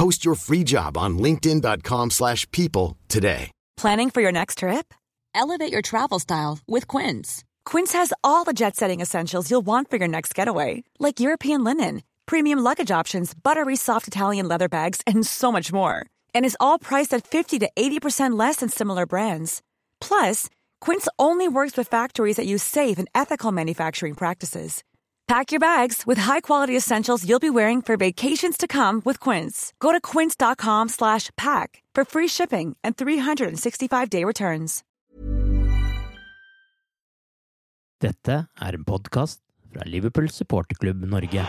Post 0.00 0.24
your 0.24 0.34
free 0.34 0.64
job 0.64 0.96
on 0.96 1.18
linkedin.com/people 1.18 2.10
slash 2.10 2.50
people 2.50 2.96
today. 3.08 3.50
Planning 3.76 4.10
for 4.10 4.22
your 4.22 4.32
next 4.32 4.58
trip? 4.58 4.94
Elevate 5.34 5.72
your 5.72 5.82
travel 5.82 6.18
style 6.18 6.58
with 6.66 6.88
Quince. 6.88 7.44
Quince 7.72 7.92
has 7.98 8.12
all 8.22 8.44
the 8.44 8.54
jet-setting 8.54 9.02
essentials 9.02 9.50
you'll 9.50 9.66
want 9.72 9.90
for 9.90 9.98
your 9.98 10.08
next 10.08 10.34
getaway, 10.34 10.84
like 10.98 11.26
European 11.26 11.64
linen, 11.64 12.02
premium 12.24 12.64
luggage 12.64 12.90
options, 13.00 13.34
buttery 13.34 13.76
soft 13.76 14.08
Italian 14.08 14.48
leather 14.48 14.68
bags, 14.68 15.00
and 15.06 15.26
so 15.26 15.52
much 15.52 15.70
more. 15.70 15.96
And 16.34 16.46
is 16.46 16.56
all 16.58 16.78
priced 16.78 17.16
at 17.16 17.26
50 17.26 17.58
to 17.58 17.68
80% 17.76 18.38
less 18.38 18.56
than 18.56 18.70
similar 18.70 19.04
brands. 19.06 19.60
Plus, 20.00 20.48
Quince 20.80 21.08
only 21.18 21.46
works 21.46 21.76
with 21.76 21.90
factories 21.90 22.36
that 22.36 22.46
use 22.46 22.62
safe 22.62 22.98
and 22.98 23.08
ethical 23.14 23.52
manufacturing 23.52 24.14
practices. 24.14 24.82
Pack 25.30 25.52
your 25.52 25.60
bags 25.60 26.02
with 26.08 26.18
high-quality 26.18 26.76
essentials 26.76 27.24
you'll 27.24 27.38
be 27.38 27.50
wearing 27.50 27.82
for 27.82 27.96
vacations 27.96 28.56
to 28.56 28.66
come 28.66 29.00
with 29.04 29.20
Quince. 29.20 29.72
Go 29.78 29.92
to 29.92 30.00
quince.com 30.00 30.88
slash 30.88 31.30
pack 31.36 31.84
for 31.94 32.04
free 32.04 32.26
shipping 32.26 32.76
and 32.82 32.96
365-day 32.96 34.24
returns. 34.24 34.82
Dette 38.00 38.48
er 38.58 38.74
en 38.74 38.84
podkast 38.84 39.40
fra 39.72 39.86
Liverpool 39.86 40.28
supporterklubb 40.28 41.06
Norge. 41.06 41.46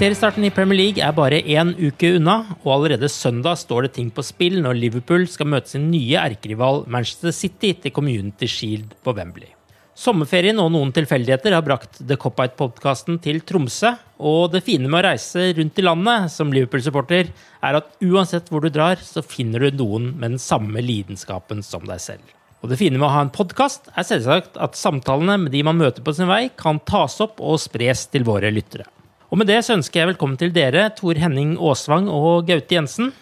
Seriestarten 0.00 0.46
i 0.46 0.48
Premier 0.48 0.78
League 0.78 1.02
er 1.04 1.12
bare 1.12 1.42
én 1.44 1.74
uke 1.76 2.14
unna, 2.16 2.38
og 2.62 2.70
allerede 2.72 3.08
søndag 3.12 3.58
står 3.60 3.84
det 3.84 3.90
ting 3.98 4.06
på 4.08 4.22
spill 4.24 4.54
når 4.64 4.78
Liverpool 4.78 5.26
skal 5.28 5.50
møte 5.52 5.74
sin 5.74 5.90
nye 5.92 6.16
erkerival 6.16 6.86
Manchester 6.88 7.34
City 7.36 7.74
til 7.82 7.92
Community 7.92 8.46
Shield 8.48 8.94
på 9.04 9.12
Wembley. 9.18 9.50
Sommerferien 9.92 10.56
og 10.62 10.70
noen 10.72 10.94
tilfeldigheter 10.96 11.52
har 11.52 11.66
brakt 11.66 11.98
The 12.00 12.16
Cop-Out-podkasten 12.16 13.18
til 13.20 13.42
Tromsø. 13.44 13.90
Og 14.24 14.54
det 14.54 14.62
fine 14.64 14.88
med 14.88 15.02
å 15.02 15.10
reise 15.10 15.50
rundt 15.58 15.82
i 15.82 15.84
landet 15.84 16.32
som 16.32 16.54
Liverpool-supporter, 16.56 17.28
er 17.60 17.78
at 17.82 17.90
uansett 18.00 18.48
hvor 18.48 18.64
du 18.64 18.70
drar, 18.72 19.02
så 19.04 19.20
finner 19.20 19.66
du 19.66 19.82
noen 19.82 20.14
med 20.14 20.38
den 20.38 20.40
samme 20.40 20.80
lidenskapen 20.80 21.60
som 21.66 21.84
deg 21.84 22.00
selv. 22.00 22.24
Og 22.64 22.72
det 22.72 22.80
fine 22.80 22.96
med 22.96 23.04
å 23.10 23.12
ha 23.18 23.26
en 23.26 23.34
podkast 23.36 23.92
er 23.92 24.08
selvsagt 24.08 24.56
at 24.56 24.80
samtalene 24.80 25.36
med 25.44 25.52
de 25.52 25.60
man 25.68 25.76
møter 25.76 26.00
på 26.00 26.16
sin 26.16 26.32
vei, 26.32 26.46
kan 26.56 26.80
tas 26.88 27.18
opp 27.20 27.44
og 27.44 27.60
spres 27.60 28.06
til 28.08 28.24
våre 28.24 28.48
lyttere. 28.48 28.88
Og 29.30 29.38
med 29.38 29.46
det 29.46 29.60
så 29.62 29.76
ønsker 29.76 30.00
jeg 30.00 30.08
velkommen 30.08 30.34
til 30.34 30.50
dere, 30.50 30.88
Tor 30.98 31.14
Henning 31.14 31.52
Aasvang 31.54 32.08
og 32.10 32.48
Gaute 32.48 32.74
Jensen. 32.74 33.12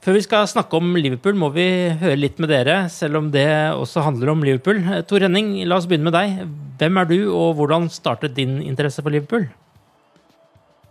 Før 0.00 0.16
vi 0.16 0.22
skal 0.24 0.46
snakke 0.48 0.78
om 0.78 0.94
Liverpool, 0.96 1.36
må 1.36 1.50
vi 1.52 1.66
høre 2.00 2.16
litt 2.16 2.40
med 2.40 2.48
dere, 2.48 2.86
selv 2.88 3.20
om 3.20 3.28
det 3.34 3.44
også 3.76 4.00
handler 4.06 4.32
om 4.32 4.40
Liverpool. 4.40 4.80
Tor 5.04 5.26
Henning, 5.26 5.52
la 5.68 5.76
oss 5.76 5.90
begynne 5.90 6.08
med 6.08 6.16
deg. 6.16 6.40
Hvem 6.80 7.02
er 7.02 7.12
du, 7.12 7.16
og 7.36 7.60
hvordan 7.60 7.90
startet 7.92 8.32
din 8.40 8.62
interesse 8.64 9.04
for 9.04 9.12
Liverpool? 9.12 9.44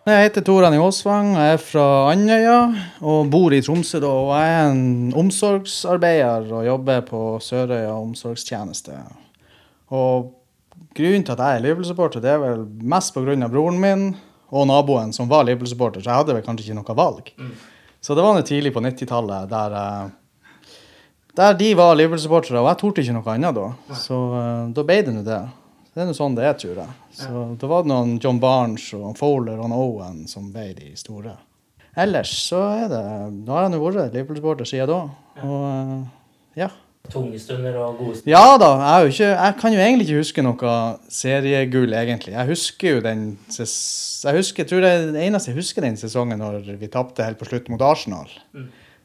Jeg 0.06 0.30
heter 0.30 0.46
Tor 0.46 0.62
Henning 0.68 0.86
Aasvang, 0.86 1.34
jeg 1.42 1.58
er 1.58 1.68
fra 1.74 1.90
Andøya 2.14 2.62
og 3.02 3.34
bor 3.34 3.58
i 3.58 3.66
Tromsø. 3.66 3.98
da, 3.98 4.14
og 4.14 4.34
Jeg 4.38 4.58
er 4.62 4.72
en 4.76 5.14
omsorgsarbeider 5.26 6.54
og 6.54 6.68
jobber 6.70 7.02
på 7.10 7.28
Sørøya 7.42 7.98
omsorgstjeneste. 7.98 9.02
Og 9.90 10.36
Grunnen 10.92 11.24
til 11.24 11.34
at 11.34 11.40
jeg 11.40 11.56
er 11.56 11.64
Liverpool-supporter, 11.64 12.22
det 12.22 12.30
er 12.30 12.44
vel 12.44 12.68
mest 12.84 13.14
pga. 13.16 13.48
broren 13.48 13.80
min 13.80 14.12
og 14.52 14.68
naboen 14.68 15.14
som 15.16 15.30
var 15.32 15.46
Liverpool-supporter, 15.48 16.04
så 16.04 16.12
jeg 16.12 16.22
hadde 16.22 16.36
vel 16.36 16.44
kanskje 16.46 16.68
ikke 16.70 16.80
noe 16.82 16.98
valg. 16.98 17.32
Så 18.02 18.16
det 18.18 18.24
var 18.26 18.36
nå 18.36 18.42
tidlig 18.48 18.74
på 18.76 18.82
90-tallet 18.84 19.50
der, 19.52 19.76
eh, 19.80 20.68
der 21.40 21.54
de 21.60 21.70
var 21.80 21.96
Liverpool-supportere, 21.96 22.60
og 22.60 22.68
jeg 22.72 22.80
torde 22.82 23.06
ikke 23.06 23.16
noe 23.16 23.36
annet 23.36 23.56
da. 23.58 23.68
Så 23.96 24.20
eh, 24.40 24.64
da 24.76 24.86
ble 24.88 25.00
det 25.08 25.16
nå 25.16 25.24
det. 25.28 25.42
Det 25.92 26.04
er 26.04 26.08
nå 26.08 26.16
sånn 26.16 26.36
det 26.38 26.46
er, 26.48 26.54
tror 26.60 26.78
jeg. 26.82 26.98
Så 27.16 27.68
var 27.68 27.84
det 27.84 27.92
noen 27.92 28.14
John 28.24 28.40
Barnes 28.40 28.86
og 28.96 29.16
Fowler 29.20 29.60
og 29.60 29.74
Owen 29.76 30.24
som 30.32 30.48
ble 30.54 30.70
de 30.78 30.94
store. 31.00 31.36
Ellers 32.00 32.32
så 32.48 32.62
er 32.72 32.86
det 32.88 33.02
Nå 33.34 33.52
har 33.52 33.66
jeg 33.66 33.74
nå 33.74 33.82
vært 33.84 34.14
Liverpool-supporter 34.16 34.70
siden 34.70 34.92
da. 34.92 35.02
Og 35.44 35.66
eh, 35.68 35.98
ja. 36.64 36.70
Tunge 37.12 37.40
stunder 37.42 37.78
og 37.82 37.98
gode 38.00 38.18
stunder. 38.18 38.34
Ja 38.34 38.58
da, 38.62 38.70
jeg, 38.82 39.14
ikke, 39.14 39.30
jeg 39.32 39.56
kan 39.62 39.76
jo 39.76 39.82
egentlig 39.84 40.08
ikke 40.08 40.22
huske 40.22 40.46
noe 40.46 40.76
seriegull, 41.12 41.96
egentlig. 41.98 42.36
Jeg 42.38 42.50
husker 42.52 42.98
jo 42.98 43.02
den 43.06 43.26
Jeg 43.52 44.38
husker, 44.38 44.64
jeg 44.64 44.70
tror 44.70 44.86
det 44.86 44.94
det 45.16 45.26
eneste 45.26 45.52
jeg 45.52 45.60
husker 45.60 45.86
den 45.86 46.00
sesongen 46.00 46.40
når 46.42 46.72
vi 46.80 46.92
tapte 46.92 47.26
helt 47.26 47.42
på 47.42 47.50
slutt 47.50 47.70
mot 47.74 47.84
Arsenal. 47.84 48.32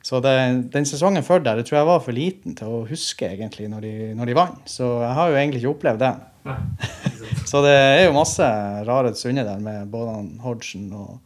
Så 0.07 0.21
det, 0.23 0.33
den 0.71 0.87
sesongen 0.87 1.25
før 1.27 1.43
der 1.43 1.59
det 1.59 1.67
tror 1.67 1.81
jeg 1.81 1.89
var 1.89 2.03
for 2.05 2.15
liten 2.15 2.55
til 2.55 2.71
å 2.71 2.85
huske 2.87 3.27
egentlig 3.27 3.67
når 3.73 3.87
de, 3.89 3.95
når 4.15 4.31
de 4.31 4.37
vant. 4.39 4.69
Så 4.71 4.87
jeg 5.03 5.15
har 5.19 5.33
jo 5.33 5.39
egentlig 5.41 5.63
ikke 5.65 5.73
opplevd 5.75 6.05
det. 6.05 6.15
Så 7.51 7.63
det 7.65 7.73
er 7.75 8.05
jo 8.05 8.15
masse 8.15 8.47
rare 8.87 9.11
stunder 9.19 9.47
der 9.49 9.59
med 9.63 9.91
både 9.91 10.21
Hodgson 10.45 10.87
og, 10.95 11.17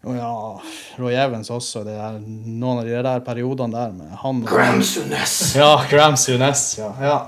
og 0.00 0.16
ja, 0.16 0.30
Roy 0.96 1.16
Evans 1.20 1.50
også. 1.52 1.82
Det 1.84 1.92
er 1.92 2.16
noen 2.20 2.80
av 2.80 2.86
de 2.88 2.94
der 3.04 3.24
periodene 3.24 3.74
der 3.74 3.90
med 3.92 4.14
han 4.22 4.40
Graham 4.48 4.80
Unes! 4.80 5.34
Ja, 5.58 5.74
Graham 5.90 6.16
Unes. 6.16 6.62
Ja. 6.78 6.88
ja. 7.04 7.18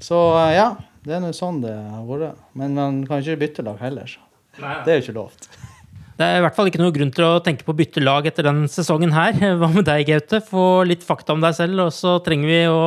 Så 0.00 0.20
eh, 0.38 0.52
ja, 0.54 0.68
det 1.06 1.16
er 1.16 1.24
nå 1.24 1.32
sånn 1.34 1.58
det 1.64 1.74
har 1.74 2.06
vært. 2.06 2.38
Men 2.54 2.78
man 2.78 3.02
kan 3.08 3.24
ikke 3.24 3.40
bytte 3.42 3.66
lag 3.66 3.82
heller. 3.82 4.06
Så. 4.06 4.22
Det 4.60 4.92
er 4.92 5.00
jo 5.00 5.06
ikke 5.08 5.16
lovt. 5.18 5.50
Det 6.20 6.28
er 6.28 6.36
i 6.36 6.44
hvert 6.44 6.56
fall 6.56 6.68
ikke 6.68 6.82
noe 6.82 6.92
grunn 6.92 7.10
til 7.16 7.24
å 7.24 7.40
tenke 7.42 7.64
på 7.64 7.72
å 7.72 7.78
bytte 7.78 8.02
lag 8.04 8.26
etter 8.28 8.46
denne 8.46 8.70
sesongen 8.70 9.14
her. 9.16 9.34
Hva 9.60 9.72
med 9.72 9.88
deg, 9.88 10.04
Gaute? 10.12 10.42
Få 10.46 10.84
litt 10.86 11.02
fakta 11.06 11.34
om 11.34 11.42
deg 11.42 11.56
selv, 11.58 11.86
og 11.88 11.94
så 11.96 12.18
trenger 12.22 12.52
vi 12.52 12.60
å 12.70 12.82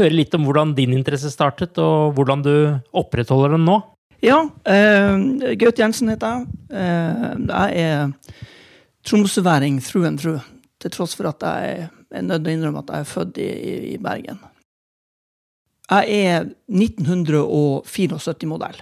høre 0.00 0.16
litt 0.16 0.34
om 0.34 0.46
hvordan 0.48 0.72
din 0.74 0.94
interesse 0.96 1.30
startet, 1.30 1.78
og 1.78 2.16
hvordan 2.16 2.42
du 2.42 2.54
opprettholder 2.96 3.54
den 3.54 3.68
nå. 3.68 3.82
Ja, 4.22 4.46
uh, 4.46 5.18
Gaute 5.58 5.82
Jensen 5.82 6.06
heter 6.12 6.28
jeg. 6.30 6.44
Uh, 6.70 7.42
jeg 7.48 7.70
er 7.82 8.12
tromsøværing 9.02 9.80
through 9.82 10.06
and 10.06 10.22
through, 10.22 10.38
til 10.78 10.94
tross 10.94 11.18
for 11.18 11.26
at 11.32 11.42
jeg 11.42 11.90
er 12.14 12.22
nødt 12.22 12.44
til 12.44 12.50
å 12.52 12.54
innrømme 12.54 12.78
at 12.84 12.90
jeg 12.92 13.00
er 13.02 13.10
født 13.10 13.34
i, 13.42 13.50
i, 13.96 13.98
Bergen. 13.98 14.38
Jeg 15.90 16.04
er 16.30 16.46
1974-modell. 16.70 18.78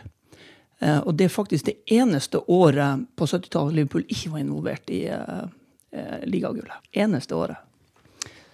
Uh, 0.84 1.00
og 1.08 1.16
det 1.16 1.24
er 1.24 1.32
faktisk 1.32 1.72
det 1.72 1.80
eneste 1.88 2.44
året 2.44 3.08
på 3.16 3.24
70-tallet 3.24 3.80
Liverpool 3.80 4.04
ikke 4.12 4.36
var 4.36 4.44
involvert 4.44 4.84
i 4.92 5.08
uh, 5.08 5.48
uh, 5.48 6.20
ligagullet. 6.28 6.76
Eneste 6.92 7.32
året. 7.36 7.56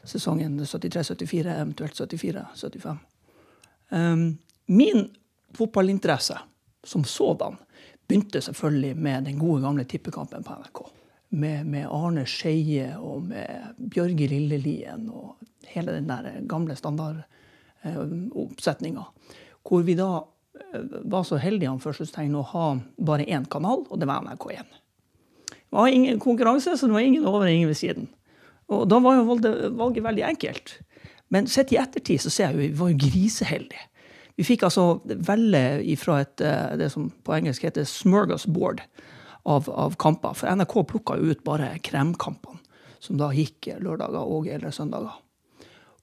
Sesongen 0.06 0.60
73-74, 0.62 1.50
eventuelt 1.50 1.98
74-75. 1.98 2.94
Um, 3.90 4.38
min 4.70 5.10
fotballinteresse 5.54 6.38
som 6.86 7.04
sådan 7.04 7.56
begynte 8.08 8.40
selvfølgelig 8.40 8.96
med 8.96 9.22
den 9.26 9.38
gode 9.38 9.62
gamle 9.62 9.84
tippekampen 9.84 10.44
på 10.46 10.54
NRK. 10.60 10.78
Med, 11.28 11.66
med 11.66 11.86
Arne 11.90 12.26
Skeie 12.26 12.98
og 13.02 13.22
med 13.26 13.48
Bjørge 13.90 14.26
Lillelien 14.30 15.10
og 15.10 15.36
hele 15.66 15.92
den 15.92 16.08
der 16.08 16.40
gamle 16.48 16.76
standardoppsetninga. 16.78 19.02
Hvor 19.66 19.82
vi 19.82 19.94
da 19.98 20.16
eh, 20.16 20.22
var 21.10 21.22
så 21.26 21.36
heldige 21.42 21.70
anførselstegn, 21.72 22.34
å 22.38 22.50
ha 22.52 22.78
bare 22.96 23.26
én 23.26 23.46
kanal, 23.50 23.82
og 23.90 24.00
det 24.00 24.08
var 24.08 24.22
NRK1. 24.22 24.66
Det 25.50 25.74
var 25.74 25.86
ingen 25.90 26.20
konkurranse, 26.22 26.76
så 26.78 26.86
det 26.86 26.94
var 26.94 27.02
ingen 27.02 27.26
over 27.26 27.40
og 27.48 27.50
ingen 27.50 27.68
ved 27.68 27.82
siden. 27.82 28.06
Og 28.70 28.88
da 28.90 28.98
var 29.02 29.14
jo 29.18 29.26
valget, 29.26 29.78
valget 29.78 30.04
veldig 30.06 30.24
enkelt. 30.30 30.66
Men 31.28 31.46
sett 31.50 31.72
i 31.74 31.80
ettertid 31.82 32.20
så 32.22 32.30
ser 32.30 32.44
jeg 32.48 32.54
jo 32.54 32.60
vi 32.62 32.78
var 32.78 32.88
jo 32.92 33.02
griseheldige. 33.02 33.84
Vi 34.36 34.44
fikk 34.44 34.66
altså 34.68 35.00
velge 35.06 35.62
ifra 35.88 36.20
et, 36.22 36.40
eh, 36.44 36.74
det 36.76 36.90
som 36.92 37.08
på 37.24 37.36
engelsk 37.36 37.64
heter 37.64 37.86
smorgasbord. 37.88 38.82
av, 39.46 39.70
av 39.70 39.94
kamper. 39.94 40.34
For 40.34 40.50
NRK 40.50 40.74
plukka 40.90 41.16
jo 41.20 41.30
ut 41.30 41.44
bare 41.46 41.76
kremkampene, 41.86 42.58
som 42.98 43.18
da 43.20 43.28
gikk 43.34 43.68
lørdager 43.78 44.26
og 44.26 44.48
eller 44.50 44.74
søndager. 44.74 45.20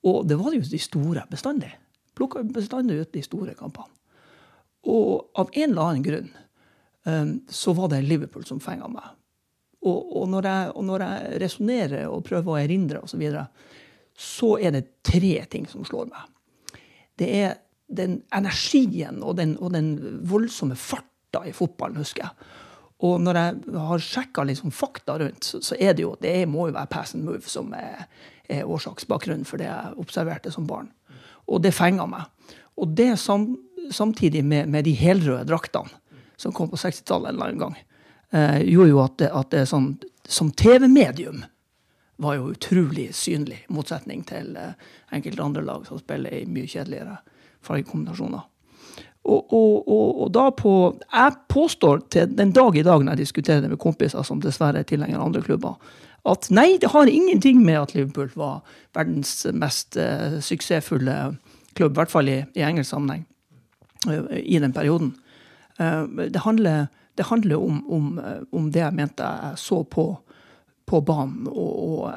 Og 0.07 0.27
det 0.27 0.37
var 0.39 0.55
jo 0.55 0.63
de 0.63 0.79
store 0.79 1.25
bestandig. 1.31 1.73
Plukka 2.15 2.43
bestandig 2.43 3.01
ut 3.01 3.11
de 3.11 3.23
store 3.25 3.55
kampene. 3.59 3.89
Og 4.87 5.27
av 5.39 5.51
en 5.51 5.69
eller 5.69 5.81
annen 5.83 6.05
grunn 6.05 6.31
um, 7.07 7.35
så 7.47 7.75
var 7.75 7.91
det 7.91 8.03
Liverpool 8.03 8.43
som 8.47 8.59
fenga 8.63 8.89
meg. 8.91 9.11
Og, 9.83 9.99
og, 10.21 10.25
når 10.31 10.47
jeg, 10.47 10.71
og 10.79 11.03
jeg 11.03 11.39
resonnerer 11.43 12.07
og 12.07 12.23
prøver 12.27 12.51
å 12.51 12.59
erindre 12.59 13.03
osv., 13.03 13.15
så, 13.15 13.19
videre, 13.19 13.45
så 14.15 14.53
er 14.59 14.75
det 14.75 14.85
tre 15.03 15.35
ting 15.51 15.67
som 15.67 15.83
slår 15.87 16.07
meg. 16.11 16.79
Det 17.19 17.27
er 17.43 17.57
den 17.97 18.19
energien 18.35 19.21
og 19.23 19.37
den, 19.39 19.55
og 19.61 19.73
den 19.75 19.95
voldsomme 20.29 20.77
farta 20.79 21.43
i 21.47 21.53
fotballen, 21.55 22.01
husker 22.01 22.25
jeg. 22.27 22.51
Og 23.03 23.19
når 23.19 23.39
jeg 23.39 23.79
har 23.83 24.03
sjekka 24.03 24.45
liksom 24.47 24.71
fakta 24.71 25.17
rundt, 25.19 25.43
så, 25.43 25.59
så, 25.61 25.75
er 25.75 25.95
det 25.95 26.05
jo 26.05 26.13
det 26.21 26.37
må 26.47 26.69
jo 26.69 26.75
være 26.77 26.91
pass 26.91 27.15
and 27.17 27.25
move 27.27 27.43
som 27.51 27.73
er, 27.75 28.05
er 28.47 28.69
årsaksbakgrunnen 28.69 29.47
for 29.47 29.59
det 29.59 29.67
jeg 29.67 29.97
observerte 29.99 30.53
som 30.53 30.67
barn. 30.69 30.87
Og 31.51 31.59
det 31.65 31.73
fenga 31.75 32.05
meg. 32.07 32.29
Og 32.79 32.93
det 32.95 33.17
sam, 33.19 33.49
samtidig 33.91 34.45
med, 34.45 34.69
med, 34.71 34.87
de 34.87 34.95
helrøde 34.95 35.49
draktene 35.49 35.91
som 36.39 36.55
kom 36.55 36.71
på 36.71 36.79
60-tallet 36.79 37.29
en 37.29 37.35
eller 37.35 37.51
annen 37.51 37.61
gang, 37.61 37.75
eh, 38.31 38.61
gjorde 38.71 38.93
jo 38.93 39.01
at 39.03 39.17
det, 39.19 39.29
at 39.35 39.51
det 39.53 39.65
sånn, 39.69 39.91
som 40.27 40.49
TV-medium 40.55 41.43
var 42.23 42.37
jo 42.39 42.49
utrolig 42.53 43.09
synlig, 43.15 43.61
i 43.67 43.75
motsetning 43.75 44.23
til 44.27 44.55
eh, 44.59 44.73
enkelte 45.13 45.43
andre 45.43 45.63
lag 45.67 45.85
som 45.87 45.99
spiller 46.01 46.39
i 46.39 46.47
mye 46.49 46.69
kjedeligere 46.71 47.19
fargekombinasjoner. 47.63 48.49
Og, 49.23 49.53
og, 49.55 49.87
og, 49.87 50.07
og, 50.21 50.31
da 50.35 50.49
på 50.51 50.71
Jeg 50.99 51.35
påstår 51.47 52.01
til 52.11 52.33
den 52.35 52.51
dag 52.51 52.75
i 52.75 52.83
dag 52.83 53.03
når 53.03 53.13
jeg 53.13 53.23
diskuterer 53.23 53.61
det 53.63 53.69
med 53.71 53.79
kompiser 53.79 54.25
som 54.27 54.41
dessverre 54.43 54.81
er 54.83 54.87
tilhengere 54.87 55.21
av 55.21 55.29
andre 55.29 55.43
klubber, 55.45 55.77
at 56.27 56.47
nei, 56.55 56.77
det 56.79 56.91
har 56.93 57.07
ingenting 57.11 57.61
med 57.63 57.81
at 57.81 57.93
Liverpool 57.95 58.29
var 58.39 58.61
verdens 58.95 59.45
mest 59.51 59.97
uh, 59.99 60.39
suksessfulle 60.43 61.15
klubb, 61.75 61.95
i 61.95 61.99
hvert 61.99 62.11
fall 62.11 62.31
i, 62.31 62.37
i 62.55 62.63
engelsk 62.63 62.93
sammenheng, 62.93 63.25
uh, 64.07 64.31
i 64.39 64.59
den 64.63 64.75
perioden. 64.75 65.13
Uh, 65.79 66.07
det 66.31 66.43
handler, 66.45 66.87
det 67.19 67.27
handler 67.27 67.59
om, 67.59 67.81
om, 67.91 68.21
om, 68.51 68.69
det 68.71 68.85
jeg 68.85 68.95
mente 68.95 69.27
jeg 69.27 69.59
så 69.59 69.81
på, 69.83 70.05
på 70.87 71.01
banen, 71.03 71.47
og, 71.51 72.07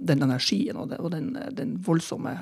den 0.00 0.24
energien 0.24 0.80
og, 0.80 0.96
den, 1.12 1.36
den, 1.56 1.76
voldsomme 1.84 2.38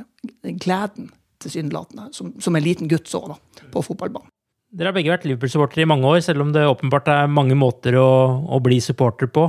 gleden 0.62 1.10
tilsynelatende, 1.40 2.10
som, 2.16 2.34
som 2.40 2.56
en 2.56 2.64
liten 2.64 2.90
gutt 2.90 3.08
så 3.10 3.22
da, 3.30 3.38
på 3.72 3.82
fotballbanen. 3.84 4.28
Dere 4.70 4.92
har 4.92 4.94
begge 4.94 5.10
vært 5.10 5.24
Liverpool-supportere 5.26 5.82
i 5.82 5.90
mange 5.90 6.06
år, 6.06 6.20
selv 6.22 6.44
om 6.44 6.52
det 6.54 6.62
åpenbart 6.62 7.08
er 7.10 7.32
mange 7.32 7.56
måter 7.58 7.96
å, 7.98 8.10
å 8.54 8.60
bli 8.62 8.78
supporter 8.84 9.26
på. 9.26 9.48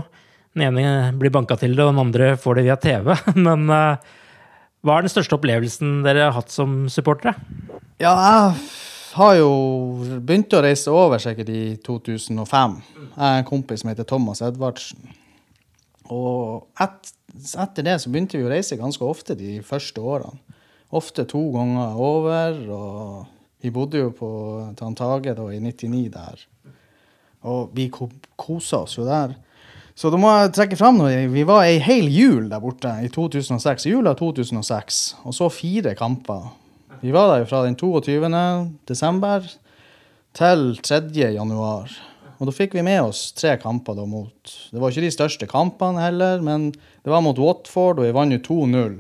Den 0.58 0.72
ene 0.72 1.12
blir 1.16 1.34
banka 1.34 1.60
til 1.62 1.76
det, 1.78 1.84
og 1.86 1.94
den 1.94 2.02
andre 2.02 2.32
får 2.42 2.58
det 2.58 2.64
via 2.66 2.78
TV. 2.82 3.14
Men 3.46 3.68
uh, 3.70 4.02
hva 4.82 4.98
er 4.98 5.06
den 5.06 5.14
største 5.14 5.38
opplevelsen 5.38 6.00
dere 6.08 6.26
har 6.26 6.34
hatt 6.40 6.50
som 6.50 6.88
supportere? 6.90 7.36
Ja, 8.02 8.16
jeg 8.18 8.56
har 9.14 9.36
jo 9.38 9.52
begynt 10.26 10.56
å 10.58 10.64
reise 10.66 10.90
over 10.96 11.22
sikkert 11.22 11.52
i 11.54 11.64
2005. 11.86 12.78
Jeg 12.98 13.12
har 13.22 13.44
en 13.44 13.50
kompis 13.52 13.84
som 13.84 13.92
heter 13.92 14.08
Thomas 14.10 14.42
Edvardsen. 14.42 15.06
Og 16.12 16.66
et, 16.82 17.14
etter 17.62 17.86
det 17.86 18.00
så 18.02 18.10
begynte 18.10 18.42
vi 18.42 18.48
å 18.48 18.52
reise 18.52 18.80
ganske 18.80 19.06
ofte 19.06 19.38
de 19.38 19.60
første 19.64 20.02
årene 20.02 20.51
ofte 20.92 21.26
to 21.30 21.42
ganger 21.54 21.96
over. 22.00 22.58
Og 22.72 23.62
vi 23.62 23.72
bodde 23.74 24.02
jo 24.02 24.12
på 24.16 24.32
Tantage 24.80 25.36
da, 25.38 25.48
i 25.54 25.62
99 25.62 26.10
der. 26.14 26.44
Og 27.48 27.72
vi 27.76 27.88
kosa 27.90 28.84
oss 28.84 28.98
jo 29.00 29.08
der. 29.08 29.36
Så 29.98 30.10
da 30.10 30.18
må 30.18 30.30
jeg 30.32 30.54
trekke 30.56 30.78
fram 30.80 31.02
noe. 31.02 31.26
Vi 31.30 31.44
var 31.46 31.66
ei 31.68 31.82
hel 31.84 32.08
jul 32.10 32.48
der 32.50 32.62
borte 32.64 32.94
i 33.04 33.10
2006. 33.12 33.90
Jula 33.92 34.16
2006. 34.18 35.02
Og 35.28 35.36
så 35.36 35.50
fire 35.54 35.96
kamper. 36.00 36.48
Vi 37.02 37.14
var 37.14 37.34
der 37.34 37.48
fra 37.50 37.64
den 37.66 37.76
22. 37.76 38.30
desember 38.88 39.46
til 40.38 40.80
3. 40.82 41.02
januar. 41.36 41.92
Og 42.42 42.50
da 42.50 42.54
fikk 42.56 42.74
vi 42.74 42.82
med 42.86 43.04
oss 43.04 43.28
tre 43.38 43.54
kamper 43.62 43.94
da 43.94 44.08
mot 44.10 44.54
Det 44.74 44.80
var 44.82 44.90
ikke 44.90 45.04
de 45.06 45.14
største 45.14 45.46
kampene 45.50 46.02
heller, 46.02 46.42
men 46.42 46.72
det 46.74 47.12
var 47.14 47.22
mot 47.22 47.38
Watford, 47.38 48.00
og 48.02 48.08
vi 48.08 48.16
vant 48.16 48.34
jo 48.34 48.40
2-0. 48.66 48.96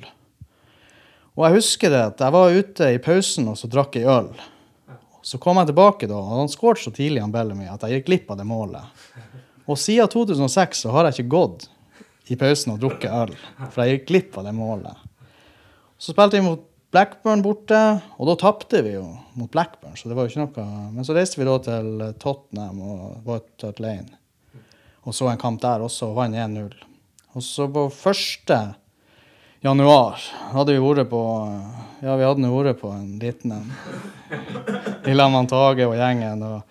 Og 1.37 1.45
jeg 1.45 1.57
husker 1.59 1.93
det 1.93 2.01
at 2.11 2.23
jeg 2.23 2.35
var 2.35 2.55
ute 2.55 2.89
i 2.93 3.01
pausen 3.03 3.51
og 3.51 3.59
så 3.59 3.69
drakk 3.71 3.95
jeg 3.99 4.09
øl. 4.11 4.31
Så 5.23 5.37
kom 5.41 5.59
jeg 5.61 5.69
tilbake 5.69 6.09
da, 6.09 6.17
og 6.17 6.41
han 6.41 6.49
skåret 6.51 6.81
så 6.81 6.91
tidlig 6.93 7.21
han 7.21 7.33
Bellamy 7.33 7.69
at 7.69 7.83
jeg 7.85 7.99
gikk 7.99 8.07
glipp 8.09 8.33
av 8.33 8.41
det 8.41 8.47
målet. 8.49 9.05
Og 9.69 9.77
siden 9.79 10.09
2006 10.11 10.83
så 10.85 10.95
har 10.95 11.07
jeg 11.07 11.19
ikke 11.19 11.35
gått 11.35 11.67
i 12.31 12.37
pausen 12.39 12.73
og 12.73 12.81
drukket 12.81 13.13
øl, 13.13 13.35
for 13.69 13.83
jeg 13.83 13.99
gikk 13.99 14.07
glipp 14.09 14.39
av 14.41 14.47
det 14.49 14.55
målet. 14.57 15.07
Så 16.01 16.15
spilte 16.15 16.39
vi 16.39 16.47
mot 16.47 16.65
Blackburn 16.91 17.43
borte, 17.45 17.77
og 18.17 18.27
da 18.27 18.33
tapte 18.41 18.81
vi 18.83 18.97
jo 18.97 19.05
mot 19.39 19.51
Blackburn. 19.51 19.93
så 19.95 20.09
det 20.09 20.17
var 20.17 20.25
jo 20.25 20.33
ikke 20.33 20.47
noe... 20.47 20.89
Men 20.91 21.07
så 21.07 21.15
reiste 21.15 21.39
vi 21.39 21.47
da 21.47 21.53
til 21.63 22.01
Tottenham 22.19 22.81
og 22.83 23.29
White 23.29 23.71
Lane 23.79 24.17
og 25.01 25.15
så 25.17 25.31
en 25.31 25.39
kamp 25.41 25.61
der 25.61 25.81
også, 25.81 26.11
og 26.11 26.19
vant 26.19 26.37
1-0. 26.37 26.73
Og 27.33 27.43
så 27.45 27.67
på 27.71 27.87
første 27.93 28.59
januar 29.61 30.21
hadde 30.51 30.73
vi 30.75 30.81
vært 30.81 31.09
på 31.11 31.21
Ja, 32.01 32.15
vi 32.17 32.25
hadde 32.25 32.49
vært 32.49 32.79
på 32.81 32.89
en 32.95 33.19
liten 33.21 33.51
en. 33.53 33.67
I 35.05 35.13
lag 35.13 35.29
med 35.29 35.51
Tage 35.51 35.85
og 35.85 35.93
gjengen. 35.99 36.41
Og, 36.41 36.63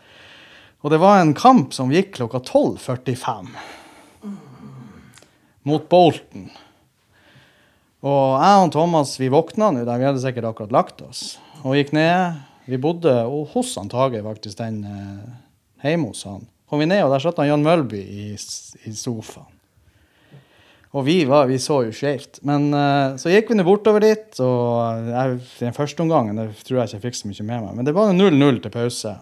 og, 0.83 0.89
det 0.91 0.99
var 0.99 1.21
en 1.21 1.37
kamp 1.39 1.75
som 1.77 1.93
gikk 1.95 2.17
klokka 2.17 2.41
12.45 2.43 3.53
mot 5.71 5.87
Bolton. 5.93 6.49
Og 8.01 8.25
jeg 8.41 8.65
og 8.65 8.73
Thomas 8.75 9.15
vi 9.21 9.31
våkna 9.31 9.71
nå, 9.71 9.85
vi 9.85 10.09
hadde 10.09 10.23
sikkert 10.23 10.49
akkurat 10.51 10.75
lagt 10.75 11.03
oss, 11.05 11.37
og 11.61 11.77
gikk 11.77 11.93
ned. 11.95 12.41
Vi 12.67 12.81
bodde 12.81 13.13
hos 13.53 13.77
han 13.79 13.91
Tage, 13.93 14.25
faktisk, 14.25 14.57
den 14.59 14.83
eh, 14.89 15.31
hjemme 15.85 16.11
hos 16.11 16.25
han. 16.27 16.43
Kom 16.71 16.83
vi 16.83 16.91
ned, 16.91 17.05
og 17.05 17.15
der 17.15 17.23
satt 17.23 17.39
han 17.43 17.51
Jan 17.51 17.67
Mølby 17.67 18.01
i, 18.01 18.27
i 18.35 18.95
sofaen. 18.97 19.60
Og 20.91 21.05
vi, 21.07 21.21
var, 21.29 21.47
vi 21.47 21.59
så 21.63 21.85
jo 21.87 21.93
skjevt. 21.95 22.41
Men 22.47 22.73
uh, 22.75 23.17
så 23.21 23.31
gikk 23.31 23.53
vi 23.53 23.59
nå 23.59 23.67
bortover 23.67 24.03
dit, 24.03 24.41
og 24.43 25.11
jeg, 25.11 25.37
den 25.61 25.77
første 25.77 26.03
omgangen 26.03 26.41
det 26.41 26.49
tror 26.67 26.81
jeg 26.81 26.91
ikke 26.91 26.97
jeg 26.97 27.05
fikk 27.05 27.19
så 27.21 27.31
mye 27.31 27.47
med 27.47 27.67
meg. 27.67 27.77
Men 27.79 27.87
det 27.87 27.95
var 27.95 28.11
0-0 28.17 28.63
til 28.65 28.75
pause. 28.75 29.15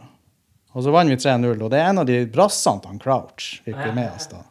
Og 0.73 0.85
så 0.85 0.95
vant 0.95 1.13
vi 1.13 1.19
3-0. 1.21 1.59
Og 1.61 1.73
det 1.73 1.81
er 1.81 1.91
en 1.91 2.03
av 2.05 2.09
de 2.09 2.23
brassene 2.33 2.89
han 2.89 3.03
Crouch 3.03 3.59
fikk 3.67 3.77
vi 3.83 3.93
med 3.97 4.09
oss 4.15 4.31
da. 4.33 4.45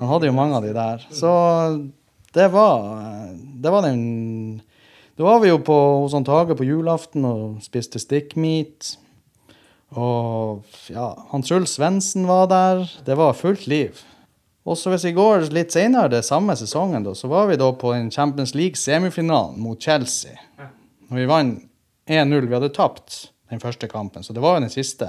Han 0.00 0.10
hadde 0.12 0.28
jo 0.28 0.36
mange 0.36 0.58
av 0.58 0.64
de 0.64 0.72
der. 0.76 1.04
Så 1.12 1.30
det 2.36 2.50
var, 2.52 2.82
det 3.34 3.72
var 3.72 3.86
den 3.86 4.02
Da 5.16 5.24
var 5.24 5.40
vi 5.40 5.48
jo 5.48 5.60
på, 5.64 5.76
hos 6.02 6.12
han 6.12 6.26
Tage 6.28 6.56
på 6.56 6.66
julaften 6.68 7.24
og 7.24 7.62
spiste 7.64 8.00
stikkmeat. 8.00 8.96
Og 9.96 10.66
ja, 10.92 11.14
han 11.30 11.44
Truls 11.44 11.78
Svendsen 11.78 12.26
var 12.28 12.50
der. 12.52 12.84
Det 13.06 13.16
var 13.16 13.36
fullt 13.36 13.64
liv. 13.70 14.04
Så 14.74 14.90
hvis 14.90 15.04
vi 15.06 15.14
går 15.14 15.46
litt 15.54 15.70
senere, 15.70 16.10
det 16.10 16.24
samme 16.26 16.56
sesongen, 16.58 17.04
da, 17.06 17.12
så 17.14 17.30
var 17.30 17.46
vi 17.46 17.58
da 17.60 17.68
på 17.78 17.92
en 17.94 18.10
Champions 18.10 18.54
League-semifinalen 18.58 19.60
mot 19.62 19.78
Chelsea. 19.78 20.34
Og 21.06 21.20
vi 21.20 21.28
vant 21.30 21.62
1-0. 22.10 22.48
Vi 22.48 22.54
hadde 22.56 22.72
tapt 22.74 23.28
den 23.50 23.62
første 23.62 23.86
kampen, 23.90 24.26
så 24.26 24.34
det 24.34 24.42
var 24.42 24.56
jo 24.56 24.64
den 24.64 24.72
siste. 24.74 25.06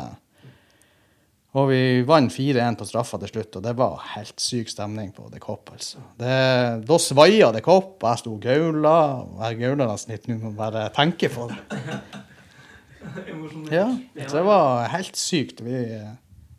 Og 1.57 1.71
vi 1.71 1.79
vant 2.05 2.29
4-1 2.33 2.77
på 2.77 2.85
straffa 2.85 3.17
til 3.23 3.31
slutt, 3.31 3.57
og 3.57 3.65
det 3.65 3.73
var 3.79 4.05
helt 4.13 4.37
syk 4.41 4.69
stemning 4.69 5.09
på 5.15 5.25
The 5.31 5.41
Cop. 5.41 5.71
altså. 5.73 6.03
Det, 6.19 6.37
da 6.85 6.99
svaia 7.01 7.49
The 7.55 7.63
Cop, 7.65 7.95
og 7.97 8.07
jeg 8.11 8.21
sto 8.21 8.35
og 8.35 8.45
gaula. 8.45 8.95
Jeg 9.47 9.59
gaula 9.63 9.89
nesten 9.89 10.13
litt 10.13 10.29
nå, 10.29 10.53
bare 10.57 10.89
tenke 10.97 11.31
på 11.33 11.49
det. 11.49 11.59
Ja, 13.71 13.85
det 14.13 14.41
var 14.43 14.89
helt 14.91 15.15
sykt. 15.17 15.61
Vi, 15.63 15.77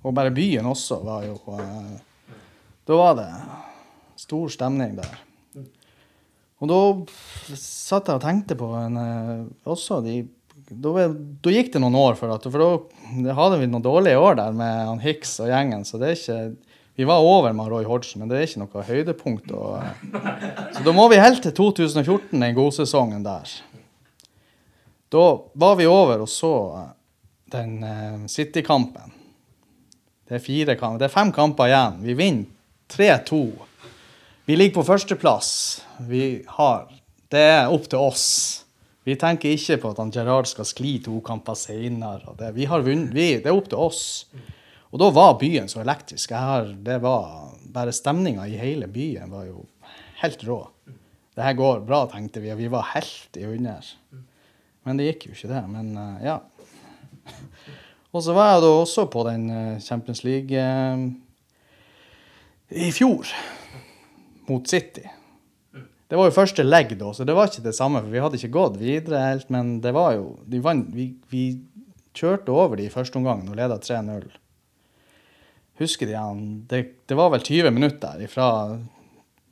og 0.02 0.14
bare 0.17 0.33
byen 0.35 0.67
også 0.67 0.97
var 1.05 1.26
jo 1.26 1.35
uh, 1.52 1.99
da 2.88 2.97
var 2.97 3.16
det 3.18 3.28
stor 4.16 4.49
stemning 4.52 4.97
der. 4.97 5.18
Og 6.59 6.71
da 6.71 6.78
satt 7.54 8.09
jeg 8.09 8.18
og 8.18 8.25
tenkte 8.25 8.57
på 8.59 8.71
en, 8.80 8.97
eh, 8.99 9.45
også 9.68 10.00
de 10.02 10.23
da, 10.68 11.07
da, 11.09 11.52
gikk 11.52 11.71
det 11.73 11.80
noen 11.80 11.97
år, 11.97 12.16
for, 12.18 12.33
at, 12.35 12.45
for 12.45 12.61
da 13.25 13.37
hadde 13.37 13.61
vi 13.61 13.68
noen 13.71 13.85
dårlige 13.85 14.18
år 14.21 14.35
der 14.37 14.57
med 14.57 14.83
han 14.90 14.99
Hicks 15.00 15.38
og 15.40 15.49
gjengen. 15.49 15.87
så 15.88 16.00
det 16.00 16.11
er 16.11 16.18
ikke, 16.18 16.40
Vi 16.99 17.07
var 17.09 17.25
over 17.25 17.54
med 17.54 17.71
Roy 17.71 17.87
Hodgson, 17.87 18.21
men 18.21 18.28
det 18.28 18.37
er 18.37 18.49
ikke 18.49 18.64
noe 18.64 18.85
høydepunkt. 18.88 19.52
Og, 19.54 19.78
så 20.75 20.83
da 20.85 20.92
må 20.92 21.07
vi 21.09 21.21
helt 21.23 21.40
til 21.45 21.54
2014, 21.54 22.35
den 22.35 22.57
godsesongen 22.57 23.23
der. 23.25 23.54
Da 25.09 25.25
var 25.54 25.78
vi 25.78 25.87
over 25.87 26.26
og 26.26 26.28
så 26.28 26.52
den 27.49 27.78
uh, 27.80 28.26
City-kampen. 28.28 29.14
Det, 30.28 30.42
det 30.42 31.07
er 31.07 31.09
fem 31.09 31.30
kamper 31.33 31.71
igjen. 31.71 32.02
Vi 32.02 32.18
vinner 32.18 32.57
3-2. 32.88 33.40
Vi 34.49 34.57
ligger 34.57 34.78
på 34.80 34.87
førsteplass. 34.88 35.50
Vi 36.09 36.45
har 36.47 36.88
Det 37.28 37.40
er 37.45 37.68
opp 37.68 37.85
til 37.92 38.00
oss. 38.00 38.28
Vi 39.04 39.16
tenker 39.21 39.52
ikke 39.52 39.76
på 39.83 39.90
at 39.92 39.99
han 40.00 40.12
Gerard 40.12 40.49
skal 40.49 40.64
skli 40.64 40.95
to 41.04 41.18
kamper 41.25 41.57
senere. 41.57 42.33
Det, 42.38 42.54
vi 42.57 42.64
har 42.68 42.85
vunnet, 42.85 43.12
det 43.12 43.45
er 43.45 43.52
opp 43.52 43.68
til 43.68 43.80
oss. 43.80 44.02
Og 44.88 45.00
da 45.02 45.11
var 45.12 45.37
byen 45.40 45.68
så 45.68 45.83
elektrisk. 45.83 46.33
Har, 46.33 46.73
det 46.73 47.00
var 47.04 47.54
Bare 47.68 47.92
stemninga 47.92 48.47
i 48.49 48.57
hele 48.57 48.87
byen 48.88 49.28
var 49.28 49.45
jo 49.45 49.66
helt 50.23 50.45
rå. 50.49 50.62
Det 51.37 51.45
her 51.45 51.52
går 51.54 51.83
bra, 51.87 52.07
tenkte 52.09 52.40
vi, 52.40 52.49
vi 52.57 52.71
var 52.73 52.88
helt 52.95 53.37
i 53.37 53.45
under. 53.45 53.85
Men 54.88 54.97
det 54.97 55.11
gikk 55.11 55.28
jo 55.28 55.35
ikke, 55.37 55.50
det. 55.52 55.61
Men 55.68 55.90
uh, 55.95 56.16
ja. 56.25 56.38
og 58.14 58.25
så 58.25 58.33
var 58.33 58.54
jeg 58.54 58.64
da 58.64 58.71
også 58.80 59.04
på 59.12 59.26
den 59.28 59.45
uh, 59.52 59.76
Champions 59.85 60.25
League 60.25 60.57
uh, 60.57 61.04
i 62.68 62.90
fjor, 62.92 63.30
mot 64.48 64.68
City. 64.68 65.06
Det 66.08 66.16
var 66.16 66.28
jo 66.28 66.37
første 66.37 66.64
legg 66.64 66.94
da, 67.00 67.12
så 67.12 67.25
det 67.28 67.37
var 67.37 67.50
ikke 67.50 67.66
det 67.66 67.76
samme, 67.76 68.00
for 68.00 68.12
vi 68.12 68.20
hadde 68.25 68.38
ikke 68.40 68.54
gått 68.54 68.78
videre 68.80 69.20
helt. 69.26 69.50
Men 69.52 69.78
det 69.84 69.92
var 69.96 70.14
jo 70.16 70.38
de 70.48 70.60
vant, 70.64 70.88
vi, 70.94 71.10
vi 71.28 71.46
kjørte 72.16 72.52
over 72.52 72.80
de 72.80 72.88
i 72.88 72.92
første 72.92 73.20
omgang 73.20 73.44
og 73.48 73.58
leda 73.58 73.76
3-0 73.76 74.28
husker 75.78 76.06
de 76.06 76.14
han, 76.14 76.66
det, 76.66 76.87
det, 77.06 77.14
var 77.14 77.30
vel 77.30 77.40
20 77.40 77.70
minutter 77.70 78.26
fra, 78.26 78.78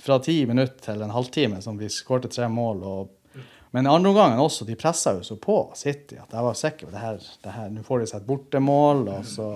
fra 0.02 0.18
10 0.18 0.46
minutter 0.46 0.82
til 0.84 1.02
en 1.02 1.14
halvtime 1.14 1.60
som 1.62 1.78
vi 1.78 1.90
skårte 1.92 2.30
tre 2.32 2.48
mål. 2.50 2.82
Og, 2.82 3.44
men 3.70 3.86
andre 3.86 4.10
omgangen 4.10 4.42
også, 4.42 4.66
de 4.66 4.78
pressa 4.78 5.14
jo 5.16 5.22
så 5.26 5.38
på 5.38 5.60
City 5.78 6.18
at 6.18 6.34
jeg 6.34 6.48
var 6.48 6.58
sikker 6.58 6.88
på 6.88 6.94
det 6.94 7.04
her, 7.04 7.22
det 7.44 7.54
her 7.54 7.70
Nå 7.70 7.86
får 7.86 8.02
de 8.02 8.10
seg 8.10 8.22
et 8.22 8.28
bortemål. 8.30 9.06
Så, 9.26 9.50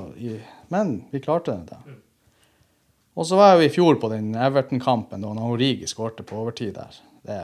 men 0.71 0.95
vi 1.11 1.23
klarte 1.25 1.57
det. 1.59 1.75
da. 1.75 1.99
Og 3.21 3.27
så 3.29 3.37
var 3.37 3.50
jeg 3.50 3.59
jo 3.59 3.67
i 3.69 3.73
fjor 3.75 3.99
på 4.00 4.09
den 4.09 4.31
Everton-kampen 4.33 5.21
da 5.21 5.31
Origi 5.45 5.89
skårte 5.91 6.25
på 6.25 6.39
overtid 6.41 6.73
der. 6.79 6.95
Det, 7.21 7.41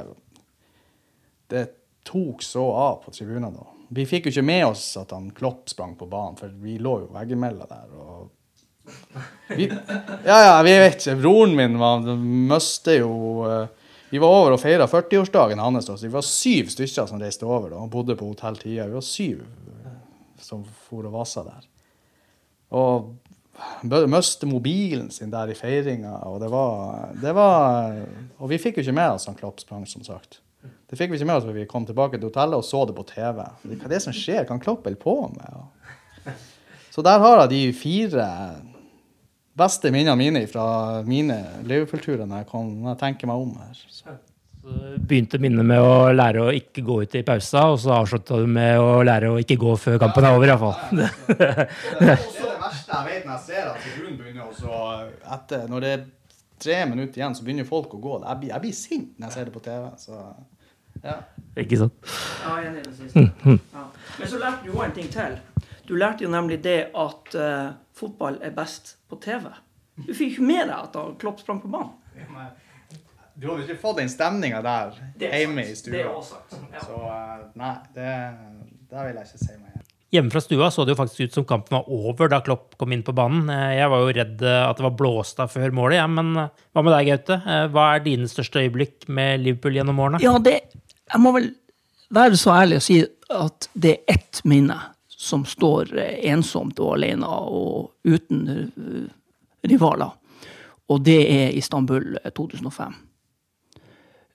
det 1.52 1.64
tok 2.08 2.40
så 2.42 2.64
av 2.72 3.02
på 3.02 3.12
tribunen 3.12 3.52
da. 3.52 3.66
Vi 3.92 4.06
fikk 4.08 4.26
jo 4.26 4.32
ikke 4.32 4.46
med 4.48 4.64
oss 4.70 4.86
at 4.96 5.12
han 5.12 5.28
Klopp 5.36 5.68
sprang 5.68 5.92
på 5.98 6.08
banen, 6.08 6.38
for 6.40 6.54
vi 6.64 6.78
lå 6.80 6.94
jo 7.02 7.10
veggimellom 7.12 7.68
der. 7.68 7.92
og 7.92 8.32
vi, 9.48 9.66
ja, 10.24 10.38
ja, 10.46 10.54
vi 10.62 10.72
vet 10.80 10.96
ikke. 10.96 11.18
Broren 11.20 11.52
min 11.58 11.76
var, 11.78 12.08
møste 12.22 12.96
jo 13.00 13.12
uh, 13.44 13.92
Vi 14.08 14.20
var 14.22 14.32
over 14.32 14.54
og 14.56 14.62
feira 14.62 14.86
40-årsdagen 14.88 15.60
hans. 15.60 15.90
Vi 16.00 16.12
var 16.12 16.24
syv 16.24 16.72
stykker 16.72 17.10
som 17.10 17.20
reiste 17.20 17.44
over 17.44 17.74
da, 17.74 17.84
og 17.84 17.92
bodde 17.92 18.16
på 18.16 18.30
Hotell 18.30 18.56
Tia. 18.62 18.88
Vi 18.88 18.96
var 18.96 19.04
syv 19.04 19.44
som 20.40 20.64
for 20.88 21.04
og 21.04 21.18
vasa 21.18 21.44
der. 21.44 21.68
Og 22.80 23.12
miste 24.10 24.48
mobilen 24.48 25.10
sin 25.10 25.30
der 25.32 25.52
i 25.52 25.56
feiringa. 25.58 26.18
Og 26.30 26.40
det 26.42 26.50
var, 26.52 27.12
det 27.22 27.32
var 27.36 27.96
Og 28.38 28.50
vi 28.50 28.60
fikk 28.60 28.80
jo 28.80 28.86
ikke 28.86 28.98
med 28.98 29.16
oss 29.16 29.26
han 29.30 29.38
Klopp 29.38 29.62
sprang, 29.62 29.86
som 29.88 30.04
sagt. 30.06 30.40
Det 30.86 30.98
fikk 30.98 31.10
vi 31.10 31.18
ikke 31.18 31.28
med 31.28 31.40
oss 31.40 31.46
før 31.46 31.56
vi 31.56 31.66
kom 31.70 31.86
tilbake 31.86 32.18
til 32.18 32.28
hotellet 32.28 32.60
og 32.60 32.66
så 32.66 32.84
det 32.86 32.94
på 32.96 33.06
TV. 33.08 33.42
Hva 33.42 33.76
er 33.76 33.92
det 33.96 34.02
som 34.04 34.14
skjer? 34.14 34.46
Kan 34.46 34.62
Klopp 34.62 34.86
holde 34.86 35.00
på 35.00 35.18
med? 35.34 36.36
Så 36.94 37.02
der 37.04 37.20
har 37.20 37.42
jeg 37.42 37.52
de 37.52 37.62
fire 37.76 38.28
beste 39.56 39.90
minnene 39.92 40.16
mine 40.20 40.46
fra 40.48 41.02
mine 41.04 41.36
Liverpool-turer 41.64 42.24
når, 42.28 42.48
når, 42.52 42.88
jeg 42.94 43.02
tenker 43.02 43.30
meg 43.30 43.42
om 43.42 43.52
her. 43.60 43.76
Så. 43.76 44.16
Så 44.66 44.96
begynte 45.06 45.38
minnet 45.38 45.66
med 45.66 45.78
å 45.78 46.10
lære 46.10 46.42
å 46.42 46.54
ikke 46.54 46.82
gå 46.86 46.98
ut 47.04 47.14
i 47.14 47.22
pausa, 47.26 47.68
og 47.70 47.78
så 47.78 47.92
avslutta 48.00 48.40
du 48.40 48.48
med 48.50 48.80
å 48.82 48.98
lære 49.06 49.30
å 49.30 49.38
ikke 49.38 49.58
gå 49.60 49.76
før 49.78 50.00
kampen 50.02 50.26
er 50.26 50.34
over, 50.34 50.50
iallfall. 50.50 50.74
er 52.66 52.74
verste 52.74 52.98
jeg 52.98 53.08
vet 53.08 53.26
når 53.26 53.32
jeg 53.36 53.44
ser 53.46 53.70
at 53.70 53.80
tribunen 53.84 54.18
begynner 54.20 54.50
også 54.50 54.82
etter, 55.36 55.66
Når 55.70 55.84
det 55.84 55.92
er 55.92 56.04
tre 56.58 56.76
minutter 56.90 57.20
igjen, 57.20 57.34
så 57.36 57.44
begynner 57.44 57.68
folk 57.68 57.94
å 57.94 58.00
gå. 58.02 58.18
Jeg 58.24 58.42
blir, 58.42 58.52
jeg 58.54 58.64
blir 58.64 58.76
sint 58.76 59.18
når 59.18 59.28
jeg 59.28 59.36
ser 59.36 59.48
det 59.48 59.54
på 59.54 59.64
TV. 59.66 59.88
Så, 60.00 60.20
ja. 61.04 61.16
Ikke 61.62 61.80
sant? 61.80 62.10
Ja, 62.42 62.56
jeg 62.56 62.66
er 62.66 62.70
enig 62.70 62.82
i 62.82 62.88
det 62.88 62.96
siste. 62.98 63.26
Ja. 63.76 63.84
Men 64.18 64.32
så 64.32 64.40
lærte 64.40 64.64
du 64.64 64.72
jo 64.72 64.82
en 64.84 64.96
ting 64.96 65.10
til. 65.12 65.38
Du 65.86 65.94
lærte 65.94 66.24
jo 66.24 66.30
nemlig 66.32 66.58
det 66.64 66.78
at 66.98 67.36
uh, 67.38 67.74
fotball 67.94 68.40
er 68.42 68.54
best 68.56 68.96
på 69.08 69.18
TV. 69.22 69.50
Du 69.96 70.12
fikk 70.12 70.36
ikke 70.36 70.46
med 70.48 70.66
deg 70.68 70.76
at 70.76 70.96
Klopp 71.20 71.40
sprang 71.40 71.60
på 71.62 71.70
banen. 71.72 71.94
Du 73.36 73.50
hadde 73.50 73.66
ikke 73.66 73.80
fått 73.80 74.00
den 74.00 74.08
stemninga 74.08 74.62
der 74.64 74.96
hjemme 75.20 75.66
i 75.68 75.74
stua. 75.76 75.92
Det 75.92 76.00
er 76.02 76.08
også 76.08 76.38
sagt. 76.38 76.56
Ja. 76.72 76.84
Så 76.84 77.00
uh, 77.00 77.44
nei, 77.60 77.74
det, 77.94 78.12
det, 78.88 78.96
vil 78.96 79.20
jeg 79.20 79.28
ikke 79.28 79.42
si 79.42 79.58
meg 79.60 79.74
igjen. 79.74 79.85
Hjemme 80.14 80.30
fra 80.30 80.40
stua 80.40 80.70
så 80.70 80.84
det 80.86 80.94
jo 80.94 81.00
faktisk 81.00 81.26
ut 81.26 81.36
som 81.38 81.46
kampen 81.48 81.74
var 81.74 81.88
over 81.90 82.30
da 82.30 82.38
Klopp 82.46 82.76
kom 82.78 82.94
inn 82.94 83.02
på 83.06 83.14
banen. 83.16 83.50
Eh, 83.50 83.76
jeg 83.80 83.92
var 83.92 84.04
jo 84.04 84.16
redd 84.20 84.44
at 84.46 84.78
det 84.78 84.86
var 84.86 84.96
blåst 84.98 85.42
av 85.42 85.52
før 85.52 85.74
målet, 85.74 85.98
ja, 86.00 86.08
men 86.10 86.34
hva 86.36 86.82
med 86.82 86.94
deg, 86.94 87.12
Gaute? 87.12 87.40
Hva 87.74 87.86
er 87.94 88.04
dine 88.06 88.30
største 88.30 88.62
øyeblikk 88.62 89.08
med 89.10 89.42
Liverpool 89.42 89.78
gjennom 89.80 90.02
årene? 90.04 90.22
Ja, 90.24 90.36
det, 90.42 90.60
Jeg 91.12 91.22
må 91.22 91.34
vel 91.34 91.50
være 92.14 92.38
så 92.38 92.54
ærlig 92.54 92.80
å 92.80 92.84
si 92.86 93.00
at 93.34 93.68
det 93.74 93.96
er 93.96 94.14
ett 94.16 94.42
minne 94.46 94.78
som 95.16 95.44
står 95.44 95.96
eh, 95.98 96.30
ensomt 96.30 96.78
og 96.82 96.96
alene 96.98 97.26
og 97.26 97.90
uten 98.06 98.46
eh, 98.52 99.10
rivaler. 99.66 100.14
Og 100.92 101.02
det 101.02 101.18
er 101.32 101.56
Istanbul 101.58 102.14
2005. 102.36 102.94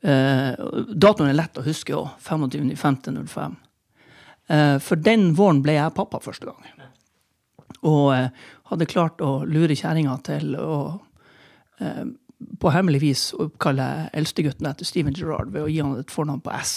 Eh, 0.01 0.63
datoen 0.91 1.29
er 1.29 1.37
lett 1.37 1.61
å 1.61 1.65
huske 1.65 1.95
òg. 1.95 2.09
25.05.05. 2.25 3.55
Eh, 4.51 4.77
for 4.84 5.00
den 5.00 5.31
våren 5.38 5.62
ble 5.63 5.77
jeg 5.77 5.96
pappa 5.96 6.20
første 6.24 6.50
gang. 6.50 6.88
Og 7.88 8.12
eh, 8.15 8.31
hadde 8.72 8.89
klart 8.89 9.24
å 9.24 9.41
lure 9.48 9.77
kjerringa 9.77 10.17
til 10.27 10.55
å 10.60 10.79
eh, 11.79 12.08
på 12.62 12.74
hemmelig 12.74 13.03
vis 13.03 13.27
oppkalle 13.38 14.10
eldstegutten 14.17 14.67
etter 14.67 14.88
Steven 14.88 15.15
Gerrard 15.15 15.53
ved 15.53 15.67
å 15.67 15.70
gi 15.70 15.79
han 15.84 16.00
et 16.00 16.12
fornavn 16.12 16.41
på 16.43 16.53
S. 16.58 16.74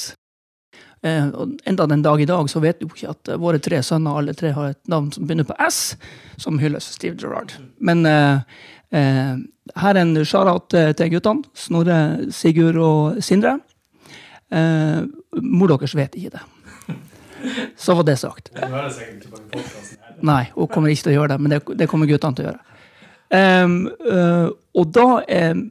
Og 1.04 1.58
enda 1.68 1.84
den 1.88 2.00
dag 2.04 2.20
i 2.20 2.26
dag 2.28 2.46
så 2.48 2.62
vet 2.64 2.78
du 2.80 2.86
ikke 2.86 3.10
at 3.12 3.30
våre 3.40 3.58
tre 3.60 3.82
sønner 3.84 4.16
alle 4.16 4.32
tre 4.36 4.54
har 4.56 4.70
et 4.70 4.80
navn 4.88 5.10
som 5.12 5.26
begynner 5.28 5.44
på 5.44 5.56
S, 5.60 5.98
som 6.40 6.56
hylles 6.60 6.86
Steve 6.96 7.16
Gerrard. 7.20 7.52
Men 7.76 8.04
eh, 8.08 8.40
her 8.92 9.92
er 9.92 10.00
en 10.00 10.16
shout-out 10.24 10.72
til 10.72 11.12
guttene. 11.12 11.44
Snorre, 11.56 11.98
Sigurd 12.32 12.80
og 12.80 13.20
Sindre. 13.24 13.58
Eh, 14.52 15.00
mor 15.40 15.72
deres 15.74 15.96
vet 15.96 16.16
ikke 16.20 16.36
det. 16.38 16.44
Så 17.76 17.96
var 17.98 18.06
det 18.08 18.18
sagt. 18.20 18.50
Nei, 20.24 20.44
hun 20.54 20.70
kommer 20.72 20.92
ikke 20.92 21.08
til 21.08 21.14
å 21.14 21.18
gjøre 21.18 21.34
det, 21.34 21.40
men 21.42 21.54
det, 21.54 21.60
det 21.80 21.88
kommer 21.90 22.10
guttene 22.10 22.38
til 22.38 22.46
å 22.46 22.52
gjøre. 22.52 22.62
Um, 23.34 23.78
uh, 24.06 24.48
og 24.78 24.90
da 24.94 25.08
um, 25.20 25.64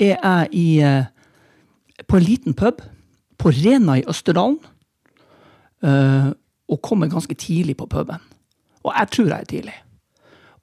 er 0.00 0.16
jeg 0.16 0.48
i, 0.56 0.68
uh, 0.82 2.02
på 2.08 2.18
en 2.18 2.26
liten 2.26 2.56
pub 2.58 2.82
på 3.38 3.52
Rena 3.54 3.98
i 4.00 4.06
Østerdalen. 4.08 4.58
Uh, 5.84 6.32
og 6.68 6.80
kommer 6.82 7.10
ganske 7.12 7.34
tidlig 7.36 7.76
på 7.76 7.86
puben. 7.92 8.22
Og 8.84 8.92
jeg 8.98 9.10
tror 9.12 9.26
jeg 9.28 9.40
er 9.40 9.50
tidlig. 9.50 9.74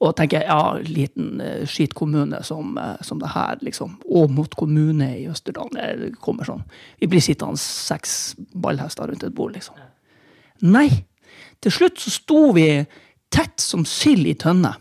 Og 0.01 0.15
tenker 0.17 0.47
ja, 0.47 0.77
liten 0.81 1.41
uh, 1.41 1.61
skitkommune 1.69 2.41
som, 2.43 2.73
uh, 2.77 2.97
som 3.05 3.21
det 3.21 3.29
her, 3.35 3.61
liksom. 3.61 3.99
Og 4.09 4.31
mot 4.33 4.55
kommune 4.57 5.11
i 5.19 5.27
Østerdalen. 5.29 5.77
Det 6.01 6.15
kommer 6.21 6.47
sånn. 6.47 6.65
Vi 6.99 7.09
blir 7.11 7.21
sittende 7.21 7.61
seks 7.61 8.33
ballhester 8.53 9.11
rundt 9.11 9.23
et 9.27 9.35
bord, 9.37 9.53
liksom. 9.53 9.77
Nei! 10.61 10.89
Til 11.61 11.73
slutt 11.73 12.01
så 12.01 12.13
sto 12.13 12.43
vi 12.57 12.67
tett 13.31 13.61
som 13.61 13.85
sild 13.87 14.27
i 14.27 14.35
tønne. 14.39 14.73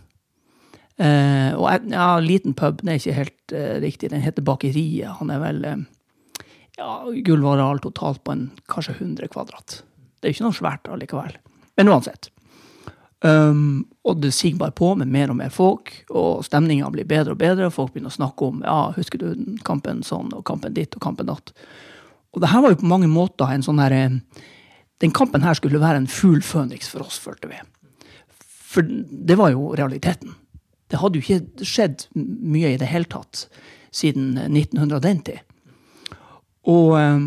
Uh, 1.00 1.56
og 1.56 1.66
en 1.70 1.94
ja, 1.94 2.08
liten 2.20 2.52
pub, 2.56 2.82
det 2.82 2.92
er 2.92 2.99
ikke 3.00 3.16
helt 3.16 3.54
uh, 3.56 3.76
riktig. 3.84 4.10
Den 4.12 4.25
heter 4.25 4.44
Bakeriet. 4.44 5.16
Han 5.20 5.32
er 5.32 5.40
vel 5.40 5.62
uh, 5.64 5.78
ja, 6.76 6.90
gulvareal 7.25 7.80
totalt 7.84 8.25
på 8.25 8.34
en 8.37 8.50
kanskje 8.68 8.99
100 8.99 9.30
kvadrat. 9.32 9.80
Det 10.20 10.28
er 10.28 10.32
jo 10.32 10.38
ikke 10.38 10.49
noe 10.49 10.58
svært 10.58 10.92
allikevel. 10.92 11.38
Men 11.80 11.92
uansett. 11.92 12.28
Um, 13.20 13.84
og 14.08 14.22
det 14.22 14.32
siger 14.32 14.56
bare 14.56 14.72
på 14.72 14.94
med 14.96 15.08
mer 15.12 15.32
og 15.32 15.37
mer 15.37 15.50
folk, 15.52 15.92
og 16.08 16.44
stemninga 16.44 16.88
blir 16.92 17.08
bedre 17.08 17.34
og 17.34 17.40
bedre. 17.40 17.68
og 17.68 17.76
Folk 17.76 17.92
begynner 17.92 18.12
å 18.12 18.16
snakke 18.16 18.49
om 18.49 18.62
ja, 18.64 18.78
husker 18.96 19.20
du 19.20 19.58
kampen 19.66 20.00
sånn, 20.04 20.32
og 20.37 20.44
kampen 20.49 20.76
ditt 20.76 20.96
og 20.96 21.04
kampen 21.04 21.28
datt. 21.28 21.52
Og 22.32 22.40
det 22.40 22.52
her 22.52 22.64
var 22.64 22.72
jo 22.72 22.80
på 22.80 22.88
mange 22.88 23.10
måter 23.10 23.52
en 23.52 23.64
sånn 23.64 23.80
her 23.82 23.96
eh, 23.96 24.16
Den 25.00 25.14
kampen 25.16 25.45
her 25.45 25.57
skulle 25.57 25.80
være 25.80 26.02
en 26.02 26.11
fugl 26.11 26.42
føniks 26.45 26.90
for 26.92 27.07
oss, 27.07 27.19
følte 27.19 27.49
vi. 27.50 27.61
For 28.71 28.85
det 28.85 29.37
var 29.40 29.54
jo 29.54 29.73
realiteten. 29.78 30.35
Det 30.90 31.00
hadde 31.00 31.21
jo 31.21 31.25
ikke 31.25 31.66
skjedd 31.66 32.09
mye 32.14 32.75
i 32.75 32.80
det 32.80 32.90
hele 32.90 33.09
tatt 33.11 33.47
siden 33.95 34.35
1900 34.37 34.97
og 34.99 35.04
den 35.04 35.23
tid. 35.26 35.40
Og, 36.69 36.95
um, 36.99 37.25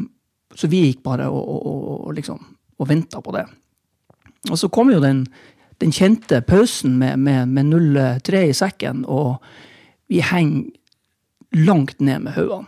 så 0.56 0.70
vi 0.70 0.86
gikk 0.86 1.01
bare 1.06 1.30
og, 1.32 1.50
og, 1.50 1.88
og 2.08 2.13
liksom 2.18 2.42
venta 2.84 3.22
på 3.24 3.32
det. 3.32 3.46
Og 4.51 4.60
så 4.60 4.68
kom 4.68 4.92
jo 4.92 5.00
den, 5.00 5.24
den 5.80 5.94
kjente 5.96 6.42
pausen 6.44 6.98
med, 7.00 7.20
med, 7.24 7.48
med 7.48 7.72
0-3 7.72 8.42
i 8.50 8.56
sekken, 8.58 9.06
og 9.08 9.39
vi 10.12 10.20
henger 10.20 10.68
langt 11.63 12.01
ned 12.01 12.25
med 12.25 12.36
haugene. 12.36 12.68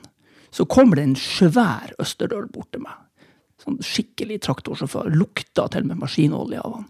Så 0.55 0.63
kommer 0.71 0.95
det 0.95 1.03
en 1.03 1.17
svær 1.19 1.91
østerdøl 2.00 2.47
bort 2.47 2.71
til 2.71 2.85
meg. 2.85 2.95
Sånn 3.65 3.81
skikkelig 3.81 4.43
traktorsjåfør. 4.45 5.10
Lukta 5.15 5.65
til 5.74 5.88
med 5.89 5.98
maskinolje 6.01 6.62
av 6.62 6.79
han. 6.79 6.88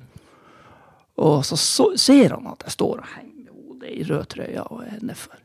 Og 1.24 1.46
så, 1.48 1.56
så, 1.60 1.90
ser 1.98 2.36
han 2.36 2.48
at 2.52 2.66
jeg 2.68 2.76
står 2.76 3.00
og 3.00 3.12
henger 3.14 3.46
med 3.46 3.54
hodet 3.56 3.92
i 3.94 4.06
rød 4.10 4.26
trøye 4.34 4.64
og 4.68 4.82
er 4.84 5.04
nedfor. 5.06 5.40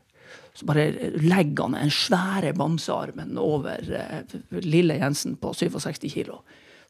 Så 0.51 0.67
bare 0.67 0.89
legger 1.15 1.69
han 1.69 1.77
den 1.77 1.93
svære 1.95 2.51
bamsearmen 2.59 3.37
over 3.39 3.93
eh, 3.95 4.33
lille 4.59 4.97
Jensen 4.99 5.37
på 5.39 5.53
67 5.55 6.09
kilo 6.11 6.41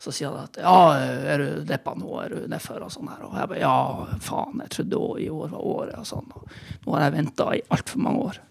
Så 0.01 0.09
sier 0.09 0.33
han 0.33 0.47
at 0.47 0.57
ja, 0.63 0.95
er 1.29 1.43
du 1.43 1.67
deppa 1.69 1.93
nå, 1.93 2.09
er 2.23 2.33
du 2.33 2.47
nedfor 2.49 2.81
og 2.81 2.89
sånn 2.93 3.11
her. 3.11 3.21
Og 3.27 3.35
jeg 3.37 3.51
bare 3.51 3.61
ja, 3.61 4.15
faen, 4.25 4.63
jeg 4.65 4.73
trodde 4.77 5.01
også 5.05 5.21
i 5.21 5.27
år 5.29 5.51
var 5.51 5.67
året 5.75 5.99
og 5.99 6.07
sånn. 6.09 6.31
Og 6.33 6.87
nå 6.87 6.95
har 6.95 7.05
jeg 7.05 7.17
venta 7.19 7.51
i 7.53 7.61
altfor 7.77 8.01
mange 8.07 8.23
år. 8.31 8.41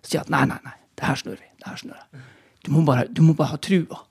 Så 0.00 0.10
sier 0.10 0.24
han 0.24 0.26
at 0.26 0.34
nei, 0.34 0.42
nei, 0.50 0.58
nei, 0.66 0.74
det 0.98 1.06
her 1.06 1.22
snur 1.22 1.38
vi. 1.38 1.52
Det 1.62 1.70
her 1.70 1.78
snur 1.84 2.00
jeg. 2.00 2.26
Du 2.66 2.72
må 2.74 2.82
bare, 2.82 3.06
du 3.06 3.22
må 3.22 3.36
bare 3.38 3.54
ha 3.54 3.62
trua. 3.62 4.02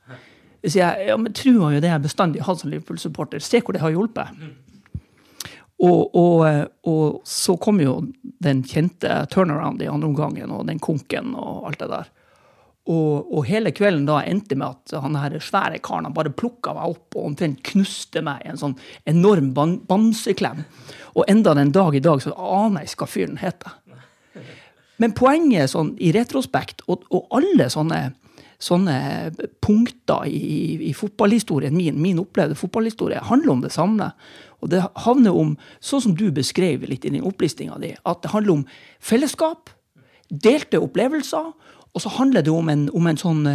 Så 0.65 0.71
sier 0.73 0.97
jeg 0.97 1.11
ja, 1.11 1.15
men 1.21 1.33
trua 1.37 1.67
han 1.67 1.75
jo 1.77 1.81
det 1.83 1.91
jeg 1.91 2.03
bestandig 2.07 2.45
har 2.45 2.55
som 2.57 2.71
Liverpool-supporter. 2.71 3.43
Se 3.43 3.61
hvor 3.61 3.75
det 3.75 3.83
har 3.83 3.93
hjulpet. 3.93 4.45
Og, 5.85 6.15
og, 6.15 6.45
og, 6.87 7.21
så 7.27 7.53
kom 7.61 7.81
jo 7.83 7.99
den 8.41 8.63
kjente 8.65 9.11
turnaround 9.29 9.83
i 9.83 9.89
andre 9.91 10.09
omgangen, 10.09 10.53
og 10.55 10.65
den 10.69 10.79
konken 10.81 11.35
og 11.35 11.67
alt 11.69 11.83
det 11.83 11.91
der. 11.91 12.11
Og, 12.85 13.31
og 13.33 13.45
hele 13.49 13.73
kvelden 13.73 14.05
da 14.05 14.19
endte 14.25 14.57
med 14.57 14.73
at 14.73 14.97
han 15.01 15.17
her 15.17 15.37
svære 15.41 15.79
karen 15.85 16.13
bare 16.13 16.33
plukka 16.33 16.75
meg 16.77 16.93
opp 16.93 17.17
og 17.17 17.31
omtrent 17.31 17.63
knuste 17.65 18.21
meg 18.25 18.43
i 18.45 18.51
en 18.51 18.61
sånn 18.61 18.75
enorm 19.09 19.51
ban 19.57 19.79
bamseklem. 19.89 20.61
Og 21.17 21.25
enda 21.31 21.55
den 21.57 21.73
dag 21.75 21.97
i 21.97 22.03
dag 22.05 22.21
så 22.21 22.33
aner 22.33 22.83
jeg 22.83 22.93
ikke 22.93 23.03
hva 23.03 23.11
fyren 23.11 23.41
heter. 23.41 23.79
Men 25.01 25.15
poenget 25.17 25.73
sånn 25.73 25.95
i 25.99 26.13
retrospekt, 26.15 26.85
og, 26.87 27.03
og 27.11 27.27
alle 27.35 27.67
sånne, 27.73 28.13
sånne 28.65 28.97
punkter 29.63 30.25
i, 30.25 30.89
i, 30.89 30.93
fotballhistorien 30.97 31.75
min, 31.75 31.99
min 32.01 32.21
opplevde 32.23 32.57
fotballhistorie, 32.57 33.21
handler 33.29 33.53
om 33.53 33.61
det 33.65 33.73
samme. 33.75 34.09
Og 34.63 34.71
det 34.73 34.81
havner 35.05 35.37
om, 35.37 35.53
sånn 35.83 36.03
som 36.07 36.17
du 36.17 36.27
beskrev 36.33 36.87
litt 36.89 37.05
i 37.05 37.13
din 37.13 37.25
opplistinga 37.25 37.77
di, 37.83 37.93
at 38.01 38.23
det 38.23 38.33
handler 38.33 38.59
om 38.59 38.65
fellesskap, 39.03 39.69
delte 40.29 40.81
opplevelser, 40.81 41.53
og 41.95 42.03
så 42.03 42.11
handler 42.17 42.43
det 42.43 42.51
om 42.51 42.69
en, 42.71 42.89
om 42.97 43.07
en 43.07 43.21
sånn 43.21 43.45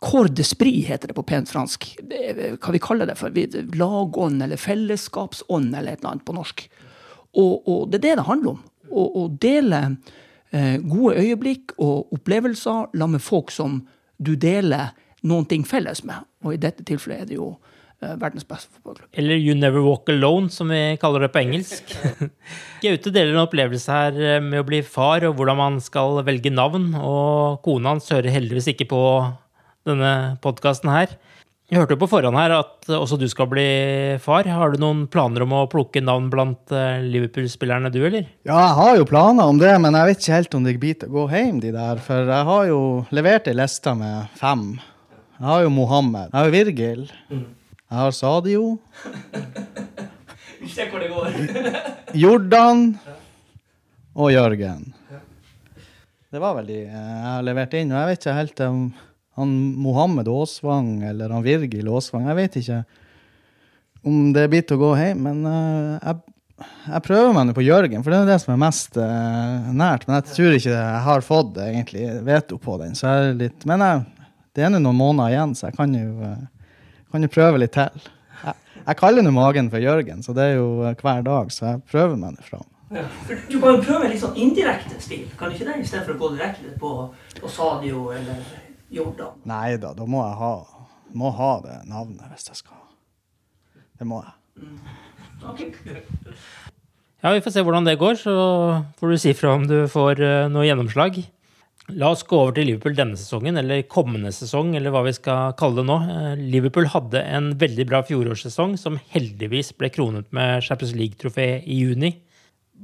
Corps 0.00 0.30
de 0.30 0.40
d'esprit, 0.40 0.86
heter 0.88 1.10
det 1.10 1.14
på 1.14 1.26
pent 1.28 1.48
fransk. 1.50 1.84
Hva 2.00 2.72
vi 2.72 2.80
kaller 2.80 3.08
det 3.10 3.18
for? 3.20 3.34
Lagånd 3.76 4.40
eller 4.42 4.56
fellesskapsånd 4.56 5.74
eller 5.76 5.92
et 5.92 6.00
eller 6.00 6.14
annet 6.14 6.24
på 6.24 6.36
norsk. 6.38 6.62
Og, 7.36 7.68
og 7.68 7.90
det 7.90 8.00
er 8.00 8.06
det 8.06 8.14
det 8.22 8.28
handler 8.30 8.54
om. 8.54 8.62
Å 8.90 9.26
dele 9.42 9.80
eh, 10.56 10.80
gode 10.80 11.20
øyeblikk 11.20 11.76
og 11.76 12.14
opplevelser 12.16 12.96
la 12.96 13.10
med 13.12 13.22
folk 13.22 13.52
som 13.52 13.82
du 14.20 14.34
deler 14.36 14.92
noen 15.26 15.46
ting 15.48 15.66
felles 15.68 16.04
med. 16.06 16.24
Og 16.44 16.56
i 16.56 16.60
dette 16.60 16.84
tilfellet 16.86 17.24
er 17.24 17.28
det 17.30 17.38
jo 17.38 17.48
eh, 18.00 18.14
verdens 18.20 18.46
beste 18.48 18.72
fotballklubb. 18.72 19.10
Eller 19.20 19.40
You 19.40 19.56
Never 19.56 19.84
Walk 19.84 20.08
Alone, 20.12 20.52
som 20.52 20.72
vi 20.72 20.80
kaller 21.00 21.26
det 21.26 21.32
på 21.34 21.42
engelsk. 21.42 21.94
Gaute 22.84 23.12
deler 23.12 23.34
en 23.34 23.44
opplevelse 23.44 23.96
her 23.96 24.20
eh, 24.20 24.38
med 24.44 24.62
å 24.62 24.68
bli 24.68 24.82
far, 24.86 25.26
og 25.28 25.36
hvordan 25.40 25.60
man 25.60 25.80
skal 25.84 26.22
velge 26.26 26.52
navn. 26.52 26.92
Og 26.96 27.60
kona 27.66 27.94
hans 27.94 28.10
hører 28.12 28.32
heldigvis 28.36 28.72
ikke 28.74 28.90
på 28.92 29.02
denne 29.88 30.14
podkasten 30.44 30.92
her. 30.92 31.16
Jeg 31.70 31.78
hørte 31.78 31.94
jo 31.94 32.00
på 32.02 32.08
forhånd 32.10 32.34
her 32.34 32.50
at 32.56 32.88
også 32.96 33.14
du 33.14 33.28
skal 33.30 33.46
bli 33.46 33.64
far. 34.18 34.48
Har 34.50 34.72
du 34.72 34.80
noen 34.82 35.04
planer 35.06 35.44
om 35.44 35.52
å 35.54 35.68
plukke 35.70 36.00
navn 36.02 36.26
blant 36.32 36.72
eh, 36.74 36.98
Liverpool-spillerne, 37.06 37.92
du, 37.94 38.00
eller? 38.08 38.24
Ja, 38.42 38.56
jeg 38.58 38.72
har 38.80 38.96
jo 38.98 39.04
planer 39.06 39.46
om 39.52 39.60
det, 39.60 39.70
men 39.78 39.94
jeg 39.94 40.08
vet 40.08 40.24
ikke 40.24 40.34
helt 40.34 40.56
om 40.58 40.64
det 40.66 40.72
blir 40.82 40.96
til 40.98 41.12
å 41.12 41.14
gå 41.14 41.26
hjem, 41.30 41.60
de 41.62 41.70
der. 41.76 42.00
For 42.02 42.26
jeg 42.26 42.48
har 42.48 42.64
jo 42.66 42.80
levert 43.14 43.46
ei 43.46 43.54
liste 43.54 43.94
med 43.94 44.32
fem. 44.40 44.64
Jeg 45.36 45.46
har 45.46 45.62
jo 45.62 45.70
Mohammed. 45.76 46.32
Jeg 46.32 46.40
har 46.40 46.50
Virgil. 46.56 47.04
Jeg 47.30 47.98
har 48.00 48.16
Sadio. 48.18 48.64
Se 50.74 50.88
hvor 50.90 51.04
det 51.04 51.12
går. 51.14 51.38
Jordan 52.24 52.82
og 54.18 54.32
Jørgen. 54.34 54.88
Det 56.30 56.42
var 56.42 56.58
vel 56.58 56.66
de 56.66 56.80
jeg 56.82 57.22
har 57.28 57.46
levert 57.46 57.78
inn. 57.78 57.94
Og 57.94 58.02
jeg 58.02 58.10
vet 58.10 58.20
ikke 58.20 58.36
helt 58.40 58.64
om 58.66 58.82
han 59.40 59.54
Mohammed 59.80 60.28
Aasvang 60.30 61.00
eller 61.08 61.32
han 61.34 61.44
Virgil 61.44 61.88
Aasvang 61.90 62.28
Jeg 62.28 62.38
vet 62.38 62.58
ikke 62.60 62.82
om 64.02 64.30
det 64.32 64.46
blir 64.48 64.64
til 64.64 64.78
å 64.78 64.80
gå 64.80 64.90
hjem, 64.96 65.26
men 65.26 65.40
uh, 65.44 65.98
jeg, 66.00 66.64
jeg 66.86 67.04
prøver 67.04 67.34
meg 67.36 67.48
nå 67.48 67.56
på 67.56 67.64
Jørgen, 67.66 68.04
for 68.04 68.14
det 68.14 68.22
er 68.22 68.30
det 68.30 68.38
som 68.40 68.54
er 68.54 68.62
mest 68.62 68.96
uh, 68.96 69.68
nært. 69.76 70.06
Men 70.08 70.20
jeg 70.20 70.30
tror 70.30 70.56
ikke 70.56 70.72
jeg 70.72 71.02
har 71.06 71.26
fått 71.26 71.60
egentlig 71.66 72.06
veto 72.24 72.56
på 72.62 72.78
den. 72.80 72.96
Så 72.96 73.10
jeg 73.10 73.26
er 73.26 73.36
litt, 73.42 73.68
men 73.68 73.84
jeg, 73.84 74.06
det 74.56 74.64
er 74.64 74.72
nå 74.72 74.80
noen 74.82 74.98
måneder 74.98 75.34
igjen, 75.34 75.54
så 75.58 75.68
jeg 75.68 75.76
kan 75.76 75.92
jo, 75.94 76.16
eh, 76.26 76.72
kan 77.12 77.22
jo 77.22 77.30
prøve 77.30 77.60
litt 77.62 77.76
til. 77.76 78.08
Jeg, 78.40 78.56
jeg 78.80 78.98
kaller 78.98 79.24
nå 79.24 79.32
magen 79.36 79.70
for 79.72 79.84
Jørgen, 79.84 80.24
så 80.26 80.34
det 80.36 80.48
er 80.48 80.58
jo 80.58 80.70
hver 80.88 81.22
dag, 81.26 81.52
så 81.54 81.66
jeg 81.68 81.82
prøver 81.92 82.18
meg 82.18 82.34
nå 82.34 82.48
fram. 82.48 82.66
Ja. 82.90 83.04
Du 83.46 83.60
kan 83.62 83.76
jo 83.76 83.82
prøve 83.84 84.08
en 84.08 84.10
litt 84.10 84.22
sånn 84.22 84.34
indirekte 84.34 84.96
stil, 84.98 85.28
kan 85.38 85.52
du 85.52 85.54
ikke 85.54 85.68
det? 85.68 85.76
I 85.78 85.86
stedet 85.86 86.08
for 86.08 86.16
å 86.16 86.22
gå 86.24 86.32
direkte 86.34 86.72
på, 86.80 86.94
på 87.38 87.50
Sadio 87.52 88.08
eller 88.90 89.00
Jordan. 89.00 89.40
Nei 89.48 89.76
da, 89.80 89.92
da 89.94 90.06
må 90.06 90.22
jeg 90.26 90.36
ha, 90.40 90.52
må 91.14 91.30
ha 91.38 91.50
det 91.64 91.78
navnet 91.90 92.30
hvis 92.34 92.48
jeg 92.50 92.60
skal. 92.62 92.76
Det 94.00 94.06
må 94.08 94.22
jeg. 94.24 94.68
Ok. 95.46 95.60
Ja, 97.20 97.34
vi 97.36 97.42
får 97.44 97.52
se 97.52 97.62
hvordan 97.64 97.84
det 97.84 97.98
går, 98.00 98.16
så 98.16 98.32
får 99.00 99.12
du 99.12 99.18
si 99.20 99.34
fra 99.36 99.52
om 99.58 99.66
du 99.68 99.82
får 99.92 100.20
eh, 100.24 100.46
noe 100.52 100.64
gjennomslag. 100.64 101.18
La 101.98 102.12
oss 102.14 102.22
gå 102.24 102.38
over 102.38 102.54
til 102.54 102.68
Liverpool 102.68 102.94
denne 102.96 103.18
sesongen, 103.18 103.58
eller 103.60 103.82
kommende 103.90 104.30
sesong, 104.32 104.70
eller 104.78 104.92
hva 104.94 105.02
vi 105.04 105.12
skal 105.16 105.52
kalle 105.58 105.80
det 105.82 105.86
nå. 105.88 105.96
Eh, 106.14 106.42
Liverpool 106.54 106.88
hadde 106.92 107.20
en 107.26 107.50
veldig 107.60 107.86
bra 107.90 108.00
fjorårssesong, 108.08 108.76
som 108.80 108.96
heldigvis 109.12 109.72
ble 109.76 109.90
kronet 109.92 110.28
med 110.36 110.64
Champions 110.64 110.94
League-trofé 110.96 111.48
i 111.66 111.80
juni. 111.82 112.14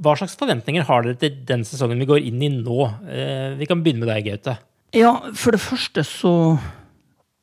Hva 0.05 0.13
slags 0.21 0.37
forventninger 0.37 0.85
har 0.85 1.07
dere 1.07 1.17
til 1.23 1.39
den 1.49 1.65
sesongen 1.65 2.03
vi 2.03 2.09
går 2.11 2.25
inn 2.29 2.43
i 2.45 2.51
nå? 2.53 2.81
Eh, 3.09 3.55
Vi 3.57 3.69
kan 3.71 3.81
begynne 3.85 4.05
med 4.05 4.13
deg, 4.13 4.27
Gaute. 4.35 4.59
Ja, 4.97 5.11
for 5.37 5.53
det 5.53 5.61
første 5.61 6.01
så 6.09 6.35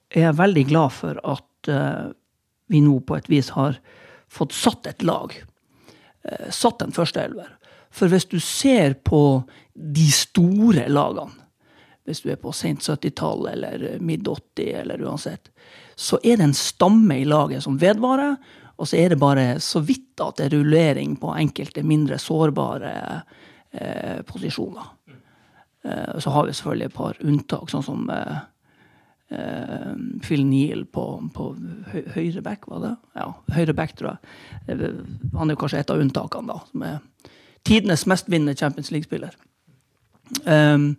er 0.10 0.28
jeg 0.28 0.38
veldig 0.40 0.64
glad 0.72 0.94
for 0.96 1.20
at 1.22 1.70
uh, 1.70 2.10
vi 2.72 2.80
nå 2.82 2.96
på 3.06 3.18
et 3.20 3.30
vis 3.30 3.52
har 3.54 3.78
fått 4.32 4.56
satt 4.58 4.90
et 4.90 5.06
lag. 5.06 5.36
Uh, 6.26 6.50
satt 6.50 6.82
en 6.82 6.96
førsteelver. 6.96 7.52
For 7.94 8.10
hvis 8.10 8.26
du 8.32 8.40
ser 8.42 8.96
på 9.06 9.44
de 9.74 10.08
store 10.10 10.88
lagene, 10.90 11.38
hvis 12.04 12.24
du 12.26 12.32
er 12.34 12.42
på 12.42 12.52
sent 12.58 12.82
70-tall 12.84 13.46
eller 13.54 13.86
midt 14.04 14.26
80 14.28 14.74
eller 14.82 15.06
uansett, 15.06 15.54
så 15.96 16.18
er 16.24 16.42
det 16.42 16.50
en 16.50 16.58
stamme 16.58 17.22
i 17.22 17.28
laget 17.30 17.64
som 17.64 17.78
vedvarer, 17.80 18.34
og 18.76 18.90
så 18.90 18.98
er 19.00 19.14
det 19.14 19.22
bare 19.22 19.46
så 19.64 19.80
vidt 19.86 20.20
at 20.26 20.42
det 20.42 20.50
er 20.50 20.58
rullering 20.58 21.14
på 21.22 21.32
enkelte 21.38 21.86
mindre 21.86 22.18
sårbare 22.20 22.92
eh, 23.72 24.20
posisjoner. 24.28 24.90
Eh, 25.84 26.20
så 26.20 26.30
har 26.30 26.46
vi 26.46 26.54
selvfølgelig 26.54 26.90
et 26.90 26.96
par 26.96 27.20
unntak, 27.20 27.72
sånn 27.72 27.84
som 27.84 28.10
eh, 28.14 28.38
eh, 29.36 29.90
Phil 30.24 30.46
Neal 30.48 30.86
på, 30.86 31.06
på 31.36 31.48
høyre 32.16 32.44
back, 32.46 32.68
var 32.72 32.84
det? 32.86 32.94
Ja, 33.20 33.30
høyre 33.58 33.76
back, 33.76 33.96
tror 34.00 34.14
jeg. 34.14 34.94
Han 35.36 35.52
er 35.52 35.60
kanskje 35.60 35.84
et 35.84 35.92
av 35.92 36.04
unntakene, 36.04 36.54
da. 36.54 36.62
Som 36.72 36.86
er 36.88 37.02
tidenes 37.68 38.06
mestvinnende 38.08 38.56
Champions 38.60 38.92
League-spiller. 38.92 39.36
Um, 40.48 40.96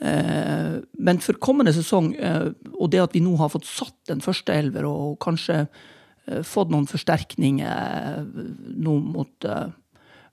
uh, 0.00 0.80
men 0.98 1.20
for 1.22 1.36
kommende 1.40 1.72
sesong, 1.76 2.10
uh, 2.16 2.50
og 2.74 2.90
det 2.92 3.00
at 3.00 3.16
vi 3.16 3.22
nå 3.24 3.36
har 3.40 3.52
fått 3.52 3.68
satt 3.68 4.12
en 4.12 4.24
førsteelver 4.24 4.88
og 4.88 5.18
kanskje 5.22 5.62
uh, 5.62 6.40
fått 6.44 6.72
noen 6.72 6.88
forsterkninger 6.90 8.24
nå 8.84 8.96
mot, 9.04 9.48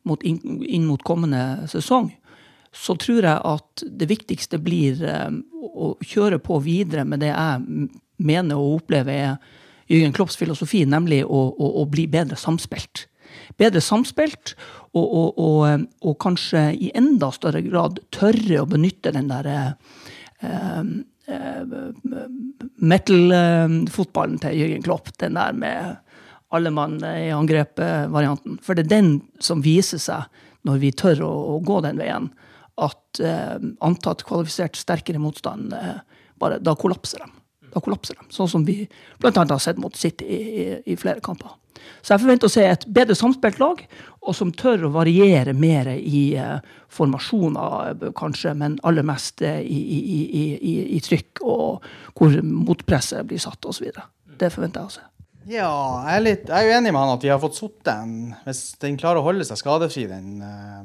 mot 0.08 0.26
inn, 0.28 0.42
inn 0.64 0.88
mot 0.88 1.04
kommende 1.08 1.70
sesong, 1.72 2.12
så 2.76 2.96
tror 3.00 3.26
jeg 3.26 3.42
at 3.52 3.84
det 4.02 4.10
viktigste 4.10 4.60
blir 4.62 5.02
eh, 5.06 5.32
å 5.60 5.94
kjøre 6.06 6.40
på 6.44 6.60
videre 6.66 7.06
med 7.08 7.24
det 7.24 7.32
jeg 7.32 7.90
mener 8.20 8.60
og 8.60 8.82
opplever 8.82 9.16
er 9.16 9.38
Jürgen 9.90 10.14
Klopps 10.14 10.38
filosofi, 10.38 10.84
nemlig 10.86 11.24
å, 11.26 11.40
å, 11.50 11.70
å 11.82 11.86
bli 11.90 12.06
bedre 12.12 12.38
samspilt. 12.38 13.08
Bedre 13.58 13.82
samspilt, 13.82 14.54
og, 14.94 15.06
og, 15.06 15.40
og, 15.42 15.62
eh, 15.70 16.18
kanskje 16.22 16.66
i 16.78 16.92
enda 16.98 17.32
større 17.34 17.62
grad 17.66 18.00
tørre 18.14 18.62
å 18.62 18.68
benytte 18.70 19.14
den 19.16 19.32
der 19.32 19.50
eh, 19.50 19.72
eh, 20.46 20.92
metal-fotballen 22.94 24.38
til 24.42 24.62
Jürgen 24.62 24.86
Klopp. 24.86 25.12
Den 25.22 25.38
der 25.38 25.58
med 25.58 25.98
alle 26.54 26.72
mann 26.74 26.98
i 27.06 27.30
angrep-varianten. 27.34 28.58
For 28.66 28.78
det 28.78 28.88
er 28.88 28.96
den 28.96 29.12
som 29.42 29.62
viser 29.66 30.02
seg, 30.02 30.30
når 30.66 30.80
vi 30.82 30.94
tør 30.98 31.22
å, 31.28 31.34
å 31.56 31.60
gå 31.66 31.82
den 31.86 32.02
veien, 32.02 32.32
at 32.86 33.22
eh, 33.24 33.58
antatt 33.86 34.24
kvalifisert 34.28 34.80
sterkere 34.80 35.22
motstand, 35.22 35.74
eh, 35.76 36.24
bare, 36.40 36.60
da 36.64 36.76
kollapser 36.80 37.26
de. 37.26 37.32
Da 37.74 37.82
kollapser 37.84 38.18
de. 38.18 38.30
Sånn 38.34 38.50
som 38.50 38.66
vi 38.66 38.82
annet 39.24 39.54
har 39.54 39.64
sett 39.64 39.82
mot 39.82 39.96
City 39.96 40.26
i, 40.26 40.40
i, 40.64 40.70
i 40.94 41.00
flere 41.00 41.24
kamper. 41.26 41.58
Så 42.02 42.14
jeg 42.14 42.24
forventer 42.24 42.48
å 42.50 42.54
se 42.54 42.64
et 42.66 42.86
bedre 42.96 43.16
samspilt 43.18 43.60
lag, 43.62 43.82
og 44.20 44.36
som 44.36 44.52
tør 44.56 44.88
å 44.88 44.94
variere 44.94 45.54
mer 45.58 45.92
i 45.96 46.24
eh, 46.40 46.60
formasjoner, 46.94 47.94
eh, 47.96 48.12
kanskje, 48.18 48.54
men 48.58 48.78
aller 48.88 49.06
mest 49.08 49.44
eh, 49.46 49.62
i, 49.64 49.80
i, 50.96 51.00
trykk, 51.04 51.44
og 51.44 51.88
hvor 52.18 52.40
motpresset 52.44 53.28
blir 53.28 53.42
satt, 53.42 53.66
osv. 53.68 53.92
Det 54.40 54.52
forventer 54.54 54.84
jeg 54.84 54.92
å 54.92 54.96
se. 54.98 55.06
Ja, 55.50 55.72
jeg 56.06 56.16
er, 56.16 56.24
litt, 56.24 56.48
jeg 56.52 56.56
er 56.56 56.68
jo 56.68 56.78
enig 56.78 56.94
med 56.94 57.02
han 57.02 57.16
at 57.16 57.24
vi 57.26 57.32
har 57.32 57.40
fått 57.42 57.56
sittet 57.58 57.90
en 57.90 58.36
Hvis 58.44 58.76
den 58.84 59.00
klarer 59.00 59.24
å 59.24 59.26
holde 59.26 59.48
seg 59.48 59.58
skadefri, 59.58 60.04
den 60.06 60.44
uh, 60.44 60.84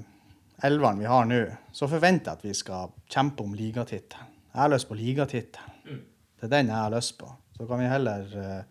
elveren 0.65 0.99
vi 0.99 1.09
har 1.09 1.27
nå, 1.29 1.41
så 1.73 1.89
forventer 1.91 2.33
jeg 2.33 2.41
at 2.41 2.45
vi 2.47 2.55
skal 2.57 2.93
kjempe 3.13 3.45
om 3.45 3.55
ligatittelen. 3.57 4.31
Jeg 4.55 4.63
har 4.63 4.71
lyst 4.73 4.89
på 4.89 4.97
ligatittelen. 4.99 6.05
Det 6.39 6.47
er 6.47 6.53
den 6.53 6.71
jeg 6.71 6.77
har 6.79 6.93
lyst 6.95 7.17
på. 7.19 7.29
Så 7.57 7.67
kan 7.67 7.81
vi 7.81 7.91
heller 7.91 8.25
uh, 8.35 8.63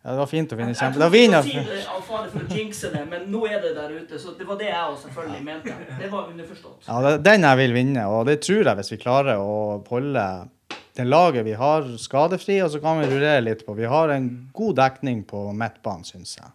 Ja, 0.00 0.14
det 0.14 0.20
var 0.22 0.28
fint 0.30 0.52
å 0.54 0.56
vinne 0.56 0.72
kjempe... 0.72 1.00
Da 1.02 1.10
vinner 1.12 1.44
jeg 1.44 1.82
av 1.84 2.00
fare 2.06 2.30
for 2.32 2.46
å 2.46 2.56
jinxe 2.56 2.88
det, 2.94 3.02
men 3.10 3.26
nå 3.28 3.42
er 3.44 3.58
det 3.60 3.74
der 3.76 3.90
ute. 3.98 4.20
Så 4.20 4.32
det 4.38 4.46
var 4.48 4.56
det 4.56 4.70
jeg 4.70 4.78
også 4.80 5.10
selvfølgelig 5.10 5.42
mente. 5.44 5.74
Det 5.98 6.08
var 6.12 6.30
underforstått. 6.30 6.86
Ja, 6.86 7.00
det- 7.04 7.18
den 7.26 7.44
jeg 7.44 7.58
vil 7.60 7.74
vinne, 7.76 8.06
og 8.08 8.24
det 8.30 8.38
tror 8.46 8.62
jeg 8.64 8.78
hvis 8.78 8.92
vi 8.94 9.00
klarer 9.02 9.42
å 9.42 9.58
holde 9.90 10.24
det 10.96 11.06
laget 11.06 11.44
vi 11.44 11.52
har, 11.60 11.90
skadefri, 12.00 12.56
og 12.64 12.70
så 12.72 12.80
kan 12.80 13.02
vi 13.02 13.10
rurere 13.10 13.44
litt 13.44 13.66
på. 13.66 13.76
Vi 13.76 13.90
har 13.92 14.14
en 14.14 14.30
god 14.56 14.80
dekning 14.80 15.20
på 15.28 15.42
midtbanen, 15.52 16.08
syns 16.08 16.38
jeg. 16.38 16.48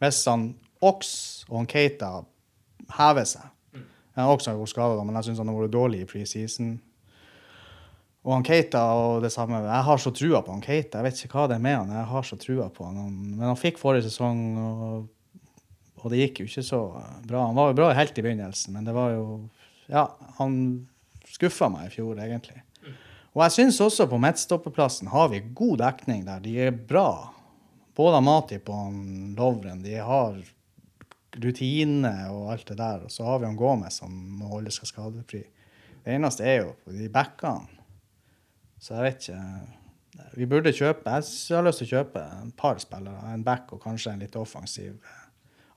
Hvis 0.00 0.22
han 0.30 0.48
Ox 0.80 1.44
og 1.48 1.68
Keita 1.68 2.14
hever 2.96 3.28
seg 3.28 3.44
ja, 4.16 4.22
har 4.24 4.32
også 4.34 4.54
vært 4.56 4.72
skada, 4.72 5.04
men 5.04 5.14
jeg 5.18 5.24
syns 5.28 5.38
han 5.42 5.48
har 5.52 5.58
vært 5.60 5.74
dårlig 5.76 6.00
i 6.02 6.08
preseason. 6.08 6.70
Og 8.26 8.32
han 8.34 8.42
Keita 8.46 8.80
og 8.98 9.20
det 9.22 9.30
samme. 9.30 9.60
Jeg 9.62 9.84
har 9.86 10.00
så 10.02 10.10
trua 10.10 10.40
på 10.42 10.50
han 10.56 10.62
Keita. 10.64 10.98
Jeg 10.98 11.06
vet 11.06 11.20
ikke 11.26 11.38
hva 11.38 11.44
det 11.52 11.58
er 11.60 11.62
med 11.62 11.76
han. 11.76 11.92
Jeg 11.94 12.08
har 12.10 12.22
så 12.26 12.38
trua 12.42 12.68
på. 12.74 12.84
Han- 12.88 13.36
Men 13.36 13.46
han 13.46 13.56
fikk 13.60 13.78
forrige 13.78 14.08
sesong, 14.08 14.40
og, 14.58 15.08
og 16.02 16.10
det 16.10 16.18
gikk 16.24 16.40
jo 16.40 16.46
ikke 16.50 16.64
så 16.66 16.80
bra. 17.26 17.44
Han 17.46 17.54
var 17.54 17.68
jo 17.70 17.78
bra 17.78 17.92
helt 17.94 18.18
i 18.18 18.22
begynnelsen, 18.26 18.72
men 18.74 18.84
det 18.84 18.94
var 18.96 19.10
jo 19.14 19.48
Ja, 19.88 20.08
han 20.40 20.88
skuffa 21.30 21.68
meg 21.70 21.86
i 21.86 21.94
fjor, 21.94 22.16
egentlig. 22.18 22.62
Og 23.36 23.42
jeg 23.44 23.52
syns 23.52 23.78
også 23.84 24.08
på 24.10 24.18
midtstopperplassen 24.18 25.06
har 25.12 25.28
vi 25.28 25.38
god 25.54 25.78
dekning 25.78 26.24
der. 26.26 26.40
De 26.40 26.56
er 26.58 26.70
bra. 26.72 27.30
Både 27.94 28.18
Matip 28.24 28.68
og 28.68 28.90
Lovren. 29.38 29.82
De 29.84 29.94
har 29.94 30.40
rutine 31.42 32.12
og 32.32 32.52
alt 32.54 32.68
det 32.70 32.78
der. 32.80 33.06
Og 33.06 33.12
så 33.12 33.26
har 33.26 33.40
vi 33.40 33.48
han 33.48 33.58
Gomez 33.58 34.00
som 34.00 34.12
må 34.40 34.50
holde 34.50 34.72
seg 34.74 34.90
skadefri. 34.90 35.42
Det 36.04 36.14
eneste 36.14 36.46
er 36.46 36.60
jo 36.62 36.74
på 36.84 36.94
de 36.94 37.08
backene. 37.12 37.82
Så 38.78 38.94
jeg 38.94 39.06
vet 39.06 39.22
ikke 39.24 40.34
Vi 40.36 40.46
burde 40.46 40.72
kjøpe 40.72 41.08
Jeg 41.08 41.56
har 41.56 41.64
lyst 41.64 41.80
til 41.80 41.86
å 41.86 41.94
kjøpe 41.96 42.20
et 42.20 42.56
par 42.56 42.78
spillere. 42.80 43.32
En 43.32 43.44
back 43.44 43.72
og 43.72 43.82
kanskje 43.82 44.12
en 44.12 44.22
litt 44.22 44.36
offensiv 44.36 44.94
eh, 44.94 45.24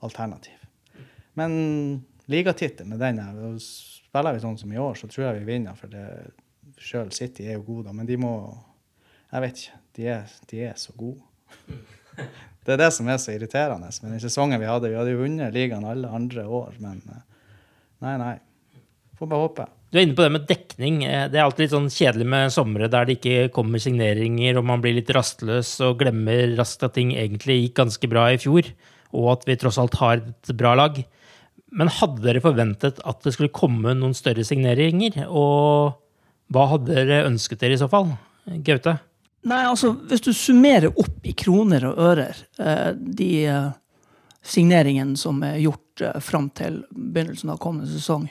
alternativ. 0.04 0.60
Men 1.34 2.04
ligatittel 2.30 2.88
med 2.88 3.00
den 3.00 3.20
her, 3.20 3.58
Spiller 4.10 4.34
vi 4.34 4.42
sånn 4.42 4.58
som 4.58 4.72
i 4.74 4.78
år, 4.80 4.96
så 4.98 5.06
tror 5.06 5.28
jeg 5.28 5.40
vi 5.40 5.52
vinner. 5.52 5.76
For 5.78 5.92
det 5.92 6.06
sjøl 6.82 7.12
City 7.14 7.44
er 7.46 7.60
jo 7.60 7.66
gode, 7.68 7.88
da, 7.88 7.92
men 7.94 8.08
de 8.08 8.16
må 8.18 8.32
Jeg 9.30 9.42
vet 9.44 9.60
ikke. 9.60 9.80
De 9.94 10.06
er, 10.10 10.32
de 10.50 10.62
er 10.66 10.78
så 10.78 10.92
gode. 10.98 11.22
Det 12.66 12.74
er 12.74 12.82
det 12.82 12.90
som 12.92 13.08
er 13.08 13.16
så 13.18 13.32
irriterende. 13.32 13.88
Men 14.04 14.14
i 14.14 14.22
sesongen 14.22 14.60
vi 14.60 14.68
hadde, 14.68 14.90
vi 14.92 14.98
hadde 14.98 15.14
jo 15.14 15.22
vunnet 15.22 15.54
ligaen 15.54 15.86
alle 15.88 16.10
andre 16.12 16.44
år, 16.44 16.74
men 16.84 17.00
eh, 17.08 17.22
nei, 18.04 18.12
nei. 18.20 18.34
Får 19.18 19.30
bare 19.30 19.46
håpe. 19.46 19.64
Du 19.90 19.98
er 19.98 20.04
inne 20.04 20.14
på 20.14 20.22
det 20.22 20.32
med 20.36 20.44
dekning. 20.46 21.00
Eh, 21.08 21.24
Det 21.32 21.40
er 21.40 21.46
alltid 21.46 21.64
litt 21.64 21.74
sånn 21.74 21.88
kjedelig 21.90 22.28
med 22.30 22.52
somre 22.54 22.90
der 22.92 23.08
det 23.08 23.16
ikke 23.18 23.48
kommer 23.56 23.82
signeringer, 23.82 24.60
og 24.60 24.68
man 24.68 24.84
blir 24.84 24.94
litt 24.98 25.10
rastløs 25.16 25.72
og 25.88 25.98
glemmer 26.04 26.54
raskt 26.60 26.84
at 26.86 26.94
ting 26.98 27.14
egentlig 27.16 27.58
gikk 27.64 27.80
ganske 27.80 28.12
bra 28.12 28.28
i 28.30 28.38
fjor, 28.40 28.70
og 29.16 29.32
at 29.34 29.48
vi 29.48 29.58
tross 29.58 29.80
alt 29.80 29.98
har 29.98 30.20
et 30.20 30.54
bra 30.60 30.76
lag. 30.78 31.00
Men 31.74 31.90
hadde 31.96 32.22
dere 32.22 32.42
forventet 32.44 33.00
at 33.06 33.24
det 33.24 33.34
skulle 33.34 33.54
komme 33.54 33.96
noen 33.96 34.14
større 34.14 34.44
signeringer? 34.46 35.24
Og 35.26 35.96
hva 36.50 36.66
hadde 36.74 36.94
dere 36.94 37.24
ønsket 37.28 37.62
dere 37.62 37.76
i 37.76 37.80
så 37.80 37.90
fall? 37.90 38.12
Gaute? 38.66 38.98
Nei, 39.48 39.60
altså, 39.64 39.94
hvis 40.08 40.20
du 40.24 40.32
summerer 40.36 40.92
opp 41.00 41.24
i 41.24 41.32
kroner 41.36 41.86
og 41.88 42.00
ører 42.10 42.42
eh, 42.60 42.90
de 42.96 43.30
eh, 43.48 43.70
signeringene 44.44 45.16
som 45.16 45.40
er 45.46 45.62
gjort 45.62 46.04
eh, 46.04 46.18
fram 46.20 46.50
til 46.56 46.82
begynnelsen 46.90 47.52
av 47.54 47.60
kommende 47.62 47.90
sesong, 47.92 48.28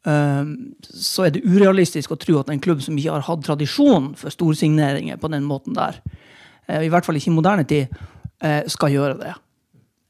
så 0.00 1.26
er 1.26 1.34
det 1.34 1.42
urealistisk 1.44 2.14
å 2.14 2.16
tro 2.16 2.38
at 2.40 2.48
en 2.48 2.60
klubb 2.64 2.78
som 2.80 2.96
ikke 2.96 3.18
har 3.18 3.24
hatt 3.26 3.42
tradisjon 3.44 4.06
for 4.16 4.32
storsigneringer 4.32 5.18
på 5.20 5.28
den 5.28 5.44
måten 5.44 5.74
der, 5.76 5.98
i 6.72 6.88
hvert 6.88 7.04
fall 7.04 7.18
ikke 7.20 7.28
i 7.28 7.34
moderne 7.36 7.66
tid, 7.68 7.92
skal 8.72 8.94
gjøre 8.94 9.18
det. 9.20 9.34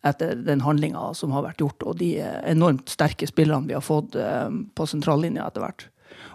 Etter 0.07 0.39
den 0.47 0.63
handlinga 0.63 1.09
som 1.19 1.35
har 1.35 1.43
vært 1.49 1.65
gjort, 1.65 1.83
og 1.83 1.99
de 1.99 2.13
enormt 2.23 2.95
sterke 2.95 3.27
spillerne 3.27 3.67
vi 3.67 3.75
har 3.75 3.83
fått 3.83 4.15
på 4.15 4.87
sentrallinja 4.93 5.51
etter 5.51 5.67
hvert. 5.67 5.89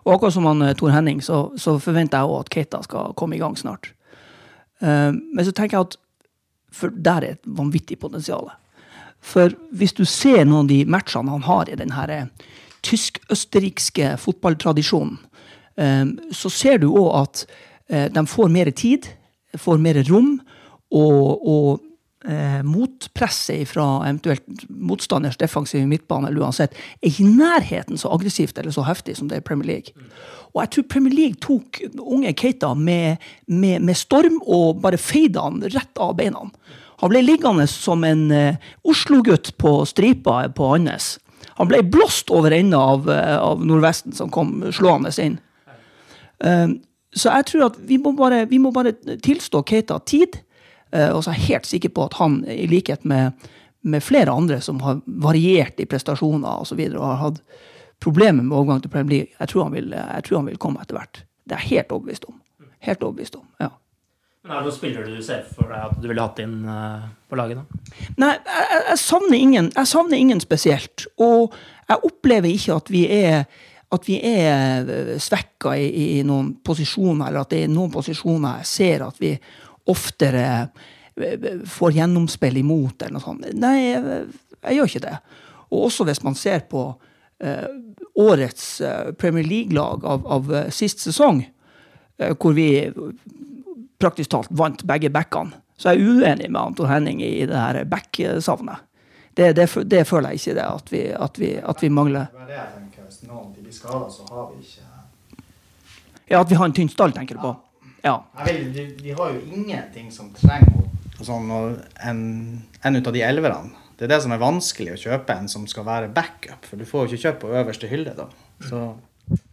Og 0.06 0.14
akkurat 0.14 0.34
som 0.34 0.46
han, 0.46 0.62
eh, 0.62 0.76
Tor 0.78 0.94
Henning, 0.94 1.22
så, 1.22 1.52
så 1.58 1.80
forventer 1.82 2.22
jeg 2.22 2.30
òg 2.30 2.44
at 2.44 2.52
Keita 2.54 2.82
skal 2.86 3.14
komme 3.18 3.38
i 3.38 3.42
gang 3.42 3.58
snart. 3.58 3.92
Uh, 4.84 5.16
men 5.16 5.46
så 5.46 5.54
tenker 5.56 5.78
jeg 5.78 5.88
at 5.88 6.02
For 6.76 6.92
der 6.92 7.24
er 7.24 7.32
et 7.38 7.46
vanvittig 7.48 7.96
potensial. 8.00 8.50
For 9.24 9.54
hvis 9.72 9.94
du 9.96 10.04
ser 10.04 10.44
noen 10.44 10.66
av 10.66 10.68
de 10.68 10.82
matchene 10.84 11.32
han 11.32 11.46
har 11.48 11.70
i 11.72 11.78
den 11.80 11.94
eh, 12.12 12.26
tysk-østerrikske 12.84 14.18
fotballtradisjonen, 14.20 15.18
så 16.32 16.50
ser 16.52 16.78
du 16.84 16.90
òg 16.92 17.08
at 17.22 17.46
de 18.12 18.26
får 18.28 18.52
mer 18.52 18.70
tid, 18.72 19.08
får 19.56 19.80
mer 19.80 20.04
rom, 20.10 20.42
og, 20.92 21.48
og 21.48 21.80
eh, 22.28 22.62
motpresset 22.66 23.68
fra 23.70 23.86
eventuelt 24.06 24.66
motstanders 24.70 25.38
defensive 25.42 25.86
midtbane 25.90 26.30
eller 26.30 26.46
uansett, 26.46 26.76
er 27.02 27.12
ikke 27.12 27.26
i 27.26 27.36
nærheten 27.38 28.00
så 28.02 28.12
aggressivt 28.16 28.58
eller 28.62 28.76
så 28.76 28.86
heftig 28.88 29.18
som 29.20 29.30
det 29.32 29.40
er 29.40 29.46
Premier 29.46 29.76
League. 29.76 30.08
Og 30.54 30.64
jeg 30.64 30.72
tror 30.72 30.88
Premier 30.94 31.16
League 31.16 31.42
tok 31.44 31.82
unge 32.00 32.34
Keita 32.38 32.74
med, 32.74 33.22
med, 33.48 33.84
med 33.84 34.00
storm 34.00 34.40
og 34.46 34.82
bare 34.84 35.02
feide 35.02 35.44
han 35.44 35.64
rett 35.74 36.02
av 36.02 36.16
beina. 36.20 36.48
Han 37.04 37.12
ble 37.12 37.22
liggende 37.26 37.68
som 37.68 38.04
en 38.08 38.30
eh, 38.32 38.62
Oslo-gutt 38.88 39.54
på 39.60 39.78
stripa 39.90 40.46
på 40.56 40.72
Andes. 40.78 41.18
Han 41.60 41.70
ble 41.72 41.82
blåst 41.88 42.32
over 42.34 42.56
ende 42.56 42.80
av, 42.80 43.10
eh, 43.12 43.36
av 43.38 43.64
Nordvesten, 43.66 44.16
som 44.16 44.32
kom 44.32 44.62
slående 44.76 45.12
inn. 45.24 45.38
Um, 46.40 46.80
så 47.16 47.32
jeg 47.32 47.48
tror 47.48 47.70
at 47.70 47.78
vi 47.88 47.98
må 48.02 48.12
bare, 48.16 48.42
vi 48.50 48.60
må 48.60 48.74
bare 48.76 48.92
tilstå 49.24 49.64
Keita 49.68 50.02
tid. 50.04 50.42
Uh, 50.94 51.12
og 51.16 51.24
så 51.24 51.32
er 51.32 51.40
jeg 51.40 51.50
helt 51.50 51.70
sikker 51.70 51.94
på 51.96 52.10
at 52.10 52.18
han, 52.20 52.42
i 52.50 52.68
likhet 52.70 53.06
med, 53.06 53.48
med 53.82 54.04
flere 54.04 54.34
andre 54.34 54.60
som 54.62 54.82
har 54.86 55.02
variert 55.06 55.80
i 55.82 55.88
prestasjoner 55.90 56.62
og 56.62 56.68
så 56.70 56.78
videre, 56.78 57.00
og 57.02 57.10
har 57.14 57.24
hatt 57.30 57.42
problemer 58.04 58.44
med 58.44 58.58
overgang 58.58 58.84
til 58.84 58.92
Premier 58.94 59.18
League, 59.18 59.34
jeg 59.40 59.50
tror 59.52 59.68
han 59.68 59.76
vil, 59.76 59.96
tror 60.28 60.42
han 60.42 60.52
vil 60.52 60.62
komme 60.62 60.84
etter 60.84 61.00
hvert. 61.00 61.24
Det 61.46 61.56
er 61.56 61.64
jeg 61.64 61.78
helt 61.78 61.96
overbevist 61.96 62.30
om. 62.30 62.38
Helt 62.86 63.04
overbevist 63.04 63.38
om, 63.40 63.48
ja. 63.62 63.72
Men 64.46 64.54
er 64.54 64.62
det 64.62 64.70
noen 64.70 64.76
spillere 64.76 65.10
du 65.10 65.22
ser 65.26 65.46
for 65.50 65.72
deg 65.74 65.86
at 65.88 65.94
du 65.98 66.04
ville 66.06 66.22
hatt 66.22 66.40
inn 66.44 66.60
eh, 66.70 67.06
på 67.26 67.38
laget? 67.40 67.58
da? 67.58 68.02
Nei, 68.22 68.34
jeg, 68.46 68.82
jeg, 68.92 68.98
savner 69.02 69.38
ingen, 69.42 69.70
jeg 69.74 69.90
savner 69.90 70.22
ingen 70.22 70.42
spesielt. 70.44 71.08
Og 71.18 71.56
jeg 71.90 72.12
opplever 72.12 72.52
ikke 72.52 72.76
at 72.78 72.92
vi 72.94 73.02
er, 73.10 73.48
at 73.98 74.06
vi 74.06 74.20
er 74.22 75.16
svekka 75.24 75.74
i, 75.82 75.88
i 76.20 76.22
noen 76.30 76.54
posisjoner, 76.62 77.32
eller 77.32 77.42
at 77.42 77.56
det 77.56 77.64
er 77.66 77.74
noen 77.74 77.90
posisjoner 77.94 78.62
jeg 78.62 78.70
ser 78.70 79.08
at 79.08 79.18
vi 79.24 79.34
oftere 79.92 80.46
eh, 81.16 81.50
får 81.70 81.98
gjennomspill 82.00 82.62
imot, 82.62 83.02
eller 83.02 83.18
noe 83.18 83.26
sånt. 83.26 83.50
Nei, 83.60 83.76
jeg, 83.92 84.22
jeg 84.62 84.80
gjør 84.80 84.94
ikke 84.94 85.06
det. 85.08 85.18
Og 85.72 85.90
også 85.90 86.08
hvis 86.08 86.24
man 86.26 86.38
ser 86.40 86.66
på 86.70 86.88
eh, 87.44 87.68
årets 88.16 88.82
eh, 88.82 89.12
Premier 89.20 89.44
League-lag 89.44 90.06
av, 90.06 90.28
av 90.28 90.56
eh, 90.56 90.70
sist 90.70 91.04
sesong, 91.04 91.44
eh, 92.18 92.34
hvor 92.40 92.56
vi 92.56 92.70
praktisk 94.00 94.32
talt 94.32 94.52
vant 94.52 94.84
begge 94.88 95.12
backene, 95.14 95.56
så 95.78 95.92
er 95.92 96.00
jeg 96.00 96.16
uenig 96.16 96.48
med 96.48 96.62
Anton 96.62 96.88
Henning 96.88 97.22
i 97.24 97.44
det 97.50 97.60
her 97.60 97.82
back-savnet. 97.92 98.84
Det, 99.36 99.50
det, 99.58 99.68
det, 99.92 100.06
føler 100.08 100.32
jeg 100.32 100.40
ikke 100.40 100.56
det, 100.56 100.66
at 100.66 100.92
vi, 100.94 101.02
at 101.12 101.40
vi, 101.40 101.50
at 101.60 101.82
vi 101.84 101.90
mangler. 101.92 102.30
Det 102.32 102.46
er 102.46 102.48
det 102.48 102.56
jeg 102.56 102.70
tenker. 102.78 103.08
Hvis 103.10 103.26
noen 103.28 103.50
blir 103.52 103.74
skada, 103.76 104.06
så 104.10 104.24
har 104.32 104.46
vi 104.54 104.64
ikke 104.64 104.92
Ja, 106.32 106.40
at 106.40 106.50
vi 106.50 106.56
har 106.56 106.66
en 106.66 106.74
tynn 106.74 106.90
stall, 106.90 107.12
tenker 107.14 107.36
du 107.36 107.44
på? 107.44 107.52
Ja. 108.06 108.20
Vil, 108.46 108.68
de, 108.74 108.86
vi 109.02 109.16
har 109.18 109.34
jo 109.34 109.42
ingenting 109.50 110.12
som 110.14 110.30
trenger 110.38 110.86
sånn, 111.26 111.50
en, 112.06 112.22
en 112.86 113.00
ut 113.00 113.10
av 113.10 113.16
de 113.16 113.24
elverne. 113.26 113.74
Det 113.96 114.06
er 114.06 114.12
det 114.12 114.22
som 114.26 114.34
er 114.36 114.42
vanskelig 114.42 114.94
å 114.94 115.02
kjøpe 115.06 115.38
en 115.40 115.48
som 115.50 115.64
skal 115.72 115.88
være 115.88 116.12
backup, 116.14 116.68
for 116.68 116.78
du 116.78 116.86
får 116.88 117.06
jo 117.06 117.14
ikke 117.14 117.24
kjøpt 117.24 117.44
på 117.46 117.52
øverste 117.56 117.90
hylle 117.90 118.16
da. 118.18 118.28
Så 118.68 118.82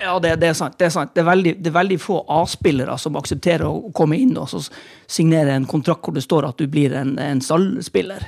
Ja, 0.03 0.19
det, 0.21 0.35
det, 0.43 0.51
er 0.51 0.57
sant. 0.59 0.77
Det 0.77 0.91
er 0.91 0.93
sant. 0.93 1.15
Det 1.15 1.23
er 1.23 1.31
veldig, 1.31 1.55
det 1.63 1.71
er 1.71 1.79
veldig 1.79 1.99
få 2.03 2.19
A-spillere 2.29 2.99
som 3.01 3.17
aksepterer 3.17 3.65
å 3.71 3.93
komme 3.97 4.19
inn 4.21 4.35
og 4.37 4.51
så 4.51 4.61
signere 5.09 5.55
en 5.57 5.69
kontrakt 5.71 6.05
hvor 6.05 6.17
det 6.17 6.27
står 6.27 6.51
at 6.51 6.59
du 6.61 6.67
blir 6.69 6.93
en, 6.99 7.15
en 7.23 7.41
stallspiller. 7.41 8.27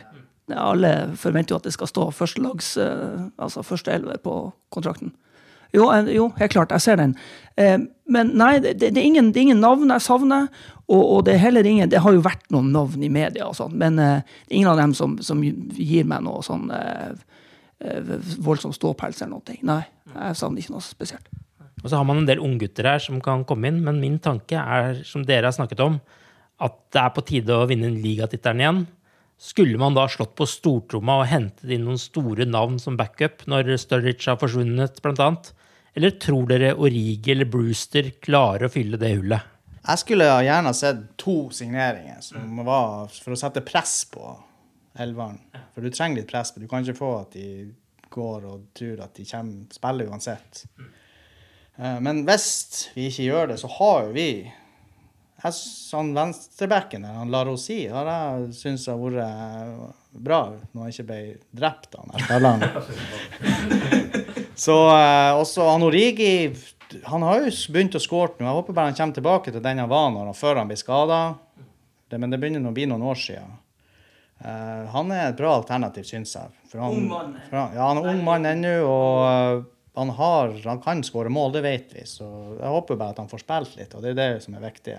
Alle 0.54 0.94
forventer 1.20 1.52
jo 1.52 1.58
at 1.60 1.66
det 1.68 1.74
skal 1.74 1.90
stå 1.90 2.06
førstelags, 2.14 2.70
uh, 2.80 3.28
altså 3.40 3.64
første 3.66 3.92
elver 3.92 4.22
på 4.24 4.38
kontrakten. 4.72 5.12
Jo, 5.74 5.88
jo, 6.12 6.28
helt 6.38 6.54
klart, 6.54 6.72
jeg 6.74 6.84
ser 6.84 7.00
den. 7.00 7.16
Eh, 7.58 7.76
men 8.10 8.32
nei, 8.38 8.56
det, 8.62 8.76
det, 8.80 8.92
er 8.94 9.06
ingen, 9.06 9.32
det, 9.32 9.40
er 9.40 9.48
ingen, 9.48 9.62
navn 9.64 9.90
jeg 9.90 10.04
savner. 10.04 10.48
Og, 10.84 11.00
og, 11.00 11.20
det 11.26 11.34
er 11.34 11.40
heller 11.46 11.64
ingen 11.64 11.88
Det 11.88 12.02
har 12.04 12.12
jo 12.12 12.20
vært 12.20 12.44
noen 12.52 12.68
navn 12.74 13.02
i 13.02 13.08
media, 13.12 13.48
og 13.48 13.56
sånt, 13.58 13.76
men 13.80 13.98
eh, 14.02 14.20
det 14.44 14.52
er 14.52 14.58
ingen 14.60 14.72
av 14.74 14.82
dem 14.82 14.92
som, 14.96 15.16
som 15.24 15.40
gir 15.42 16.06
meg 16.08 16.26
noe 16.26 16.44
sånn 16.44 16.68
eh, 16.74 17.14
voldsom 18.44 18.74
ståpels 18.76 19.22
eller 19.22 19.34
noe. 19.36 19.56
Nei, 19.66 19.82
jeg 20.12 20.38
savner 20.38 20.62
ikke 20.62 20.76
noe 20.76 20.84
spesielt. 20.84 21.32
Og 21.82 21.90
så 21.90 21.98
har 21.98 22.06
man 22.08 22.22
en 22.22 22.28
del 22.28 22.40
unggutter 22.40 22.86
her 22.88 23.02
som 23.02 23.18
kan 23.24 23.42
komme 23.48 23.68
inn, 23.68 23.82
men 23.84 24.00
min 24.00 24.20
tanke 24.22 24.56
er, 24.56 25.02
som 25.04 25.24
dere 25.26 25.50
har 25.50 25.56
snakket 25.56 25.82
om, 25.84 25.98
at 26.64 26.76
det 26.94 27.00
er 27.02 27.10
på 27.12 27.24
tide 27.28 27.56
å 27.56 27.66
vinne 27.68 27.90
ligatittelen 27.92 28.62
igjen. 28.62 28.84
Skulle 29.40 29.80
man 29.80 29.96
da 29.96 30.06
slått 30.08 30.36
på 30.38 30.46
stortromma 30.48 31.18
og 31.20 31.28
hentet 31.28 31.74
inn 31.74 31.84
noen 31.84 32.00
store 32.00 32.46
navn 32.48 32.78
som 32.80 32.96
backup 32.96 33.42
når 33.50 33.74
Sturridge 33.82 34.30
har 34.30 34.38
forsvunnet, 34.40 35.02
blant 35.04 35.20
annet? 35.20 35.50
Eller 35.94 36.10
tror 36.18 36.48
dere 36.50 36.74
Origi 36.74 37.32
eller 37.32 37.46
Brewster 37.46 38.10
klarer 38.22 38.66
å 38.66 38.72
fylle 38.72 38.98
det 38.98 39.12
hullet? 39.14 39.52
Jeg 39.84 40.00
skulle 40.00 40.26
gjerne 40.26 40.72
sett 40.74 41.02
to 41.20 41.36
signeringer 41.52 42.22
som 42.24 42.62
var 42.64 43.12
for 43.12 43.36
å 43.36 43.38
sette 43.38 43.62
press 43.66 44.00
på 44.10 44.24
elveren. 44.98 45.38
For 45.74 45.84
du 45.84 45.92
trenger 45.92 46.22
litt 46.22 46.30
press. 46.32 46.54
Du 46.56 46.66
kan 46.70 46.82
ikke 46.82 46.98
få 46.98 47.10
at 47.20 47.36
de 47.36 47.70
går 48.14 48.46
og 48.48 48.66
tror 48.78 49.04
at 49.04 49.14
de 49.18 49.26
kommer, 49.28 49.66
spiller 49.74 50.10
uansett. 50.10 50.64
Eh, 51.76 51.98
men 52.02 52.24
hvis 52.26 52.90
vi 52.94 53.08
ikke 53.10 53.28
gjør 53.28 53.52
det, 53.52 53.60
så 53.62 53.70
har 53.78 54.08
jo 54.08 54.14
vi 54.16 54.28
jeg, 55.44 55.52
sånn 55.52 56.14
Venstrebacken 56.16 57.04
der, 57.04 57.18
han 57.18 57.32
Larosi, 57.34 57.82
har 57.92 58.08
jeg 58.08 58.54
syntes 58.56 58.88
har 58.88 58.96
vært 59.02 59.98
bra 60.24 60.40
når 60.72 60.80
han 60.80 60.94
ikke 60.94 61.08
ble 61.10 61.22
drept 61.52 61.98
av 61.98 62.08
den 62.08 62.24
spilleren. 62.24 62.62
så 64.54 64.76
eh, 64.94 65.32
også 65.38 65.66
han 65.68 65.84
Origi 65.86 66.54
han 67.02 67.24
har 67.26 67.42
jo 67.42 67.50
begynt 67.74 67.96
å 67.96 68.02
skåre 68.02 68.36
nå. 68.38 68.46
Jeg 68.46 68.56
håper 68.58 68.76
bare 68.76 68.92
han 68.92 68.96
kommer 68.98 69.16
tilbake 69.16 69.52
til 69.54 69.62
den 69.64 69.82
han 69.82 69.90
var 69.90 70.12
når 70.14 70.30
han, 70.30 70.38
før 70.38 70.60
han 70.60 70.70
ble 70.70 70.78
skada. 70.78 71.20
Men 72.14 72.30
det 72.30 72.38
begynner 72.38 72.70
å 72.70 72.74
bli 72.74 72.86
noen 72.86 73.02
år 73.10 73.18
siden. 73.18 73.56
Uh, 74.44 74.84
han 74.92 75.10
er 75.14 75.30
et 75.30 75.38
bra 75.38 75.54
alternativ, 75.56 76.04
syns 76.06 76.34
jeg. 76.36 76.52
Han, 76.74 76.92
ung 76.92 77.08
mann. 77.08 77.32
ja, 77.50 77.64
han 77.80 77.98
er 77.98 78.08
ung 78.12 78.20
mann 78.26 78.46
ennå, 78.46 78.74
og 78.86 79.18
uh, 79.24 79.64
han, 79.98 80.12
har, 80.18 80.54
han 80.66 80.82
kan 80.84 81.02
skåre 81.06 81.32
mål, 81.32 81.54
det 81.56 81.64
vet 81.64 81.94
vi. 81.96 82.04
Så 82.06 82.26
jeg 82.58 82.74
håper 82.76 83.00
bare 83.00 83.16
at 83.16 83.22
han 83.22 83.30
får 83.30 83.42
spilt 83.42 83.76
litt, 83.80 83.94
og 83.96 84.04
det 84.04 84.12
er 84.12 84.20
det 84.20 84.30
som 84.44 84.54
er 84.58 84.66
viktig. 84.66 84.98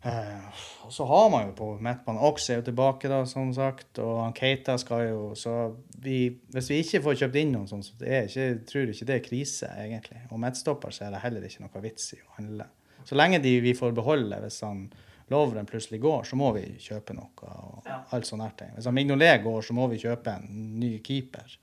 Uh, 0.00 0.60
og 0.86 0.92
så 0.96 1.04
har 1.04 1.26
man 1.28 1.42
jo 1.44 1.50
på 1.58 1.66
midtbanen 1.84 2.22
Ox 2.24 2.46
er 2.48 2.62
jo 2.62 2.64
tilbake, 2.70 3.08
da, 3.12 3.20
som 3.28 3.50
sagt. 3.52 3.98
Og 4.00 4.22
han 4.22 4.32
Keita 4.36 4.78
skal 4.80 5.10
jo 5.10 5.20
Så 5.36 5.52
vi, 6.00 6.22
hvis 6.54 6.70
vi 6.72 6.80
ikke 6.80 7.02
får 7.04 7.18
kjøpt 7.20 7.36
inn 7.42 7.52
noen 7.52 7.68
sånn, 7.68 7.84
så 7.84 7.98
det 8.00 8.14
er 8.16 8.30
ikke, 8.30 8.64
tror 8.70 8.86
jeg 8.86 8.96
ikke 8.96 9.10
det 9.10 9.18
er 9.18 9.26
krise, 9.26 9.70
egentlig. 9.84 10.24
Og 10.30 10.40
midtstopper 10.40 10.96
så 10.96 11.06
er 11.06 11.14
det 11.14 11.22
heller 11.26 11.44
ikke 11.44 11.66
noe 11.66 11.84
vits 11.84 12.14
i 12.16 12.22
å 12.22 12.34
handle. 12.38 12.70
Så 13.04 13.16
lenge 13.16 13.42
de, 13.44 13.54
vi 13.64 13.76
får 13.76 13.94
beholde, 13.96 14.40
hvis 14.44 14.60
han 14.64 14.88
Lovren 15.30 15.68
plutselig 15.68 16.00
går, 16.02 16.24
så 16.26 16.34
må 16.34 16.48
vi 16.56 16.64
kjøpe 16.82 17.14
noe. 17.14 17.30
og 17.46 17.86
ja. 17.86 18.00
alt 18.16 18.26
sånne 18.26 18.48
ting. 18.58 18.72
Hvis 18.74 18.88
han 18.88 18.96
Mignolet 18.96 19.44
går, 19.44 19.60
så 19.62 19.76
må 19.76 19.86
vi 19.92 20.00
kjøpe 20.02 20.32
en 20.40 20.48
ny 20.80 20.96
keeper. 21.06 21.58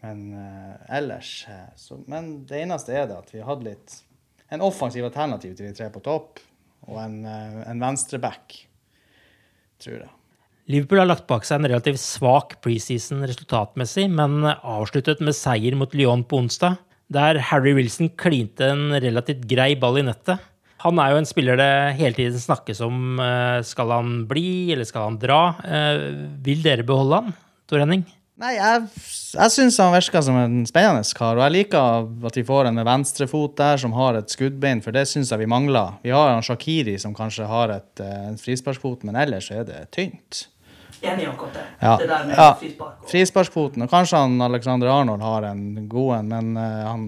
Men 0.00 0.24
uh, 0.32 0.96
ellers 0.96 1.44
så, 1.76 2.00
Men 2.08 2.40
det 2.48 2.64
eneste 2.64 2.96
er 2.96 3.04
det 3.06 3.18
at 3.20 3.34
vi 3.34 3.44
hadde 3.44 3.68
litt 3.68 4.00
en 4.50 4.64
offensiv 4.64 5.06
alternativ 5.06 5.54
til 5.54 5.68
de 5.68 5.76
tre 5.76 5.86
på 5.92 6.02
topp 6.02 6.40
og 6.90 6.98
en, 7.04 7.20
eh, 7.24 7.60
en 7.70 7.82
venstreback, 7.82 8.56
tror 9.80 10.02
jeg. 10.02 10.10
Liverpool 10.70 11.00
har 11.02 11.08
lagt 11.08 11.26
bak 11.26 11.46
seg 11.46 11.58
en 11.58 11.70
relativt 11.72 11.98
svak 12.02 12.58
preseason 12.62 13.24
resultatmessig, 13.26 14.06
men 14.12 14.44
avsluttet 14.46 15.22
med 15.24 15.34
seier 15.34 15.74
mot 15.78 15.94
Lyon 15.98 16.22
på 16.22 16.44
onsdag, 16.44 16.78
der 17.10 17.40
Harry 17.50 17.72
Wilson 17.74 18.12
klinte 18.20 18.68
en 18.70 18.92
relativt 19.02 19.48
grei 19.50 19.72
ball 19.74 19.98
i 19.98 20.06
nettet. 20.06 20.38
Han 20.84 21.00
er 21.02 21.12
jo 21.12 21.20
en 21.20 21.28
spiller 21.28 21.58
det 21.60 21.72
hele 21.98 22.16
tiden 22.16 22.40
snakkes 22.40 22.80
om. 22.86 23.18
Eh, 23.20 23.60
skal 23.66 23.90
han 23.92 24.12
bli, 24.30 24.72
eller 24.72 24.86
skal 24.88 25.10
han 25.10 25.18
dra? 25.20 25.40
Eh, 25.64 26.04
vil 26.46 26.62
dere 26.64 26.86
beholde 26.86 27.18
han, 27.18 27.34
Tor 27.68 27.82
Henning? 27.82 28.06
Nei, 28.40 28.54
jeg, 28.56 28.84
jeg 29.36 29.52
syns 29.52 29.76
han 29.82 29.92
virker 29.92 30.22
som 30.24 30.36
en 30.40 30.62
spennende 30.68 31.04
kar. 31.16 31.36
Og 31.36 31.44
jeg 31.44 31.54
liker 31.58 32.06
at 32.28 32.38
vi 32.38 32.44
får 32.46 32.70
en 32.70 32.78
med 32.78 32.88
venstrefot 32.88 33.52
der 33.58 33.80
som 33.82 33.92
har 33.92 34.16
et 34.16 34.32
skuddbein, 34.32 34.80
for 34.84 34.96
det 34.96 35.04
syns 35.10 35.32
jeg 35.34 35.42
vi 35.42 35.50
mangler. 35.50 35.98
Vi 36.04 36.14
har 36.14 36.32
han 36.32 36.44
Shakiri 36.46 36.96
som 37.02 37.12
kanskje 37.16 37.48
har 37.50 37.74
et, 37.74 38.00
eh, 38.00 38.24
en 38.30 38.40
frisparkfot, 38.40 39.04
men 39.04 39.18
ellers 39.20 39.50
er 39.52 39.68
det 39.68 39.82
tynt. 39.92 40.46
Enig 41.00 41.28
akkurat 41.28 41.54
det. 41.58 41.66
Ja. 41.80 41.92
Det 42.00 42.08
der 42.08 42.26
med 42.28 42.36
ja. 42.36 42.48
frispark. 42.60 42.96
Og... 43.02 43.10
Frisparksfoten. 43.12 43.84
Og 43.84 43.92
kanskje 43.92 44.24
han 44.24 44.40
Alexander 44.48 44.92
Arnold 44.92 45.24
har 45.24 45.48
en 45.50 45.88
god 45.88 46.16
en, 46.18 46.32
men 46.32 46.50
uh, 46.56 46.84
han 46.88 47.06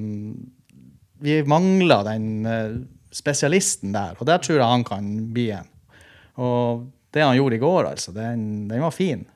Vi 1.22 1.42
mangler 1.46 2.04
den 2.08 2.30
uh, 2.44 2.80
spesialisten 3.12 3.92
der, 3.94 4.16
og 4.18 4.26
der 4.26 4.40
tror 4.42 4.58
jeg 4.58 4.68
han 4.68 4.84
kan 4.84 5.12
bli 5.32 5.50
en. 5.54 5.68
Og 6.40 6.88
det 7.12 7.22
han 7.24 7.36
gjorde 7.36 7.56
i 7.56 7.62
går, 7.62 7.92
altså, 7.92 8.12
den, 8.16 8.66
den 8.68 8.82
var 8.82 8.90
fin. 8.90 9.26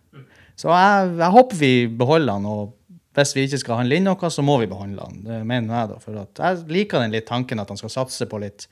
Så 0.57 0.73
jeg, 0.73 1.15
jeg, 1.21 1.31
håper 1.37 1.61
vi 1.61 1.73
beholder 1.93 2.39
han. 2.39 2.47
og 2.49 2.75
hvis 3.17 3.33
vi 3.37 3.47
ikke 3.47 3.61
skal 3.63 3.81
handle 3.81 3.97
inn 3.97 4.05
noe, 4.09 4.31
så 4.33 4.45
må 4.45 4.59
vi 4.61 4.69
behandle 4.69 5.05
han. 5.09 5.21
Det 5.25 5.41
mener 5.49 5.73
jeg 5.73 5.91
da. 5.93 5.99
For 6.03 6.21
jeg 6.21 6.65
liker 6.73 7.01
den 7.01 7.15
litt 7.15 7.29
tanken 7.29 7.61
at 7.63 7.73
han 7.73 7.81
skal 7.81 7.93
satse 7.93 8.29
på 8.29 8.41
litt 8.43 8.67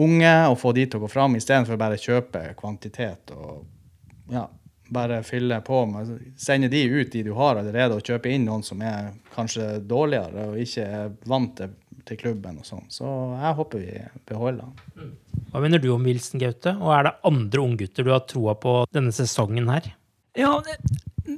unge 0.00 0.32
og 0.48 0.58
få 0.60 0.72
de 0.76 0.86
til 0.88 1.00
å 1.00 1.04
gå 1.04 1.12
fram, 1.12 1.36
istedenfor 1.36 1.80
bare 1.80 2.00
kjøpe 2.00 2.42
kvantitet 2.56 3.32
og 3.36 3.64
ja, 4.32 4.46
bare 4.92 5.20
fylle 5.24 5.58
på 5.64 5.82
med 5.88 6.12
Sende 6.40 6.70
de 6.72 6.82
ut, 6.88 7.12
de 7.12 7.24
du 7.26 7.32
har 7.36 7.60
allerede, 7.60 7.96
og 7.96 8.04
kjøpe 8.06 8.32
inn 8.32 8.46
noen 8.48 8.64
som 8.64 8.80
er 8.84 9.12
kanskje 9.34 9.78
dårligere 9.88 10.50
og 10.50 10.60
ikke 10.64 10.86
er 10.86 11.12
vant 11.28 11.56
til, 11.60 11.74
til 12.08 12.20
klubben 12.20 12.60
og 12.60 12.68
sånn. 12.68 12.86
Så 12.92 13.08
jeg 13.36 13.58
håper 13.60 13.84
vi 13.84 14.04
beholder 14.28 14.68
han. 14.68 15.16
Hva 15.52 15.60
mener 15.64 15.80
du 15.80 15.90
om 15.92 16.04
Wilson, 16.08 16.40
Gaute? 16.40 16.72
Og 16.80 16.92
er 16.96 17.08
det 17.08 17.18
andre 17.28 17.64
unggutter 17.64 18.06
du 18.06 18.12
har 18.14 18.24
troa 18.28 18.56
på 18.56 18.82
denne 18.92 19.12
sesongen 19.12 19.68
her? 19.72 19.92
Ja, 20.38 20.54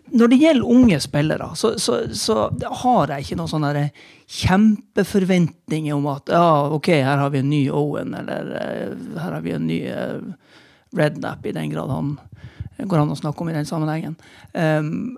når 0.06 0.30
det 0.30 0.38
gjelder 0.40 0.70
unge 0.70 0.98
spillere, 1.02 1.48
så, 1.58 1.74
så, 1.78 1.98
så 2.14 2.46
har 2.84 3.10
jeg 3.12 3.24
ikke 3.24 3.38
noen 3.40 3.50
sånne 3.50 3.88
kjempeforventninger 4.40 5.96
om 5.96 6.06
at 6.12 6.30
ja, 6.32 6.46
OK, 6.72 6.92
her 6.94 7.20
har 7.20 7.32
vi 7.34 7.42
en 7.42 7.50
ny 7.50 7.64
Owen, 7.74 8.14
eller 8.16 8.54
uh, 8.54 9.18
her 9.18 9.36
har 9.36 9.44
vi 9.44 9.56
en 9.56 9.66
ny 9.68 9.80
uh, 9.90 10.54
Rednap, 10.94 11.44
i 11.46 11.52
den 11.52 11.72
grad 11.74 11.90
han 11.90 12.14
går 12.78 13.02
an 13.02 13.12
å 13.12 13.18
snakke 13.18 13.42
om 13.42 13.50
i 13.50 13.56
den 13.56 13.68
sammenhengen. 13.68 14.16
Um, 14.52 15.16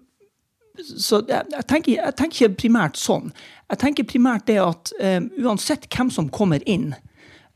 så 0.77 1.23
jeg, 1.25 1.47
jeg, 1.53 1.65
tenker, 1.71 1.93
jeg, 1.95 2.17
tenker, 2.19 2.37
ikke 2.37 2.61
primært 2.67 2.99
sånn. 3.01 3.31
Jeg 3.71 3.81
tenker 3.81 4.09
primært 4.09 4.49
det 4.51 4.59
at 4.61 4.93
um, 5.01 5.31
uansett 5.47 5.89
hvem 5.93 6.11
som 6.12 6.29
kommer 6.33 6.65
inn, 6.69 6.91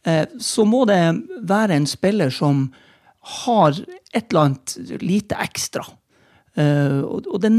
uh, 0.08 0.24
så 0.40 0.64
må 0.68 0.86
det 0.88 1.02
være 1.48 1.76
en 1.76 1.88
spiller 1.90 2.32
som 2.32 2.68
har 3.42 3.74
et 4.16 4.30
eller 4.30 4.46
annet 4.46 5.02
lite 5.04 5.36
ekstra. 5.42 5.84
Uh, 6.60 7.00
og, 7.06 7.28
og, 7.30 7.40
det 7.42 7.48
er 7.50 7.58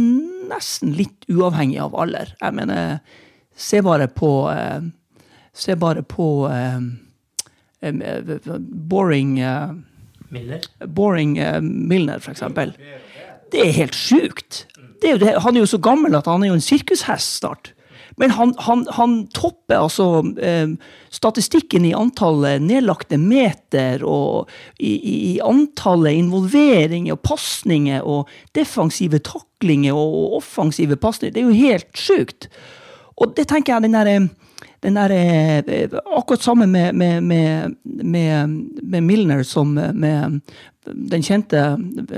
nesten 0.52 0.94
litt 0.98 1.26
uavhengig 1.32 1.80
av 1.82 1.96
alder. 1.98 2.34
Jeg 2.42 2.58
mener, 2.58 3.00
se 3.58 3.82
bare 3.86 4.10
på 4.12 4.34
uh, 4.52 4.82
Se 5.52 5.76
bare 5.76 6.00
på 6.08 6.26
uh, 6.48 6.80
Boring 8.88 9.34
Milner? 10.32 10.68
Boring 10.88 11.34
Milner, 11.66 12.22
for 12.24 12.32
eksempel. 12.32 12.72
Det 13.52 13.66
er 13.66 13.74
helt 13.76 13.98
sjukt. 14.00 14.62
Er 15.04 15.20
det, 15.20 15.34
han 15.44 15.58
er 15.58 15.66
jo 15.66 15.72
så 15.74 15.82
gammel 15.84 16.16
at 16.16 16.30
han 16.32 16.46
er 16.46 16.54
jo 16.54 16.56
en 16.56 16.64
sirkushest 16.64 17.42
snart. 17.42 17.74
Men 18.22 18.34
han, 18.38 18.52
han, 18.62 18.84
han 18.94 19.16
topper 19.34 19.80
altså 19.82 20.08
eh, 20.46 20.76
statistikken 21.10 21.88
i 21.90 21.96
antallet 21.98 22.62
nedlagte 22.62 23.18
meter 23.18 24.04
og 24.06 24.52
i, 24.78 24.94
i, 24.94 25.16
i 25.32 25.34
antallet 25.42 26.20
involveringer 26.20 27.16
og 27.16 27.24
pasninger 27.26 28.06
og 28.06 28.30
defensive 28.58 29.24
taklinger 29.26 29.98
og 29.98 30.38
offensive 30.38 31.00
pasninger. 31.02 31.34
Det 31.34 31.42
er 31.42 31.50
jo 31.50 31.64
helt 31.64 31.98
sjukt. 31.98 32.52
Og 33.18 33.34
det 33.38 33.48
tenker 33.50 33.74
jeg 33.74 33.88
den 33.88 33.98
derre 33.98 34.20
den 34.82 34.98
der, 34.98 35.12
eh, 35.14 35.90
akkurat 36.18 36.42
samme 36.42 36.66
med, 36.66 36.96
med, 36.96 37.22
med, 37.22 37.76
med, 37.86 39.02
Milner 39.02 39.44
som 39.44 39.74
med 39.74 40.40
den 40.86 41.22
kjente 41.22 41.62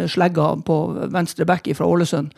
slegga 0.07 0.53
på 0.63 0.77
venstre 1.11 1.45
back 1.45 1.67
fra 1.75 1.87
Ålesund 1.87 2.31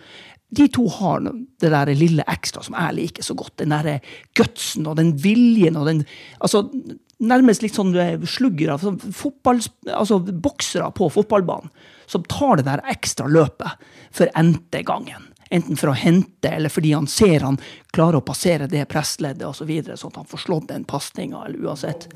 de 0.49 0.67
to 0.71 0.85
har 0.99 1.23
det 1.25 1.71
der 1.71 1.91
lille 1.97 2.25
ekstra 2.29 2.63
som 2.65 2.77
jeg 2.77 2.97
liker 2.99 3.25
så 3.25 3.35
godt. 3.37 3.57
Den 3.61 3.73
der 3.73 3.99
gutsen 4.37 4.87
og 4.87 4.99
den 4.99 5.15
viljen 5.21 5.79
og 5.79 5.89
den 5.89 6.05
altså 6.39 6.67
Nærmest 7.15 7.61
litt 7.63 7.77
sånn 7.77 7.93
eh, 7.95 8.19
sluggere, 8.27 8.73
sånn 8.75 8.97
fotball, 8.99 9.61
altså 9.87 10.17
boksere 10.19 10.89
på 10.91 11.07
fotballbanen, 11.15 11.71
som 12.11 12.25
tar 12.27 12.59
det 12.59 12.65
der 12.67 12.83
ekstra 12.91 13.29
løpet 13.31 13.85
for 14.11 14.27
n-te 14.35 14.81
gangen. 14.83 15.29
Enten 15.47 15.79
for 15.79 15.93
å 15.93 15.95
hente, 15.95 16.49
eller 16.51 16.73
fordi 16.73 16.91
han 16.91 17.07
ser 17.07 17.45
han 17.47 17.55
klarer 17.95 18.19
å 18.19 18.25
passere 18.27 18.67
det 18.67 18.83
pressleddet 18.91 19.47
osv., 19.47 19.61
så 19.61 19.69
videre, 19.69 19.95
sånn 19.95 20.11
at 20.11 20.19
han 20.25 20.29
får 20.33 20.43
slått 20.43 20.67
den 20.73 20.83
pasninga, 20.89 21.45
eller 21.47 21.69
uansett. 21.69 22.09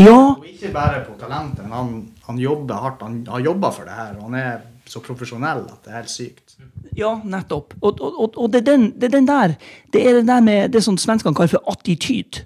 Ja. 0.00 0.16
Og 0.16 0.48
ikke 0.48 0.72
bare 0.72 1.04
på 1.04 1.18
talentet, 1.20 1.66
men 1.66 1.76
han, 1.76 1.94
han 2.30 2.40
jobber 2.40 2.84
hardt. 2.86 3.04
Han 3.04 3.20
har 3.28 3.44
jobba 3.50 3.72
for 3.76 3.90
det 3.90 4.00
her. 4.00 4.16
og 4.16 4.30
han 4.30 4.40
er 4.40 4.62
så 4.92 5.02
profesjonell 5.04 5.64
at 5.68 5.84
det 5.84 5.92
er 5.92 5.98
helt 6.00 6.12
sykt. 6.12 6.56
Ja, 6.96 7.14
nettopp. 7.24 7.76
Og, 7.80 8.00
og, 8.00 8.36
og 8.36 8.52
det, 8.52 8.62
er 8.62 8.68
den, 8.72 8.90
det, 8.96 9.10
er 9.10 9.16
den, 9.18 9.28
der 9.28 9.54
Det 9.92 10.02
er 10.02 10.20
det 10.20 10.26
der 10.28 10.44
med 10.44 10.72
det 10.74 10.82
som 10.84 10.98
svenskene 10.98 11.36
kaller 11.36 11.56
for 11.56 11.70
attityd. 11.72 12.42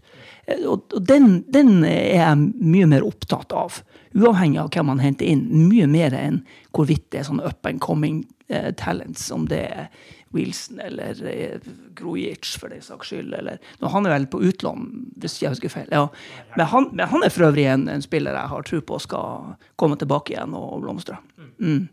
Og, 0.66 0.82
og 0.92 1.02
den, 1.06 1.44
den, 1.52 1.84
er 1.86 2.18
jeg 2.18 2.38
mye 2.58 2.88
mer 2.90 3.06
opptatt 3.06 3.54
av. 3.54 3.82
Uavhengig 4.12 4.60
av 4.60 4.72
hvem 4.74 4.90
man 4.90 5.02
henter 5.02 5.28
inn. 5.28 5.46
Mye 5.70 5.86
mer 5.90 6.16
enn 6.16 6.42
hvorvidt 6.74 7.08
det 7.14 7.22
er 7.22 7.28
sånn 7.30 7.42
up 7.44 7.66
and 7.68 7.80
coming 7.84 8.24
uh, 8.52 8.72
talents, 8.76 9.30
om 9.32 9.46
det 9.48 9.62
er 9.70 9.86
Wilson 10.32 10.80
eller 10.82 11.16
uh, 11.22 11.72
Grujic 11.96 12.56
for 12.58 12.72
den 12.72 12.82
saks 12.84 13.12
skyld. 13.12 13.32
Eller, 13.38 13.62
nå, 13.80 13.88
han 13.94 14.08
er 14.08 14.16
vel 14.16 14.28
på 14.32 14.42
utlån, 14.42 14.90
hvis 15.22 15.38
jeg 15.44 15.54
husker 15.54 15.72
feil. 15.72 15.88
Ja. 15.94 16.08
Men, 16.56 16.66
han, 16.74 16.90
men, 16.92 17.06
han, 17.14 17.24
er 17.24 17.32
for 17.32 17.48
øvrig 17.48 17.68
en, 17.70 17.88
en, 17.92 18.04
spiller 18.04 18.36
jeg 18.36 18.52
har 18.52 18.68
tro 18.68 18.82
på 18.84 19.00
skal 19.06 19.56
komme 19.80 20.00
tilbake 20.00 20.34
igjen 20.34 20.56
og 20.58 20.82
blomstre. 20.84 21.20
Mm. 21.62 21.86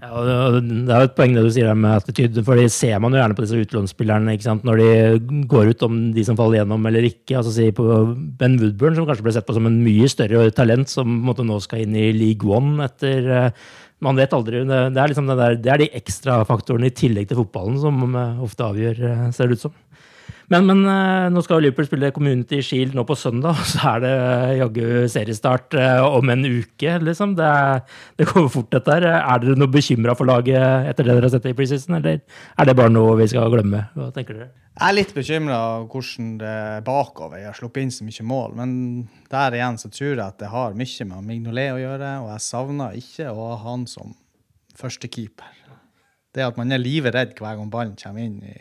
Ja, 0.00 0.20
det 0.24 0.88
er 0.88 1.02
jo 1.02 1.08
et 1.10 1.16
poeng 1.16 1.34
det 1.36 1.42
du 1.44 1.50
sier 1.52 1.74
med 1.76 1.98
attityd, 1.98 2.38
for 2.46 2.56
det 2.56 2.70
ser 2.72 2.96
man 3.04 3.12
jo 3.12 3.18
gjerne 3.20 3.36
på 3.36 3.44
disse 3.44 3.58
utlånsspillerne 3.60 4.32
når 4.64 4.80
de 4.80 5.42
går 5.50 5.74
ut, 5.74 5.84
om 5.84 5.98
de 6.16 6.24
som 6.24 6.38
faller 6.38 6.62
gjennom 6.62 6.88
eller 6.88 7.04
ikke. 7.10 7.36
altså 7.36 7.52
si 7.52 7.68
på 7.76 7.84
Ben 8.40 8.56
Woodburn, 8.62 8.96
som 8.96 9.08
kanskje 9.08 9.26
ble 9.26 9.34
sett 9.36 9.48
på 9.48 9.58
som 9.58 9.68
en 9.68 9.76
mye 9.84 10.08
større 10.08 10.48
talent, 10.56 10.88
som 10.88 11.20
måte, 11.26 11.44
nå 11.44 11.60
skal 11.60 11.84
inn 11.84 11.98
i 12.00 12.08
League 12.16 12.48
One 12.48 12.80
etter 12.88 13.30
eh, 13.36 13.62
Man 14.00 14.16
vet 14.16 14.32
aldri. 14.32 14.62
Det 14.64 14.96
er, 14.96 15.10
liksom 15.12 15.26
der, 15.28 15.58
det 15.60 15.68
er 15.68 15.82
de 15.82 15.90
ekstrafaktorene 15.98 16.88
i 16.88 16.94
tillegg 16.96 17.28
til 17.28 17.42
fotballen 17.42 17.76
som 17.82 18.00
eh, 18.16 18.40
ofte 18.40 18.64
avgjør, 18.64 19.02
eh, 19.04 19.26
ser 19.36 19.50
det 19.50 19.60
ut 19.60 19.66
som. 19.66 19.74
Men, 20.52 20.66
men 20.68 20.80
eh, 20.90 21.26
nå 21.32 21.42
skal 21.44 21.62
Liverpool 21.64 21.88
spille 21.88 22.12
Community 22.14 22.60
Shield 22.64 22.96
nå 22.96 23.04
på 23.08 23.16
søndag, 23.18 23.58
og 23.60 23.68
så 23.70 23.94
er 23.94 24.04
det 24.04 24.14
jaggu 24.60 24.86
seriestart 25.12 25.76
eh, 25.78 26.00
om 26.04 26.32
en 26.32 26.46
uke, 26.46 26.96
liksom. 27.06 27.36
Det, 27.38 27.50
det 28.20 28.28
går 28.30 28.48
fort, 28.52 28.70
dette 28.74 28.96
her. 28.96 29.08
Er 29.20 29.44
dere 29.44 29.58
noe 29.60 29.72
bekymra 29.72 30.16
for 30.18 30.30
laget 30.30 30.90
etter 30.90 31.06
det 31.06 31.14
dere 31.14 31.28
har 31.28 31.34
sett 31.36 31.50
i 31.50 31.56
preseason, 31.56 32.00
eller 32.00 32.20
er 32.20 32.70
det 32.70 32.76
bare 32.78 32.92
noe 32.92 33.18
vi 33.20 33.28
skal 33.30 33.52
glemme? 33.52 33.86
Hva 33.94 34.10
tenker 34.16 34.38
dere? 34.38 34.50
Jeg 34.80 34.86
er 34.86 34.96
litt 34.96 35.10
bekymra 35.12 35.56
hvordan 35.90 36.34
det 36.40 36.50
er 36.50 36.84
bakover. 36.86 37.40
Jeg 37.40 37.50
har 37.50 37.56
sluppet 37.58 37.84
inn 37.84 37.90
så 37.92 38.06
mye 38.06 38.24
mål. 38.24 38.54
Men 38.56 38.70
der 39.28 39.56
igjen 39.58 39.76
så 39.82 39.90
tror 39.92 40.14
jeg 40.14 40.24
at 40.24 40.38
det 40.40 40.48
har 40.52 40.78
mye 40.78 41.06
med 41.10 41.26
Mignolet 41.26 41.74
å 41.74 41.80
gjøre, 41.82 42.12
og 42.22 42.30
jeg 42.32 42.44
savner 42.46 42.96
ikke 42.96 43.28
å 43.28 43.50
ha 43.50 43.58
han 43.66 43.84
som 43.90 44.14
førstekeeper. 44.80 45.58
Det 46.30 46.46
at 46.46 46.56
man 46.56 46.72
er 46.72 46.80
livredd 46.80 47.34
hver 47.36 47.58
gang 47.58 47.70
ballen 47.72 47.96
kommer 47.98 48.22
inn 48.22 48.38
i 48.46 48.54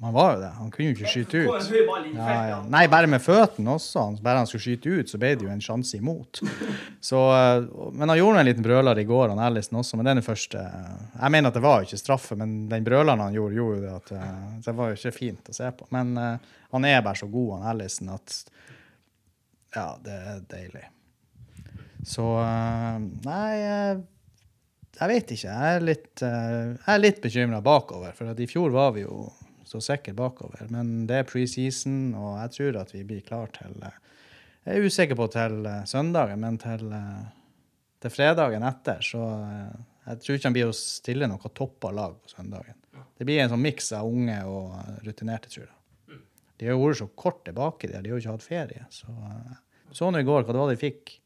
man 0.00 0.12
var 0.14 0.34
jo 0.34 0.40
det. 0.40 0.48
Han 0.58 0.70
kunne 0.70 0.92
jo 0.92 0.94
ikke 0.94 1.10
skyte 1.10 1.40
ut. 1.42 1.70
Ja, 2.14 2.34
ja. 2.46 2.58
Nei, 2.70 2.84
bare 2.90 3.08
med 3.10 3.18
føttene 3.18 3.72
også. 3.74 4.04
Bare 4.22 4.44
han 4.44 4.46
skulle 4.46 4.62
skyte 4.62 4.92
ut, 4.94 5.10
så 5.10 5.18
ble 5.18 5.32
det 5.34 5.42
jo 5.42 5.50
en 5.50 5.62
sjanse 5.62 5.98
imot. 5.98 6.38
Så, 7.02 7.18
eh, 7.34 7.64
men 7.98 8.12
han 8.12 8.20
gjorde 8.20 8.44
en 8.44 8.46
liten 8.46 8.62
brøler 8.62 9.00
i 9.02 9.06
går, 9.08 9.32
han 9.32 9.42
Ellison 9.42 9.80
også, 9.80 9.98
men 9.98 10.06
det 10.06 10.12
er 10.12 10.20
den 10.20 10.26
første 10.26 10.62
Jeg 10.62 11.32
mener 11.34 11.50
at 11.50 11.58
det 11.58 11.62
var 11.64 11.82
ikke 11.82 11.98
straffe, 11.98 12.38
men 12.38 12.52
den 12.70 12.86
brøleren 12.86 13.24
han 13.24 13.34
gjorde, 13.34 13.58
gjorde 13.58 13.80
det 13.82 13.96
at 13.96 14.12
eh, 14.20 14.36
det 14.68 14.76
var 14.78 14.92
jo 14.92 15.00
ikke 15.00 15.14
fint 15.16 15.50
å 15.50 15.56
se 15.58 15.72
på. 15.80 15.90
Men 15.94 16.14
uh, 16.14 16.54
han 16.76 16.86
er 16.86 17.02
bare 17.02 17.18
så 17.18 17.26
god, 17.32 17.50
han 17.56 17.66
Ellison, 17.72 18.12
at 18.14 18.38
ja, 19.74 19.88
det 20.04 20.14
er 20.14 20.46
deilig. 20.54 20.84
Så 22.06 22.28
uh, 22.38 23.02
Nei, 23.26 23.50
jeg 23.58 25.10
vet 25.10 25.34
ikke. 25.34 25.50
Jeg 25.50 25.74
er 25.74 25.84
litt, 25.90 26.14
uh, 26.22 26.78
jeg 26.86 27.02
litt 27.02 27.20
bekymra 27.26 27.58
bakover, 27.66 28.14
for 28.14 28.30
i 28.30 28.50
fjor 28.50 28.70
var 28.78 28.94
vi 28.94 29.02
jo 29.02 29.26
så 29.68 29.80
sikker 29.84 30.16
bakover. 30.16 30.64
Men 30.72 31.06
det 31.08 31.20
er 31.20 31.28
preseason, 31.28 32.14
og 32.16 32.38
jeg 32.40 32.54
tror 32.56 32.80
at 32.82 32.94
vi 32.94 33.04
blir 33.06 33.24
klar 33.26 33.52
til 33.54 33.76
eh, 33.84 33.98
Jeg 34.64 34.78
er 34.80 34.88
usikker 34.88 35.18
på 35.18 35.28
til 35.32 35.68
eh, 35.68 35.84
søndagen, 35.88 36.40
men 36.40 36.58
til, 36.60 36.88
eh, 36.92 37.28
til 38.02 38.14
fredagen 38.14 38.66
etter, 38.68 39.04
så 39.04 39.22
jeg 40.08 40.24
tror 40.24 40.38
ikke 40.38 40.48
han 40.48 40.56
blir 40.56 40.70
å 40.70 40.76
stille 40.76 41.28
noe 41.28 41.52
toppa 41.52 41.92
lag 41.92 42.16
på 42.22 42.32
søndagen. 42.32 42.76
Det 43.18 43.26
blir 43.26 43.42
en 43.42 43.50
sånn 43.52 43.62
miks 43.62 43.90
av 43.92 44.08
unge 44.08 44.38
og 44.48 45.02
rutinerte, 45.04 45.50
tror 45.52 45.66
jeg. 45.66 45.74
De 46.58 46.66
har 46.66 46.78
vært 46.80 46.98
så 46.98 47.06
kort 47.14 47.44
tilbake 47.46 47.86
de 47.86 47.98
har 47.98 48.06
jo 48.06 48.18
ikke 48.18 48.32
hatt 48.34 48.46
ferie. 48.46 48.86
Så 48.90 49.12
så 49.92 50.10
nå 50.10 50.20
i 50.20 50.26
går 50.26 50.44
hva 50.44 50.54
det 50.54 50.60
var 50.60 50.70
de 50.72 50.80
fikk. 50.80 51.18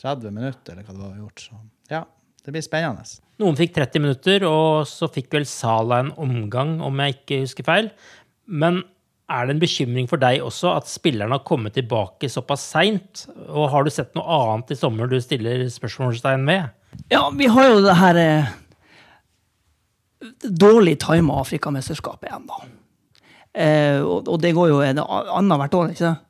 30 0.00 0.32
minutter, 0.34 0.74
eller 0.74 0.84
hva 0.84 0.94
det 0.94 1.04
var 1.04 1.20
gjort. 1.22 1.42
Så 1.46 1.58
ja, 1.88 2.02
det 2.44 2.52
blir 2.52 2.64
spennende. 2.64 3.04
Noen 3.42 3.56
fikk 3.58 3.74
30 3.76 4.00
minutter, 4.00 4.44
og 4.48 4.86
så 4.88 5.10
fikk 5.12 5.34
vel 5.36 5.44
Sala 5.48 6.00
en 6.00 6.12
omgang, 6.20 6.78
om 6.84 7.02
jeg 7.02 7.18
ikke 7.18 7.42
husker 7.42 7.66
feil. 7.66 7.90
Men 8.46 8.80
er 9.28 9.46
det 9.46 9.56
en 9.56 9.62
bekymring 9.62 10.06
for 10.08 10.22
deg 10.22 10.44
også 10.44 10.72
at 10.76 10.88
spillerne 10.88 11.34
har 11.34 11.44
kommet 11.46 11.74
tilbake 11.76 12.30
såpass 12.32 12.64
seint? 12.72 13.26
Og 13.48 13.68
har 13.72 13.84
du 13.84 13.90
sett 13.92 14.14
noe 14.16 14.24
annet 14.24 14.72
i 14.72 14.78
sommer 14.78 15.10
du 15.10 15.18
stiller 15.20 15.66
spørsmålstegn 15.72 16.46
med? 16.46 16.70
Ja, 17.12 17.26
vi 17.34 17.50
har 17.52 17.68
jo 17.68 17.82
det 17.84 17.96
her 17.98 18.20
eh, 18.22 18.54
dårlig 20.46 20.96
tima 21.02 21.40
Afrikamesterskapet 21.42 22.30
igjen, 22.30 22.46
da. 22.48 22.62
Eh, 23.56 23.98
og, 24.00 24.28
og, 24.28 24.38
det 24.40 24.54
går 24.56 24.70
jo 24.72 24.80
annethvert 24.84 25.76
år, 25.76 25.92
ikke 25.92 26.04
sant? 26.04 26.22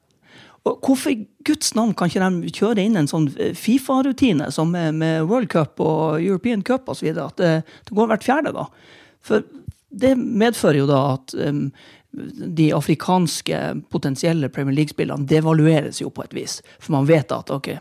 Og 0.66 0.80
hvorfor 0.82 1.12
i 1.12 1.26
Guds 1.46 1.74
navn 1.78 1.94
kan 1.94 2.10
ikke 2.10 2.26
de 2.26 2.54
kjøre 2.54 2.82
inn 2.82 2.98
en 2.98 3.10
sånn 3.10 3.28
eh, 3.38 3.54
Fifa-rutine 3.54 4.48
som 4.54 4.72
med, 4.74 4.96
med, 4.98 5.26
World 5.30 5.50
Cup 5.52 5.82
og 5.82 6.18
European 6.18 6.64
Cup 6.66 6.88
osv. 6.90 7.12
At 7.12 7.38
det, 7.38 7.52
det, 7.86 7.94
går 7.94 8.10
hvert 8.10 8.26
fjerde, 8.26 8.54
da. 8.56 8.66
For 9.24 9.46
det 9.96 10.16
medfører 10.18 10.80
jo 10.80 10.88
da 10.90 11.00
at 11.14 11.34
um, 11.38 11.68
de 12.58 12.70
afrikanske 12.74 13.60
potensielle 13.92 14.50
Premier 14.52 14.74
League-spillene 14.80 15.28
devalueres 15.28 16.00
jo 16.02 16.10
på 16.10 16.24
et 16.26 16.34
vis. 16.34 16.58
For 16.80 16.96
man 16.96 17.06
vet 17.08 17.32
at 17.34 17.52
ok, 17.54 17.76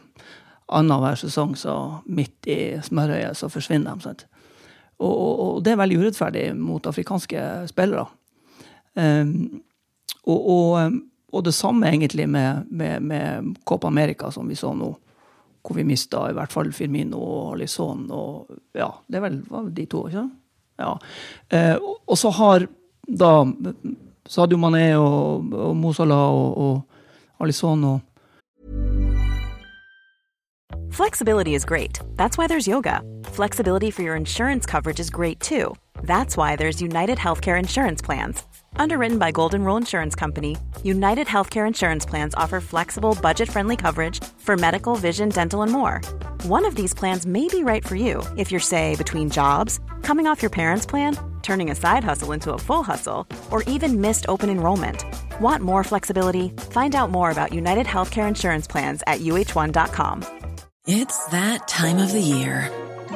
annenhver 0.75 1.17
sesong 1.19 1.55
så 1.57 1.75
midt 2.05 2.49
i 2.49 2.59
smørøyet 2.85 3.39
så 3.39 3.49
forsvinner 3.51 3.97
de. 3.97 4.05
sant? 4.05 4.25
Og, 5.01 5.11
og, 5.11 5.33
og, 5.39 5.57
det 5.65 5.73
er 5.73 5.81
veldig 5.81 5.99
urettferdig 6.03 6.45
mot 6.59 6.85
afrikanske 6.87 7.41
spillere. 7.73 8.05
Um, 8.95 9.63
og, 10.23 10.39
og 10.39 11.01
og 11.33 11.43
det 11.45 11.53
samme 11.53 11.89
egentlig 11.89 12.29
med, 12.29 12.65
med, 12.69 13.01
med 13.01 13.55
Copa 13.65 13.87
America, 13.87 14.31
som 14.31 14.47
vi 14.49 14.55
så 14.55 14.73
nå. 14.73 14.93
Hvor 15.65 15.75
vi 15.75 15.83
mista 15.83 16.27
i 16.29 16.33
hvert 16.37 16.53
fall 16.53 16.69
Firmino 16.73 17.17
og 17.17 17.55
Alison. 17.55 18.05
Og, 18.13 18.51
ja, 18.77 18.91
det 19.09 19.21
var 19.21 19.33
vel 19.33 19.71
de 19.73 19.85
to, 19.89 20.03
ikke 20.07 20.19
sant? 20.19 20.35
Ja. 20.77 20.91
Eh, 21.49 21.77
og 21.81 22.17
så 22.17 22.29
har 22.29 22.67
da 23.07 23.31
Sadio 24.27 24.57
Mané 24.57 24.93
og, 24.97 25.53
og 25.53 25.75
Mosala 25.75 26.15
og, 26.15 26.57
og 26.57 27.41
Alison 27.41 27.83
og 27.83 27.99
Flexibility 30.91 31.55
is 31.55 31.65
great. 31.65 31.99
That's 32.15 32.37
why 32.37 32.47
there's 32.47 32.67
yoga. 32.67 33.01
Flexibility 33.25 33.91
for 33.91 34.01
your 34.01 34.15
insurance 34.15 34.65
coverage 34.65 35.01
is 35.01 35.09
great 35.09 35.41
too. 35.41 35.75
That's 36.03 36.37
why 36.37 36.55
there's 36.55 36.81
United 36.81 37.17
Healthcare 37.17 37.59
Insurance 37.59 38.01
Plans. 38.01 38.43
Underwritten 38.77 39.17
by 39.17 39.31
Golden 39.31 39.63
Rule 39.63 39.77
Insurance 39.77 40.15
Company, 40.15 40.57
United 40.83 41.27
Healthcare 41.27 41.67
Insurance 41.67 42.05
Plans 42.05 42.35
offer 42.35 42.59
flexible, 42.59 43.17
budget 43.21 43.49
friendly 43.49 43.75
coverage 43.75 44.23
for 44.37 44.55
medical, 44.57 44.95
vision, 44.95 45.29
dental, 45.29 45.61
and 45.61 45.71
more. 45.71 46.01
One 46.43 46.65
of 46.65 46.75
these 46.75 46.93
plans 46.93 47.25
may 47.25 47.47
be 47.47 47.63
right 47.63 47.85
for 47.85 47.95
you 47.95 48.21
if 48.37 48.51
you're, 48.51 48.59
say, 48.59 48.95
between 48.95 49.29
jobs, 49.29 49.79
coming 50.01 50.27
off 50.27 50.41
your 50.41 50.49
parents' 50.49 50.85
plan, 50.85 51.17
turning 51.41 51.71
a 51.71 51.75
side 51.75 52.03
hustle 52.03 52.31
into 52.31 52.53
a 52.53 52.57
full 52.57 52.83
hustle, 52.83 53.27
or 53.51 53.63
even 53.63 54.01
missed 54.01 54.25
open 54.27 54.49
enrollment. 54.49 55.05
Want 55.39 55.63
more 55.63 55.83
flexibility? 55.83 56.49
Find 56.71 56.95
out 56.95 57.11
more 57.11 57.31
about 57.31 57.53
United 57.53 57.85
Healthcare 57.85 58.27
Insurance 58.27 58.67
Plans 58.67 59.03
at 59.07 59.21
uh1.com. 59.21 60.25
It's 60.87 61.25
that 61.27 61.67
time 61.67 61.97
of 61.97 62.11
the 62.11 62.21
year. 62.21 62.71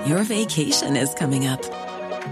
Your 0.05 0.23
vacation 0.23 0.95
is 0.95 1.13
coming 1.13 1.45
up. 1.45 1.61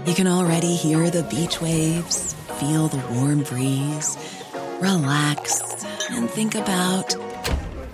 You 0.06 0.14
can 0.14 0.26
already 0.26 0.74
hear 0.74 1.10
the 1.10 1.22
beach 1.24 1.60
waves 1.60 2.34
feel 2.58 2.88
the 2.88 2.98
warm 3.14 3.44
breeze, 3.44 4.16
relax, 4.80 5.84
and 6.10 6.28
think 6.28 6.56
about 6.56 7.14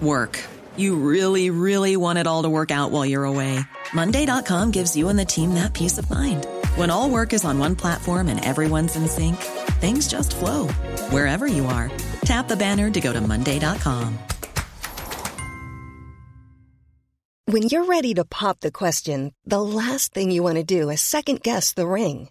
work. 0.00 0.42
You 0.76 0.96
really, 0.96 1.50
really 1.50 1.96
want 1.96 2.18
it 2.18 2.26
all 2.26 2.44
to 2.44 2.48
work 2.48 2.70
out 2.70 2.90
while 2.90 3.04
you're 3.04 3.24
away. 3.24 3.60
Monday.com 3.92 4.70
gives 4.70 4.96
you 4.96 5.08
and 5.10 5.18
the 5.18 5.24
team 5.24 5.54
that 5.54 5.74
peace 5.74 5.98
of 5.98 6.10
mind. 6.10 6.46
When 6.76 6.90
all 6.90 7.10
work 7.10 7.32
is 7.32 7.44
on 7.44 7.58
one 7.58 7.76
platform 7.76 8.28
and 8.28 8.42
everyone's 8.44 8.96
in 8.96 9.06
sync, 9.06 9.36
things 9.80 10.08
just 10.08 10.34
flow 10.34 10.68
wherever 11.10 11.46
you 11.46 11.66
are. 11.66 11.90
Tap 12.24 12.48
the 12.48 12.56
banner 12.56 12.90
to 12.90 13.00
go 13.00 13.12
to 13.12 13.20
Monday.com. 13.20 14.18
When 17.46 17.64
you're 17.64 17.84
ready 17.84 18.14
to 18.14 18.24
pop 18.24 18.60
the 18.60 18.72
question, 18.72 19.34
the 19.44 19.60
last 19.60 20.14
thing 20.14 20.30
you 20.30 20.42
want 20.42 20.56
to 20.56 20.64
do 20.64 20.88
is 20.88 21.02
second 21.02 21.42
guess 21.42 21.74
the 21.74 21.86
ring 21.86 22.30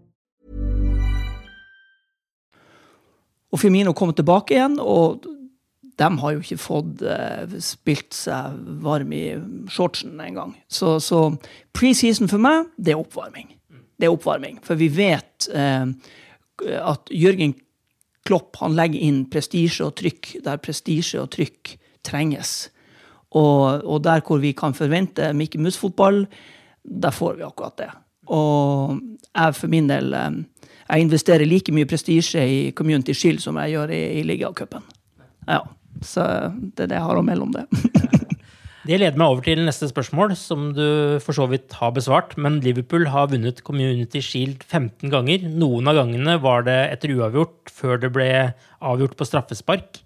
Og 3.51 3.59
Firmino 3.59 3.93
kommer 3.97 4.15
tilbake 4.15 4.55
igjen, 4.55 4.77
og 4.79 5.25
de 5.99 6.09
har 6.21 6.33
jo 6.33 6.41
ikke 6.41 6.61
fått 6.61 7.03
uh, 7.03 7.57
spilt 7.61 8.15
seg 8.15 8.55
varm 8.83 9.11
i 9.13 9.25
shortsen 9.71 10.19
engang. 10.23 10.55
Så, 10.71 10.97
så 11.03 11.27
preseason 11.75 12.31
for 12.31 12.41
meg, 12.41 12.71
det 12.77 12.95
er 12.95 13.01
oppvarming. 13.01 13.51
Det 13.99 14.07
er 14.07 14.15
oppvarming. 14.15 14.61
For 14.65 14.79
vi 14.79 14.87
vet 14.95 15.49
uh, 15.53 15.91
at 16.81 17.11
Jørgen 17.13 17.57
Klopp 18.27 18.59
han 18.61 18.75
legger 18.77 19.01
inn 19.01 19.23
prestisje 19.33 19.85
og 19.87 19.95
trykk 19.97 20.35
der 20.45 20.61
prestisje 20.61 21.21
og 21.23 21.31
trykk 21.33 21.75
trenges. 22.05 22.69
Og, 23.31 23.81
og, 23.85 24.01
der 24.05 24.21
hvor 24.25 24.41
vi 24.43 24.51
kan 24.57 24.75
forvente 24.75 25.31
Mikke 25.37 25.59
Mus-fotball, 25.61 26.25
der 26.83 27.13
får 27.15 27.37
vi 27.39 27.45
akkurat 27.47 27.77
det. 27.79 27.89
Og 28.31 28.99
jeg 29.31 29.55
for 29.57 29.71
min 29.71 29.89
del 29.89 30.13
uh, 30.17 30.29
jeg 30.91 31.05
investerer 31.05 31.47
like 31.47 31.71
mye 31.73 31.87
prestisje 31.87 32.41
i 32.43 32.57
Community 32.75 33.15
Shield 33.15 33.39
som 33.43 33.59
jeg 33.61 33.77
gjør 33.77 33.93
i, 33.95 34.01
i 34.19 34.25
ligacupen. 34.27 34.83
Ja, 35.47 35.63
så 36.03 36.25
det 36.51 36.85
er 36.85 36.91
det 36.91 36.99
jeg 36.99 37.07
har 37.07 37.19
å 37.19 37.23
melde 37.25 37.47
om 37.47 37.53
det. 37.55 37.63
det 38.89 38.99
leder 38.99 39.19
meg 39.19 39.31
over 39.31 39.45
til 39.45 39.63
neste 39.63 39.87
spørsmål, 39.87 40.35
som 40.35 40.71
du 40.75 41.17
for 41.23 41.37
så 41.37 41.47
vidt 41.51 41.77
har 41.79 41.93
besvart. 41.95 42.35
Men 42.35 42.59
Liverpool 42.65 43.07
har 43.13 43.31
vunnet 43.31 43.63
Community 43.67 44.19
Shield 44.25 44.65
15 44.67 45.13
ganger. 45.13 45.45
Noen 45.47 45.87
av 45.87 46.01
gangene 46.01 46.35
var 46.43 46.67
det 46.67 46.79
etter 46.89 47.15
uavgjort, 47.15 47.71
før 47.71 48.01
det 48.01 48.11
ble 48.17 48.31
avgjort 48.83 49.15
på 49.19 49.27
straffespark. 49.29 50.01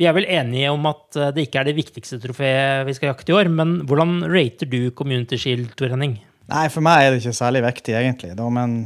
Vi 0.00 0.08
er 0.08 0.16
vel 0.16 0.26
enige 0.32 0.72
om 0.72 0.86
at 0.88 1.18
det 1.36 1.44
ikke 1.44 1.60
er 1.60 1.68
det 1.68 1.76
viktigste 1.76 2.16
trofeet 2.22 2.86
vi 2.88 2.96
skal 2.96 3.12
jakte 3.12 3.34
i 3.34 3.36
år, 3.36 3.50
men 3.52 3.82
hvordan 3.86 4.24
rater 4.32 4.66
du 4.66 4.88
Community 4.96 5.36
Shield, 5.38 5.74
Tor 5.76 5.92
Henning? 5.92 6.16
Nei, 6.50 6.64
for 6.72 6.82
meg 6.82 7.04
er 7.04 7.12
det 7.12 7.20
ikke 7.20 7.36
særlig 7.36 7.60
viktig, 7.66 7.94
egentlig. 7.94 8.32
Da, 8.38 8.46
men 8.50 8.78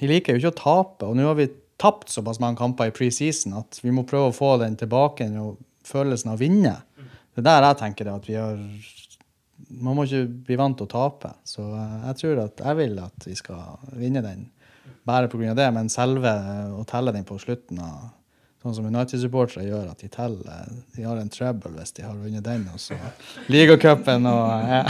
vi 0.00 0.10
liker 0.10 0.34
jo 0.34 0.42
ikke 0.42 0.54
å 0.54 0.60
tape, 0.60 1.06
og 1.08 1.16
nå 1.18 1.28
har 1.28 1.38
vi 1.38 1.48
tapt 1.80 2.08
såpass 2.12 2.40
mange 2.42 2.58
kamper 2.60 2.90
i 2.90 2.94
preseason 2.94 3.56
at 3.58 3.80
vi 3.82 3.92
må 3.94 4.06
prøve 4.08 4.30
å 4.30 4.36
få 4.36 4.54
den 4.62 4.76
tilbake 4.78 5.26
og 5.40 5.58
følelsen 5.86 6.32
av 6.32 6.38
å 6.38 6.42
vinne. 6.42 6.74
Det 7.34 7.42
er 7.42 7.48
der 7.48 7.66
jeg 7.68 7.80
tenker 7.82 8.08
det, 8.08 8.14
at 8.14 8.28
vi 8.30 8.38
har 8.38 8.60
Man 9.80 9.96
må 9.96 10.04
ikke 10.04 10.26
bli 10.46 10.56
vant 10.60 10.76
til 10.78 10.86
å 10.86 10.90
tape. 10.90 11.30
Så 11.48 11.62
jeg 11.64 12.16
tror 12.20 12.40
at 12.44 12.60
jeg 12.60 12.76
vil 12.78 12.98
at 13.00 13.26
vi 13.26 13.34
skal 13.34 13.78
vinne 13.96 14.22
den 14.22 14.44
bare 15.08 15.28
pga. 15.28 15.54
det, 15.54 15.70
men 15.72 15.88
selve 15.88 16.30
å 16.76 16.84
telle 16.84 17.12
den 17.12 17.24
på 17.24 17.38
slutten 17.38 17.80
av 17.80 18.12
Sånn 18.64 18.78
som 18.78 18.86
United-supportere 18.88 19.66
gjør, 19.66 19.90
at 19.92 20.00
de 20.00 20.08
teller 20.08 20.70
De 20.96 21.02
har 21.04 21.18
en 21.20 21.28
trouble 21.28 21.74
hvis 21.74 21.92
de 21.98 22.02
har 22.06 22.16
vunnet 22.16 22.44
den, 22.44 22.64
og 22.72 22.80
så 22.80 22.96
ligacupen 23.52 24.24
og 24.24 24.48
ja. 24.72 24.84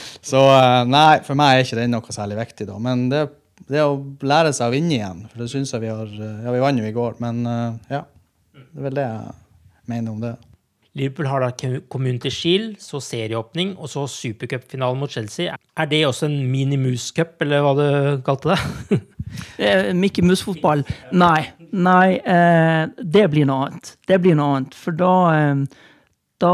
Så 0.30 0.40
eh, 0.54 0.82
nei, 0.90 1.20
for 1.26 1.38
meg 1.38 1.56
er 1.56 1.66
ikke 1.66 1.80
den 1.80 1.94
noe 1.96 2.14
særlig 2.14 2.38
viktig, 2.40 2.68
da. 2.70 2.76
Men 2.82 3.08
det, 3.12 3.24
det 3.70 3.82
å 3.84 3.98
lære 4.22 4.52
seg 4.56 4.70
å 4.70 4.74
vinne 4.74 4.96
igjen, 4.96 5.24
for 5.30 5.42
det 5.42 5.50
syns 5.52 5.74
jeg 5.74 5.84
vi 5.84 5.92
har 5.92 6.06
eh, 6.06 6.44
Ja, 6.46 6.54
vi 6.54 6.62
vant 6.62 6.82
jo 6.82 6.86
i 6.86 6.94
går, 6.96 7.18
men 7.24 7.42
eh, 7.48 7.96
ja. 7.96 8.04
Det 8.60 8.78
er 8.78 8.86
vel 8.86 9.00
det 9.00 9.08
jeg 9.08 9.90
mener 9.90 10.14
om 10.14 10.22
det. 10.22 10.36
Liverpool 10.98 11.28
har 11.30 11.44
da 11.44 11.70
Community 11.90 12.30
Shield, 12.34 12.80
så 12.82 12.98
serieåpning, 13.02 13.76
og 13.78 13.90
så 13.92 14.08
supercupfinalen 14.10 14.98
mot 14.98 15.10
Chelsea. 15.10 15.54
Er 15.78 15.90
det 15.90 16.02
også 16.06 16.26
en 16.26 16.40
mini-mus-cup, 16.50 17.36
eller 17.44 17.62
hva 17.62 17.74
du 17.78 17.86
kalte 18.26 18.56
det? 18.56 19.00
Mickey 20.02 20.26
Mus-fotball? 20.26 20.82
Nei. 21.14 21.52
Nei, 21.70 22.18
eh, 22.18 22.88
det 22.98 23.28
blir 23.30 23.46
noe 23.46 23.68
annet. 23.68 23.94
Det 24.10 24.18
blir 24.22 24.34
noe 24.38 24.58
annet. 24.58 24.74
For 24.74 24.98
da 24.98 25.12
eh, 25.36 25.62
da 26.40 26.52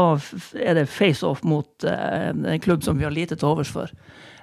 er 0.59 0.77
det 0.77 0.89
face-off 0.91 1.43
mot 1.47 1.87
uh, 1.87 2.29
en 2.31 2.63
klubb 2.63 2.83
som 2.83 2.97
vi 2.99 3.07
har 3.07 3.13
lite 3.15 3.37
til 3.37 3.51
overs 3.51 3.71
for. 3.71 3.91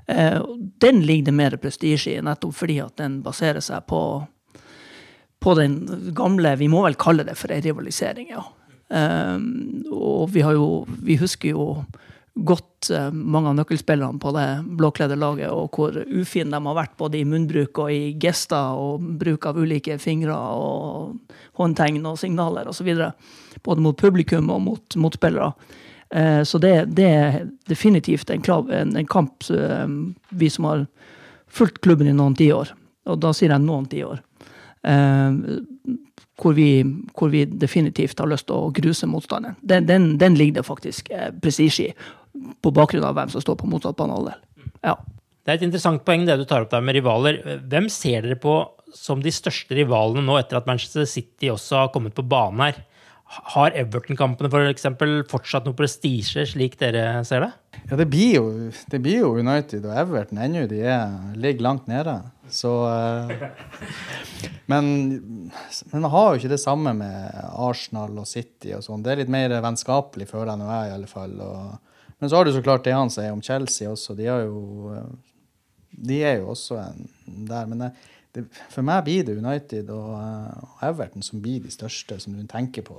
Uh, 0.09 0.40
den 0.82 1.03
ligger 1.05 1.30
det 1.30 1.36
mer 1.36 1.57
prestisje 1.61 2.16
i, 2.16 2.22
nettopp 2.24 2.57
fordi 2.57 2.80
at 2.84 2.97
den 3.01 3.20
baserer 3.24 3.64
seg 3.64 3.86
på, 3.88 4.01
på 5.40 5.57
den 5.59 5.78
gamle 6.16 6.57
Vi 6.61 6.68
må 6.72 6.84
vel 6.84 6.99
kalle 7.01 7.26
det 7.28 7.36
for 7.40 7.53
ei 7.53 7.62
rivalisering, 7.64 8.32
ja. 8.32 8.45
Um, 8.95 9.84
og 9.97 10.28
vi 10.34 10.42
jo 10.45 10.84
Vi 10.84 11.16
husker 11.16 11.55
jo 11.55 11.68
godt 12.34 12.90
mange 13.14 13.49
av 13.49 13.55
nøkkelspillerne 13.57 14.18
på 14.20 14.32
det 14.34 14.47
blåkledde 14.76 15.14
laget, 15.16 15.53
og 15.55 15.70
hvor 15.70 15.95
ufine 16.03 16.51
de 16.51 16.66
har 16.66 16.76
vært 16.76 16.97
både 16.99 17.20
i 17.20 17.26
munnbruk 17.28 17.78
og 17.78 17.92
i 17.95 18.16
gester 18.20 18.74
og 18.74 19.05
bruk 19.20 19.47
av 19.47 19.61
ulike 19.62 20.01
fingre 20.03 20.34
og 20.34 21.14
håndtegn 21.61 22.03
og 22.11 22.18
signaler 22.18 22.66
osv. 22.66 22.90
Både 23.65 23.85
mot 23.85 23.99
publikum 23.99 24.51
og 24.53 24.62
mot 24.65 24.97
motspillere. 25.01 25.53
Uh, 26.15 26.43
så 26.47 26.61
det, 26.62 26.75
det, 26.95 27.09
er 27.09 27.39
definitivt 27.71 28.31
en, 28.31 28.45
en, 28.71 28.97
en 29.01 29.11
kamp 29.11 29.47
uh, 29.51 29.89
vi 30.31 30.51
som 30.53 30.69
har 30.69 30.87
fulgt 31.49 31.81
klubben 31.87 32.11
i 32.11 32.17
noen 32.17 32.37
tiår, 32.39 32.75
og 33.09 33.21
da 33.23 33.33
sier 33.37 33.53
jeg 33.55 33.62
noen 33.62 33.85
tiår, 33.87 34.19
hvor 36.41 36.55
vi, 36.57 36.83
hvor 37.15 37.31
vi, 37.31 37.45
definitivt 37.47 38.19
har 38.19 38.31
lyst 38.31 38.49
til 38.49 38.59
å 38.59 38.73
gruse 38.75 39.09
motstanderen. 39.09 39.57
Den, 39.62 40.15
den, 40.19 40.39
ligger 40.39 40.61
det 40.61 40.67
faktisk 40.67 41.11
eh, 41.15 41.31
prestisje 41.43 41.93
i 41.93 41.95
på 42.65 42.73
bakgrunn 42.75 43.07
av 43.07 43.15
hvem 43.15 43.31
som 43.31 43.43
står 43.45 43.61
på 43.61 43.69
motsatt 43.71 43.97
banehalvdel. 43.99 44.41
Ja. 44.83 44.97
Det 45.45 45.53
er 45.53 45.61
et 45.61 45.67
interessant 45.67 46.03
poeng 46.07 46.25
det 46.27 46.39
du 46.41 46.47
tar 46.49 46.65
opp 46.65 46.73
der 46.73 46.83
med 46.83 46.97
rivaler. 46.97 47.39
Hvem 47.71 47.87
ser 47.93 48.25
dere 48.25 48.39
på 48.41 48.57
som 48.97 49.23
de 49.23 49.31
største 49.35 49.77
rivalene 49.77 50.25
nå 50.25 50.39
etter 50.41 50.59
at 50.59 50.67
Manchester 50.67 51.07
City 51.07 51.51
også 51.53 51.85
har 51.85 51.93
kommet 51.95 52.17
på 52.17 52.25
banen 52.27 52.65
her? 52.65 52.81
Har 53.55 53.74
Everton-kampene 53.74 54.51
for 54.53 54.72
For 54.85 55.14
fortsatt 55.30 55.66
noe 55.66 55.76
prestisje, 55.78 56.47
slik 56.47 56.78
dere 56.80 57.24
ser 57.26 57.47
det? 57.47 57.53
Ja, 57.91 57.99
det 57.99 58.07
blir 58.11 58.35
jo, 58.37 58.45
det 58.91 59.01
blir 59.03 59.24
jo 59.24 59.35
United 59.39 59.85
og 59.85 59.97
Everton 60.05 60.41
ennå. 60.45 60.66
De 60.70 60.80
er, 60.80 61.11
ligger 61.37 61.66
langt 61.66 61.89
nede. 61.91 62.20
Så 62.53 62.70
uh, 62.87 63.32
men, 64.70 64.93
man 65.93 66.11
har 66.12 66.28
jo 66.30 66.43
ikke 66.43 66.53
det 66.53 66.61
samme 66.62 66.93
med 66.97 67.41
Arsenal 67.51 68.20
og 68.20 68.28
City 68.28 68.74
og 68.76 68.85
sånn. 68.87 69.03
Det 69.05 69.12
er 69.12 69.24
litt 69.24 69.32
mer 69.32 69.57
vennskapelig, 69.64 70.28
føler 70.30 70.55
jeg 70.55 70.62
nå, 70.62 70.70
jeg 70.70 70.93
i 70.93 70.97
alle 70.99 71.11
fall. 71.11 71.37
og 71.41 71.74
men 72.24 72.30
så 72.30 72.37
har 72.37 72.47
du 72.47 72.55
så 72.55 72.62
klart 72.62 72.87
det 72.87 72.95
han 72.97 73.11
sier 73.12 73.35
om 73.35 73.43
Chelsea 73.45 73.91
også. 73.91 74.14
De, 74.16 74.24
jo, 74.24 74.95
de 76.09 76.20
er 76.24 76.39
jo 76.39 76.55
også 76.55 76.78
der. 77.26 77.66
Men 77.68 77.91
det, 78.35 78.45
for 78.72 78.87
meg 78.87 79.05
blir 79.07 79.26
det 79.26 79.39
United 79.39 79.91
og, 79.95 80.14
og, 80.18 80.78
Everton 80.82 81.22
som 81.22 81.43
blir 81.43 81.62
de 81.62 81.70
største, 81.72 82.18
som 82.20 82.35
du 82.35 82.43
tenker 82.51 82.82
på. 82.87 82.97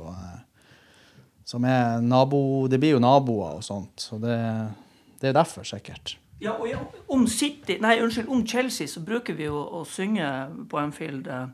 Som 1.45 1.65
er 1.69 2.01
nabo 2.01 2.67
Det 2.71 2.79
blir 2.81 2.95
jo 2.95 3.03
naboer 3.03 3.59
og 3.59 3.63
sånt. 3.63 3.99
Så 4.01 4.17
det, 4.21 4.37
det 5.21 5.29
er 5.29 5.37
derfor, 5.37 5.67
sikkert. 5.67 6.17
Ja, 6.41 6.51
og 6.59 6.67
ja, 6.69 6.81
om 7.07 7.27
City, 7.27 7.77
nei, 7.81 7.95
unnskyld, 8.03 8.27
om 8.27 8.43
Chelsea 8.47 8.87
så 8.91 9.01
bruker 9.05 9.37
vi 9.37 9.47
jo 9.47 9.55
å 9.55 9.85
synge 9.87 10.27
på 10.69 10.79
Anfield 10.81 11.29
eh, 11.31 11.47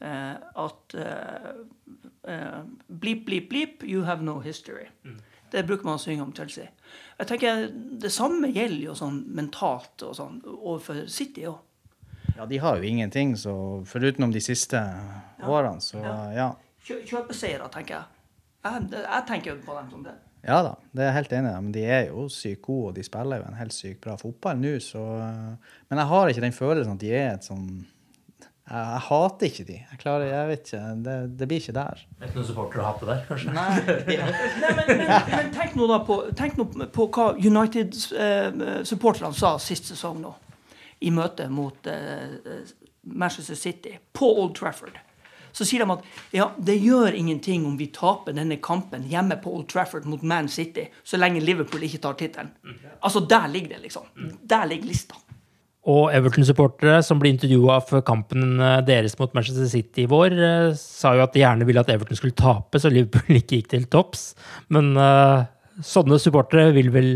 at 0.00 0.96
eh, 0.96 1.50
eh, 2.32 2.62
Bleep, 2.88 3.26
bleep, 3.26 3.50
bleep, 3.50 3.84
you 3.84 4.06
have 4.08 4.24
no 4.24 4.38
history. 4.40 4.88
Mm. 5.04 5.20
Det 5.52 5.66
bruker 5.68 5.86
man 5.86 6.00
å 6.00 6.02
synge 6.02 6.24
om 6.24 6.32
Chelsea. 6.34 6.70
Jeg 7.18 7.28
tenker 7.30 7.68
Det 8.00 8.10
samme 8.12 8.50
gjelder 8.50 8.88
jo 8.88 8.96
sånn 8.98 9.20
mentalt 9.36 10.02
og 10.06 10.16
sånn 10.16 10.40
overfor 10.56 11.04
City 11.12 11.46
òg. 11.50 11.60
Ja, 12.36 12.46
de 12.46 12.60
har 12.60 12.76
jo 12.76 12.88
ingenting, 12.88 13.34
så 13.40 13.54
foruten 13.88 14.26
om 14.26 14.32
de 14.34 14.42
siste 14.44 14.82
ja. 14.82 15.48
årene, 15.48 15.80
så 15.80 16.02
ja. 16.02 16.14
ja. 16.36 16.52
Kjø 16.86 17.00
Kjøpeseiere, 17.08 17.66
tenker 17.72 17.98
jeg. 17.98 18.22
jeg. 18.66 18.86
Jeg 19.00 19.26
tenker 19.28 19.60
på 19.64 19.78
dem 19.78 19.90
som 19.90 20.06
det. 20.06 20.14
Ja 20.46 20.60
da, 20.62 20.76
det 20.94 21.02
er 21.02 21.08
jeg 21.10 21.16
helt 21.16 21.34
enig 21.40 21.50
i. 21.50 21.64
Men 21.64 21.74
de 21.74 21.82
er 21.82 22.04
jo 22.12 22.28
sykt 22.30 22.62
gode, 22.62 22.92
og 22.92 22.96
de 22.98 23.02
spiller 23.06 23.42
jo 23.42 23.48
en 23.48 23.58
helt 23.58 23.74
sykt 23.74 24.00
bra 24.04 24.14
fotball 24.20 24.60
nå, 24.60 24.76
så 24.84 25.02
Men 25.88 26.02
jeg 26.02 26.10
har 26.12 26.30
ikke 26.30 26.44
den 26.44 26.54
følelsen 26.54 26.94
at 26.94 27.02
de 27.02 27.12
er 27.12 27.30
et 27.34 27.46
sånn 27.46 27.68
jeg, 28.66 28.82
jeg, 28.82 29.02
hater 29.06 29.46
ikke 29.46 29.64
de. 29.66 29.74
Jeg 29.78 29.98
klarer, 30.00 30.24
jeg 30.26 30.48
vet 30.48 30.70
ikke, 30.70 30.78
Det, 31.06 31.12
det 31.38 31.46
blir 31.50 31.60
ikke 31.62 31.74
der. 31.76 32.00
Det 32.02 32.24
er 32.24 32.30
ikke 32.30 32.40
noen 32.40 32.48
supportere 32.48 32.82
å 32.82 32.86
hate 32.88 33.06
der, 33.06 33.20
kanskje? 33.28 33.52
Nei, 33.54 33.66
ja. 34.16 34.26
Nei 34.62 34.72
men, 34.74 34.86
men, 34.90 35.04
men, 35.30 35.52
tenk 35.54 35.76
nå 35.78 35.86
da 35.90 36.00
på, 36.08 36.16
tenk 36.38 36.58
nå 36.58 36.66
på 36.94 37.06
hva 37.14 37.28
United-supporterne 37.38 39.30
eh, 39.30 39.38
sa 39.38 39.52
sist 39.62 39.92
sesong 39.92 40.18
nå, 40.24 40.34
i 41.00 41.12
møte 41.12 41.48
mot 41.52 41.90
eh, 41.90 42.62
Manchester 43.06 43.58
City, 43.58 43.98
på 44.12 44.30
Old 44.40 44.56
Trafford. 44.56 44.96
Så 45.56 45.64
sier 45.64 45.84
de 45.84 45.92
at 45.94 46.34
ja, 46.36 46.50
det 46.60 46.76
gjør 46.82 47.14
ingenting 47.16 47.64
om 47.64 47.78
vi 47.80 47.88
taper 47.94 48.34
denne 48.36 48.58
kampen 48.60 49.06
hjemme 49.08 49.38
på 49.40 49.54
Old 49.56 49.70
Trafford 49.72 50.04
mot 50.08 50.24
Man 50.26 50.50
City, 50.52 50.84
så 51.04 51.16
lenge 51.16 51.40
Liverpool 51.40 51.86
ikke 51.86 52.02
tar 52.04 52.18
tittelen. 52.20 52.50
Altså, 53.00 53.22
der 53.24 53.48
ligger 53.48 53.76
det, 53.76 53.86
liksom. 53.86 54.10
Der 54.44 54.68
ligger 54.68 54.90
lista. 54.92 55.16
Og 55.86 56.10
Everton-supportere 56.10 56.98
som 57.06 57.20
ble 57.22 57.30
intervjua 57.30 57.78
for 57.86 58.02
kampen 58.04 58.58
eh, 58.58 58.80
deres 58.84 59.14
mot 59.20 59.32
Manchester 59.38 59.68
City 59.70 60.04
i 60.04 60.10
vår, 60.10 60.34
eh, 60.34 60.70
sa 60.76 61.14
jo 61.14 61.22
at 61.24 61.32
de 61.32 61.44
gjerne 61.44 61.68
ville 61.68 61.80
at 61.80 61.92
Everton 61.94 62.18
skulle 62.18 62.36
tape, 62.36 62.80
så 62.82 62.90
Liverpool 62.92 63.36
ikke 63.40 63.60
gikk 63.60 63.70
til 63.72 63.86
topps. 63.92 64.32
Men 64.74 64.92
uh, 64.98 65.46
sånne 65.80 66.18
supportere 66.20 66.74
vil 66.76 66.90
vel 66.92 67.12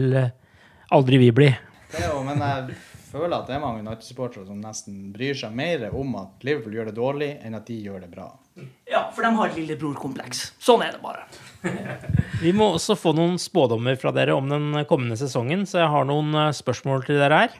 aldri 0.94 1.18
vi 1.20 1.32
bli. 1.34 1.50
Det 1.90 2.06
jo, 2.06 2.22
men 2.24 2.40
jeg 2.46 2.78
føler 3.10 3.34
at 3.36 3.48
det 3.48 3.56
er 3.56 3.62
mange 3.62 3.82
United-supportere 3.82 4.46
som 4.48 4.60
nesten 4.62 5.10
bryr 5.14 5.36
seg 5.38 5.54
mer 5.56 5.88
om 5.96 6.14
at 6.20 6.46
Liverpool 6.46 6.76
gjør 6.78 6.90
det 6.90 6.96
dårlig, 6.98 7.30
enn 7.44 7.58
at 7.58 7.66
de 7.68 7.78
gjør 7.84 8.04
det 8.04 8.10
bra. 8.12 8.28
Ja, 8.90 9.06
for 9.14 9.24
de 9.26 9.32
har 9.36 9.50
et 9.50 9.58
lillebror-kompleks. 9.58 10.50
Sånn 10.62 10.84
er 10.84 10.94
det 10.96 11.02
bare. 11.02 11.26
vi 12.44 12.52
må 12.56 12.72
også 12.74 12.96
få 12.98 13.14
noen 13.16 13.38
spådommer 13.40 13.98
fra 14.00 14.12
dere 14.16 14.36
om 14.36 14.48
den 14.50 14.84
kommende 14.90 15.18
sesongen, 15.20 15.66
så 15.68 15.82
jeg 15.82 15.92
har 15.94 16.08
noen 16.08 16.38
spørsmål 16.56 17.04
til 17.08 17.20
dere 17.20 17.44
her. 17.44 17.58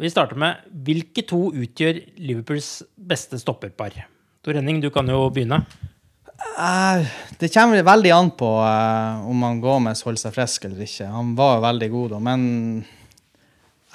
Vi 0.00 0.10
starter 0.12 0.38
med 0.38 0.60
hvilke 0.86 1.24
to 1.26 1.48
utgjør 1.50 1.98
Liverpools 2.20 2.80
beste 2.94 3.40
stopperpar? 3.40 3.96
Tor 4.44 4.56
Henning, 4.56 4.78
du 4.80 4.90
kan 4.94 5.08
jo 5.10 5.24
begynne. 5.34 5.64
Uh, 6.60 7.04
det 7.40 7.50
kommer 7.52 7.82
veldig 7.84 8.12
an 8.14 8.30
på 8.36 8.48
uh, 8.62 9.20
om 9.28 9.42
han 9.44 9.60
Gomez 9.60 10.00
holder 10.06 10.22
seg 10.22 10.36
frisk 10.36 10.64
eller 10.68 10.86
ikke. 10.86 11.08
Han 11.12 11.34
var 11.36 11.58
jo 11.58 11.66
veldig 11.66 11.88
god 11.92 12.14
da, 12.14 12.20
men 12.30 12.46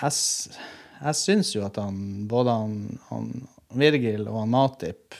jeg, 0.01 0.55
jeg 1.01 1.19
syns 1.19 1.53
jo 1.55 1.63
at 1.67 1.79
han, 1.81 2.25
både 2.31 2.55
han, 2.55 2.75
han 3.09 3.31
Virgil 3.75 4.27
og 4.27 4.41
han 4.43 4.53
Matip 4.53 5.15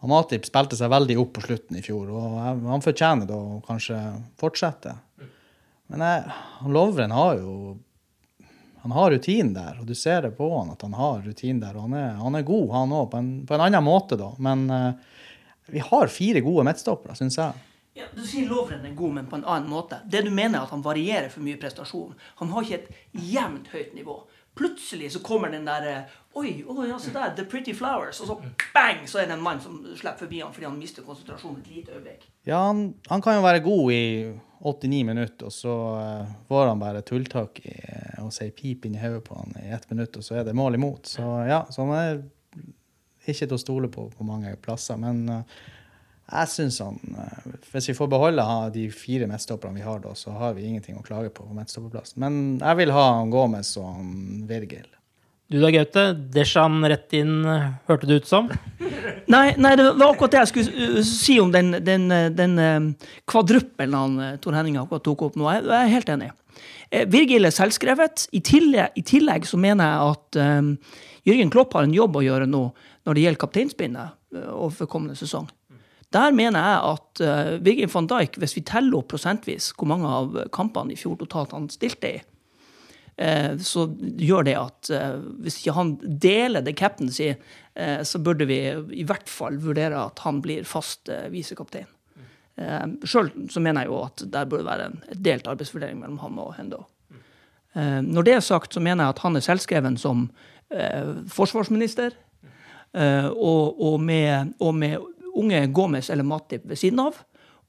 han 0.00 0.08
Matip 0.08 0.46
spilte 0.48 0.78
seg 0.78 0.88
veldig 0.88 1.18
opp 1.20 1.34
på 1.36 1.42
slutten 1.44 1.76
i 1.76 1.82
fjor, 1.84 2.08
og 2.16 2.36
han 2.40 2.80
fortjener 2.80 3.28
da 3.28 3.36
å 3.36 3.58
kanskje 3.66 3.98
fortsette. 4.40 4.94
Men 5.92 6.04
jeg, 6.06 6.36
Lovren 6.72 7.12
har 7.12 7.34
jo 7.36 7.54
han 8.80 8.94
har 8.96 9.10
rutin 9.12 9.50
der, 9.52 9.76
og 9.76 9.84
du 9.90 9.92
ser 9.92 10.22
det 10.24 10.30
på 10.38 10.46
han 10.54 10.70
at 10.72 10.80
han 10.86 10.94
har 10.96 11.18
rutin 11.20 11.58
der. 11.60 11.76
og 11.76 11.90
Han 11.90 11.96
er, 12.00 12.14
han 12.16 12.38
er 12.38 12.46
god, 12.48 12.70
han 12.72 12.94
òg, 12.96 13.10
på, 13.12 13.20
på, 13.44 13.56
en 13.56 13.64
annen 13.66 13.84
måte, 13.84 14.16
da. 14.16 14.30
Men 14.40 14.62
uh, 14.72 15.26
vi 15.68 15.82
har 15.84 16.08
fire 16.08 16.40
gode 16.40 16.64
midtstoppere, 16.64 17.18
syns 17.18 17.36
jeg. 17.36 17.69
Ja, 17.94 18.06
du 18.14 18.22
sier 18.22 18.46
Lovren 18.46 18.84
er 18.86 18.94
god, 18.94 19.14
men 19.14 19.26
på 19.26 19.40
en 19.40 19.44
annen 19.44 19.70
måte. 19.70 19.98
Det 20.06 20.22
du 20.22 20.30
mener, 20.30 20.60
er 20.60 20.68
at 20.68 20.74
han 20.74 20.84
varierer 20.84 21.30
for 21.32 21.42
mye 21.42 21.58
prestasjon. 21.58 22.12
Han 22.38 22.52
har 22.54 22.66
ikke 22.66 22.78
et 22.84 23.24
jevnt 23.32 23.72
høyt 23.72 23.96
nivå. 23.98 24.20
Plutselig 24.58 25.12
så 25.14 25.22
kommer 25.24 25.50
den 25.50 25.66
der 25.66 25.86
eh, 25.88 26.18
Oi, 26.38 26.60
oh, 26.68 26.84
ja, 26.86 26.98
se 27.02 27.10
der, 27.10 27.32
The 27.34 27.44
Pretty 27.50 27.74
Flowers. 27.74 28.20
Og 28.22 28.26
så 28.26 28.36
bang, 28.74 29.02
så 29.10 29.18
er 29.18 29.26
det 29.26 29.34
en 29.34 29.42
mann 29.42 29.62
som 29.62 29.80
slipper 29.98 30.26
forbi 30.26 30.42
han 30.44 30.54
fordi 30.54 30.68
han 30.68 30.78
mister 30.78 31.06
konsentrasjonen 31.06 31.64
et 31.64 31.72
lite 31.74 31.96
øyeblikk. 31.96 32.28
Ja, 32.46 32.60
han, 32.68 32.92
han 33.10 33.22
kan 33.22 33.38
jo 33.38 33.42
være 33.42 33.64
god 33.64 33.92
i 33.92 34.04
89 34.60 35.04
minutter, 35.08 35.48
og 35.48 35.52
så 35.52 35.74
uh, 35.96 36.30
får 36.48 36.66
han 36.68 36.82
bare 36.82 37.02
tulltak 37.06 37.58
i, 37.64 37.74
uh, 37.74 38.26
og 38.26 38.34
sier 38.36 38.54
pip 38.54 38.86
inn 38.86 38.94
i 38.94 39.02
hodet 39.02 39.24
på 39.26 39.38
han 39.38 39.56
i 39.62 39.72
ett 39.74 39.90
minutt, 39.90 40.18
og 40.20 40.26
så 40.26 40.38
er 40.38 40.46
det 40.46 40.54
mål 40.54 40.78
imot. 40.78 41.10
Så 41.16 41.26
ja, 41.48 41.64
så 41.70 41.86
han 41.88 41.94
er 41.96 42.22
ikke 43.26 43.46
til 43.46 43.56
å 43.56 43.62
stole 43.62 43.90
på 43.90 44.06
på 44.14 44.26
mange 44.28 44.54
plasser. 44.62 45.00
Men 45.00 45.24
uh, 45.26 45.60
jeg 46.30 46.50
syns 46.52 46.78
han 46.82 46.98
uh, 47.16 47.50
Hvis 47.72 47.90
vi 47.90 47.96
får 47.96 48.08
beholde 48.10 48.44
de 48.74 48.86
fire 48.94 49.26
midtstopperne 49.30 49.78
vi 49.78 49.84
har 49.84 50.00
da, 50.04 50.14
så 50.18 50.34
har 50.36 50.54
vi 50.56 50.68
ingenting 50.68 50.98
å 50.98 51.04
klage 51.06 51.32
på 51.34 51.44
på 51.46 51.56
midtstopperplass. 51.56 52.16
Men 52.20 52.58
jeg 52.60 52.78
vil 52.82 52.94
ha 52.94 53.04
han 53.16 53.30
Gomez 53.32 53.72
og 53.80 53.86
han 53.88 54.10
Virgil. 54.48 54.86
Du 55.50 55.58
da, 55.58 55.70
Gaute. 55.74 56.04
Deshan 56.34 56.78
rett 56.86 57.14
inn, 57.18 57.42
hørte 57.88 58.06
det 58.06 58.20
ut 58.20 58.28
som? 58.28 58.50
Nei, 59.30 59.52
nei, 59.62 59.72
det 59.78 59.84
var 59.86 60.08
akkurat 60.08 60.32
det 60.34 60.40
jeg 60.40 60.50
skulle 60.50 60.86
uh, 60.98 61.00
si 61.06 61.36
om 61.42 61.50
den, 61.54 61.76
den, 61.86 62.08
uh, 62.10 62.28
den 62.34 62.56
uh, 62.58 63.10
kvadruppelen 63.30 63.94
han 63.94 64.38
Tor 64.42 64.56
Henning 64.58 64.78
akkurat 64.80 65.04
tok 65.06 65.26
opp 65.28 65.38
nå. 65.38 65.46
Jeg, 65.54 65.66
jeg 65.66 65.78
er 65.80 65.94
helt 65.94 66.14
enig. 66.16 66.30
Virgil 67.10 67.46
er 67.46 67.54
selvskrevet. 67.54 68.26
I 68.34 68.40
tillegg, 68.42 68.96
I 68.98 69.04
tillegg, 69.06 69.46
så 69.46 69.58
mener 69.62 69.86
jeg 69.86 70.14
at 70.16 70.40
um, 70.58 70.72
Jørgen 71.28 71.52
Klopp 71.54 71.76
har 71.78 71.86
en 71.86 71.94
jobb 71.94 72.18
å 72.18 72.24
gjøre 72.26 72.50
nå 72.50 72.64
når 73.06 73.16
det 73.16 73.24
gjelder 73.24 73.42
kapteinspinnet 73.44 74.16
overfor 74.50 74.90
kommende 74.90 75.18
sesong. 75.18 75.46
Der 76.10 76.32
mener 76.34 76.58
jeg 76.58 76.90
at 76.90 77.22
uh, 77.22 77.52
Virgin 77.62 77.90
van 77.92 78.08
Dijk, 78.10 78.40
hvis 78.42 78.56
vi 78.58 78.66
teller 78.66 78.98
opp 78.98 79.12
prosentvis 79.12 79.70
hvor 79.78 79.90
mange 79.92 80.10
av 80.10 80.36
kampene 80.54 80.94
i 80.94 80.98
fjor 80.98 81.20
totalt 81.20 81.54
han 81.54 81.68
stilte 81.70 82.10
i, 82.10 82.18
uh, 83.22 83.54
så 83.62 83.86
gjør 84.18 84.48
det 84.48 84.56
at 84.58 84.90
uh, 84.90 85.20
hvis 85.44 85.60
ikke 85.60 85.76
han 85.76 85.92
deler 86.02 86.66
det 86.66 86.74
captain 86.80 87.12
sier, 87.14 87.38
eh, 87.78 88.00
så 88.02 88.18
burde 88.18 88.48
vi 88.50 88.58
i 88.98 89.04
hvert 89.06 89.30
fall 89.30 89.60
vurdere 89.62 90.02
at 90.02 90.18
han 90.24 90.40
blir 90.42 90.66
fast 90.66 91.10
visekaptein. 91.30 91.88
Sjøl 93.08 93.30
så 93.48 93.60
mener 93.62 93.86
jeg 93.86 93.88
jo 93.88 94.00
at 94.02 94.24
der 94.34 94.48
burde 94.50 94.66
være 94.66 94.88
en 94.90 94.98
delt 95.24 95.46
arbeidsfordeling 95.48 96.02
mellom 96.02 96.18
han 96.20 96.40
og 96.42 96.50
Hendo. 96.58 96.82
Når 97.72 98.26
det 98.26 98.34
er 98.34 98.42
sagt, 98.44 98.74
så 98.74 98.82
mener 98.84 99.06
jeg 99.06 99.14
at 99.14 99.22
han 99.22 99.38
er 99.38 99.44
selvskreven 99.46 99.96
som 99.96 100.26
forsvarsminister. 101.32 102.18
Og, 102.92 103.80
og, 103.80 103.96
med, 104.04 104.52
og, 104.60 104.74
med, 104.76 104.98
unge 105.40 105.64
Gomez 105.74 106.10
eller 106.10 106.26
Matip 106.26 106.66
ved 106.68 106.80
siden 106.80 107.02
av, 107.02 107.18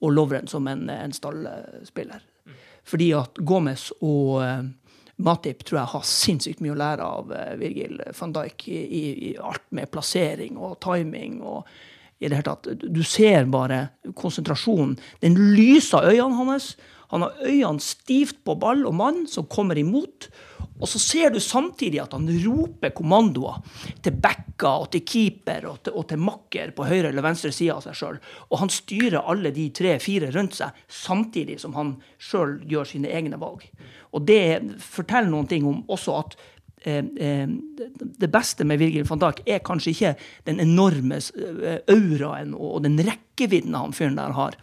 og 0.02 0.14
Lovren 0.16 0.50
som 0.50 0.68
en, 0.68 0.88
en 0.90 1.14
stallspiller. 1.14 2.24
Fordi 2.88 3.12
at 3.14 3.38
Gomez 3.46 3.92
og 4.02 4.42
Matip 5.22 5.64
tror 5.66 5.82
jeg 5.82 5.94
har 5.94 6.06
sinnssykt 6.08 6.62
mye 6.64 6.74
å 6.74 6.82
lære 6.82 7.08
av 7.18 7.34
uh, 7.34 7.48
Virgil 7.60 8.00
van 8.18 8.36
Dijk 8.36 8.68
i, 8.72 9.02
i, 9.30 9.34
alt 9.38 9.68
med 9.76 9.92
plassering 9.94 10.58
og 10.58 10.80
timing. 10.84 11.42
og 11.46 11.68
i 12.22 12.30
det 12.30 12.38
hele 12.38 12.46
tatt. 12.46 12.68
Du 12.94 13.02
ser 13.02 13.48
bare 13.50 13.88
konsentrasjonen. 14.14 14.94
Den 15.26 15.40
lyser 15.56 16.06
øynene 16.06 16.38
hans. 16.38 16.76
Han 17.10 17.26
har 17.26 17.40
øynene 17.42 17.82
stivt 17.82 18.44
på 18.46 18.54
ball 18.62 18.86
og 18.86 18.94
mann 18.94 19.24
som 19.28 19.48
kommer 19.50 19.80
imot. 19.82 20.30
Og 20.82 20.90
så 20.90 21.00
ser 21.02 21.34
du 21.34 21.40
samtidig 21.44 22.02
at 22.02 22.16
han 22.18 22.28
roper 22.44 22.94
kommandoer 22.98 23.62
til 24.02 24.18
backer 24.22 24.86
og 24.86 24.90
til 24.94 25.04
keeper 25.06 25.68
og 25.70 25.82
til, 25.86 25.96
og 25.98 26.08
til 26.10 26.22
makker 26.22 26.74
på 26.78 26.88
høyre 26.90 27.12
eller 27.12 27.26
venstre 27.26 27.54
side 27.54 27.76
av 27.76 27.84
seg 27.86 27.98
sjøl. 27.98 28.22
Og 28.50 28.64
han 28.64 28.74
styrer 28.74 29.22
alle 29.22 29.54
de 29.56 29.68
tre-fire 29.78 30.32
rundt 30.34 30.58
seg 30.58 30.82
samtidig 30.92 31.60
som 31.62 31.78
han 31.78 31.96
sjøl 32.22 32.58
gjør 32.70 32.90
sine 32.94 33.14
egne 33.14 33.40
valg. 33.42 33.68
Og 34.12 34.26
det 34.28 34.42
forteller 34.84 35.32
noen 35.32 35.50
ting 35.50 35.68
om 35.70 35.84
også 35.92 36.18
at 36.20 36.38
eh, 36.84 37.06
eh, 37.06 37.48
det 38.22 38.32
beste 38.34 38.66
med 38.68 38.82
Virgil 38.82 39.06
van 39.08 39.22
Dijk 39.22 39.44
er 39.46 39.66
kanskje 39.66 39.94
ikke 39.96 40.16
den 40.50 40.64
enorme 40.66 41.22
eh, 41.22 41.82
auraen 41.94 42.56
og 42.58 42.82
den 42.88 43.00
rekkevidden 43.06 43.78
han 43.78 43.96
fyren 43.96 44.20
der 44.20 44.36
har, 44.38 44.58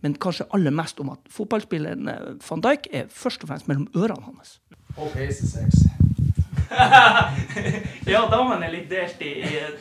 men 0.00 0.16
kanskje 0.22 0.46
aller 0.54 0.74
mest 0.74 1.00
om 1.02 1.12
at 1.14 1.32
fotballspilleren 1.32 2.10
van 2.48 2.64
Dijk 2.64 2.90
er 2.94 3.08
først 3.12 3.42
og 3.42 3.52
fremst 3.52 3.70
mellom 3.70 3.88
ørene 3.96 4.30
hans. 4.30 4.58
Og 4.96 5.10
peisesex. 5.14 5.88
ja, 8.12 8.20
damene 8.28 8.66
er 8.66 8.72
litt 8.72 8.90
delt 8.90 9.22
i 9.24 9.32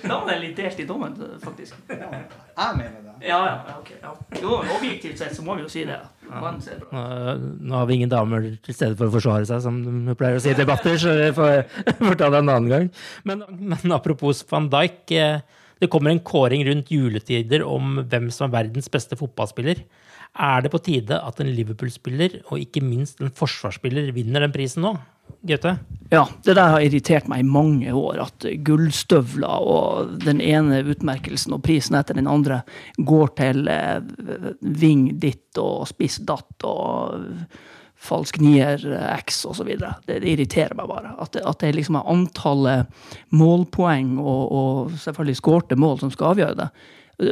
Damene 0.03 0.37
er 0.37 0.39
litt 0.39 0.55
delt 0.57 0.79
i 0.79 0.85
dommen, 0.87 1.17
faktisk. 1.43 1.75
Ja, 1.91 2.07
jeg 2.07 2.77
mener 2.79 3.01
det. 3.03 3.15
Ja, 3.27 3.39
ja, 3.43 3.75
ok. 3.79 3.91
Ja. 4.01 4.13
Jo, 4.41 4.59
objektivt 4.77 5.19
sett 5.19 5.35
så 5.35 5.43
må 5.45 5.57
vi 5.57 5.65
jo 5.65 5.71
si 5.71 5.83
det. 5.87 5.97
Ja. 6.27 6.53
Nå 6.93 7.75
har 7.75 7.87
vi 7.89 7.97
ingen 7.97 8.11
damer 8.11 8.45
til 8.63 8.77
stede 8.77 8.97
for 8.99 9.09
å 9.09 9.15
forsvare 9.15 9.47
seg, 9.49 9.61
som 9.65 9.79
du 9.81 10.13
pleier 10.17 10.39
å 10.39 10.43
si 10.43 10.53
i 10.53 10.57
debatter, 10.57 10.97
så 11.01 11.15
vi 11.17 11.29
får, 11.35 11.63
får 12.03 12.19
ta 12.19 12.31
det 12.33 12.41
en 12.43 12.53
annen 12.55 12.71
gang. 12.71 12.89
Men, 13.27 13.45
men, 13.49 13.95
apropos 13.95 14.43
van 14.51 14.69
Dijk. 14.73 15.03
Eh, 15.17 15.63
det 15.77 15.91
kommer 15.93 16.09
en 16.09 16.23
kåring 16.25 16.63
rundt 16.65 16.87
juletider 16.89 17.61
om 17.61 17.99
hvem 18.09 18.31
som 18.33 18.47
er 18.47 18.55
verdens 18.55 18.89
beste 18.89 19.13
fotballspiller. 19.19 19.83
Er 20.35 20.63
det 20.65 20.71
på 20.73 20.81
tide 20.83 21.19
at 21.23 21.39
en 21.41 21.53
Liverpool-spiller, 21.53 22.41
og 22.51 22.61
ikke 22.61 22.83
minst 22.85 23.21
en 23.21 23.33
forsvarsspiller, 23.33 24.11
vinner 24.15 24.43
den 24.45 24.53
prisen 24.53 24.85
nå? 24.85 24.97
Gaute? 25.47 25.77
Ja, 26.11 26.23
det 26.43 26.55
der 26.55 26.71
har 26.73 26.83
irritert 26.83 27.27
meg 27.27 27.43
i 27.43 27.47
mange 27.47 27.93
år. 27.93 28.21
At 28.27 28.45
gullstøvler 28.65 29.63
og 29.63 30.13
den 30.23 30.41
ene 30.43 30.81
utmerkelsen 30.87 31.55
og 31.57 31.63
prisen 31.65 31.97
etter 31.99 32.17
den 32.17 32.29
andre 32.31 32.61
går 32.97 33.33
til 33.39 33.67
eh, 33.71 33.99
ving 34.61 35.09
ditt 35.19 35.59
og 35.61 35.87
spiss 35.89 36.21
datt 36.27 36.67
og 36.67 37.17
falsk 37.97 38.39
nier 38.43 38.81
X 39.17 39.43
osv. 39.49 39.73
Det, 39.81 39.93
det 40.07 40.21
irriterer 40.23 40.77
meg 40.77 40.89
bare. 40.89 41.15
At 41.21 41.33
det, 41.35 41.43
at 41.49 41.63
det 41.63 41.73
liksom 41.75 41.99
er 41.99 42.11
antallet 42.13 42.99
målpoeng 43.35 44.15
og, 44.21 44.43
og 44.47 44.97
selvfølgelig 45.01 45.41
skårte 45.41 45.79
mål 45.79 46.01
som 46.03 46.13
skal 46.13 46.33
avgjøre 46.33 46.59
det. 46.61 46.69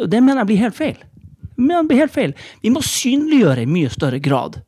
Det 0.10 0.22
mener 0.22 0.42
jeg 0.42 0.52
blir 0.52 0.64
helt 0.66 0.78
feil. 0.78 1.04
Men 1.56 1.78
det 1.78 1.92
blir 1.92 2.04
helt 2.04 2.16
feil. 2.16 2.36
Vi 2.62 2.72
må 2.74 2.84
synliggjøre 2.86 3.64
i 3.64 3.70
mye 3.70 3.92
større 3.94 4.20
grad 4.24 4.60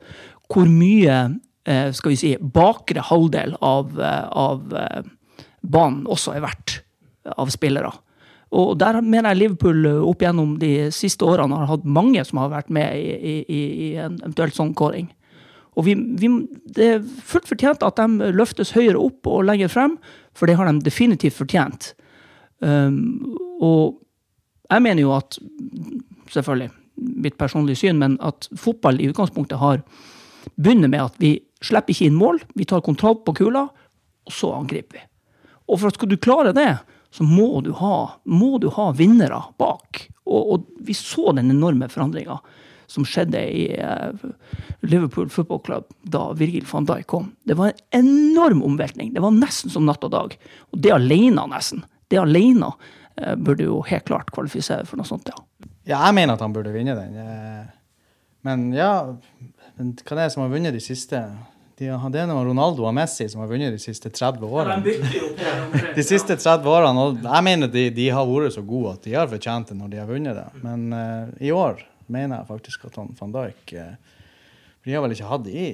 hvor 0.47 0.69
mye 0.71 1.15
eh, 1.67 1.89
skal 1.95 2.13
vi 2.13 2.19
si, 2.19 2.33
bakre 2.39 3.03
halvdel 3.03 3.57
av, 3.59 3.97
eh, 3.99 4.27
av 4.31 4.75
eh, 4.79 5.09
banen 5.67 6.05
også 6.07 6.37
er 6.37 6.45
verdt 6.45 6.77
av 7.35 7.51
spillere. 7.51 7.91
Og 8.55 8.77
der 8.79 9.01
mener 9.03 9.33
jeg 9.33 9.41
Liverpool 9.41 9.83
opp 10.07 10.23
gjennom 10.23 10.55
de 10.61 10.87
siste 10.95 11.27
årene 11.27 11.57
har 11.59 11.67
hatt 11.73 11.83
mange 11.83 12.23
som 12.23 12.39
har 12.39 12.53
vært 12.53 12.71
med 12.71 12.95
i, 12.95 13.35
i, 13.43 13.61
i 13.67 13.89
en 13.99 14.15
eventuelt 14.21 14.55
sånn 14.55 14.71
kåring. 14.77 15.09
Og 15.77 15.85
vi, 15.85 15.93
vi, 16.17 16.29
det 16.73 16.87
er 16.95 17.03
fullt 17.03 17.51
fortjent 17.51 17.83
at 17.85 17.99
de 17.99 18.31
løftes 18.33 18.73
høyere 18.73 18.97
opp 18.97 19.27
og 19.29 19.45
lenger 19.45 19.69
frem, 19.69 19.97
for 20.33 20.49
det 20.49 20.55
har 20.57 20.69
de 20.69 20.81
definitivt 20.85 21.37
fortjent. 21.37 21.91
Um, 22.63 23.35
og 23.61 23.99
jeg 24.71 24.83
mener 24.83 25.03
jo 25.03 25.13
at 25.13 25.37
selvfølgelig 26.33 26.73
mitt 26.97 27.37
personlige 27.37 27.83
syn, 27.83 27.99
men 28.01 28.17
at 28.25 28.49
fotball 28.57 28.99
i 29.01 29.09
utgangspunktet 29.11 29.61
har 29.61 29.83
begynner 30.55 30.89
med 30.91 31.03
at 31.03 31.17
vi 31.21 31.35
slipper 31.63 31.93
ikke 31.93 32.07
inn 32.09 32.17
mål, 32.17 32.41
vi 32.55 32.65
tar 32.65 32.85
kontroll 32.85 33.19
på 33.25 33.35
kula, 33.41 33.67
og 34.27 34.33
så 34.33 34.53
angriper 34.57 34.99
vi. 34.99 35.03
Og 35.67 35.81
for 35.81 35.89
at 35.89 35.97
skal 35.99 36.11
du 36.11 36.17
klare 36.21 36.53
det, 36.55 36.69
så 37.11 37.25
må 37.27 37.61
du 37.65 37.73
ha, 37.79 38.19
må 38.23 38.57
du 38.61 38.69
ha 38.75 38.91
vinnere 38.95 39.39
bak. 39.59 40.07
Og, 40.27 40.41
og, 40.53 40.65
vi 40.83 40.95
så 40.95 41.31
den 41.35 41.51
enorme 41.51 41.87
forandringa 41.91 42.37
som 42.87 43.03
skjedde 43.07 43.39
i 43.51 43.63
uh, 43.83 44.15
Liverpool 44.87 45.27
Football 45.31 45.59
Club 45.65 45.89
da 46.07 46.29
Virgil 46.39 46.67
van 46.69 46.87
Dijk 46.87 47.07
kom. 47.11 47.31
Det 47.43 47.57
var 47.59 47.73
en 47.73 48.05
enorm 48.05 48.61
omveltning. 48.63 49.11
Det 49.15 49.23
var 49.23 49.35
nesten 49.35 49.71
som 49.71 49.87
natt 49.87 50.05
og 50.07 50.13
dag. 50.13 50.37
Og 50.71 50.79
det 50.83 50.93
alene, 50.95 51.43
nesten. 51.51 51.83
Det 52.07 52.19
alene 52.21 52.71
uh, 52.71 53.35
burde 53.35 53.67
jo 53.67 53.81
helt 53.87 54.07
klart 54.07 54.31
kvalifisere 54.35 54.87
for 54.87 54.99
noe 54.99 55.07
sånt, 55.07 55.31
ja. 55.31 55.67
Ja, 55.87 56.01
jeg 56.05 56.15
mener 56.17 56.35
at 56.35 56.43
han 56.43 56.53
burde 56.55 56.73
vinne 56.75 56.95
den. 56.97 57.15
Eh, 57.23 57.67
men 58.47 58.71
ja, 58.75 58.91
men 59.77 59.93
hva 60.01 60.17
er 60.17 60.25
det 60.25 60.33
som 60.33 60.43
har 60.43 60.51
vunnet 60.51 60.75
de 60.75 60.83
siste 60.83 61.21
de, 61.77 61.91
det 62.09 62.17
er 62.23 62.25
noen 62.25 62.47
Ronaldo 62.47 62.87
og 62.89 62.93
Messi 62.97 63.27
som 63.29 63.43
har 63.43 63.51
vunnet 63.51 63.75
de 63.75 63.77
siste 63.77 64.09
30 64.09 64.47
årene. 64.49 64.95
de 65.93 66.05
siste 66.11 66.33
30 66.33 66.65
årene, 66.71 67.03
og 67.03 67.27
Jeg 67.27 67.45
mener 67.45 67.69
de, 67.69 67.83
de 67.93 68.07
har 68.09 68.25
vært 68.25 68.55
så 68.55 68.63
gode 68.65 68.95
at 68.95 69.05
de 69.05 69.13
har 69.13 69.29
fortjent 69.29 69.69
det 69.69 69.77
når 69.77 69.91
de 69.91 69.99
har 70.01 70.09
vunnet 70.09 70.39
det. 70.39 70.47
Men 70.63 70.87
uh, 70.89 71.29
i 71.37 71.51
år 71.53 71.83
mener 72.09 72.39
jeg 72.39 72.49
faktisk 72.49 72.87
at 72.89 72.97
han, 72.97 73.13
van 73.19 73.35
Dijk 73.35 73.75
uh, 73.77 73.93
De 74.87 74.95
har 74.95 75.05
vel 75.05 75.13
ikke 75.13 75.29
hatt 75.29 75.45
de 75.45 75.67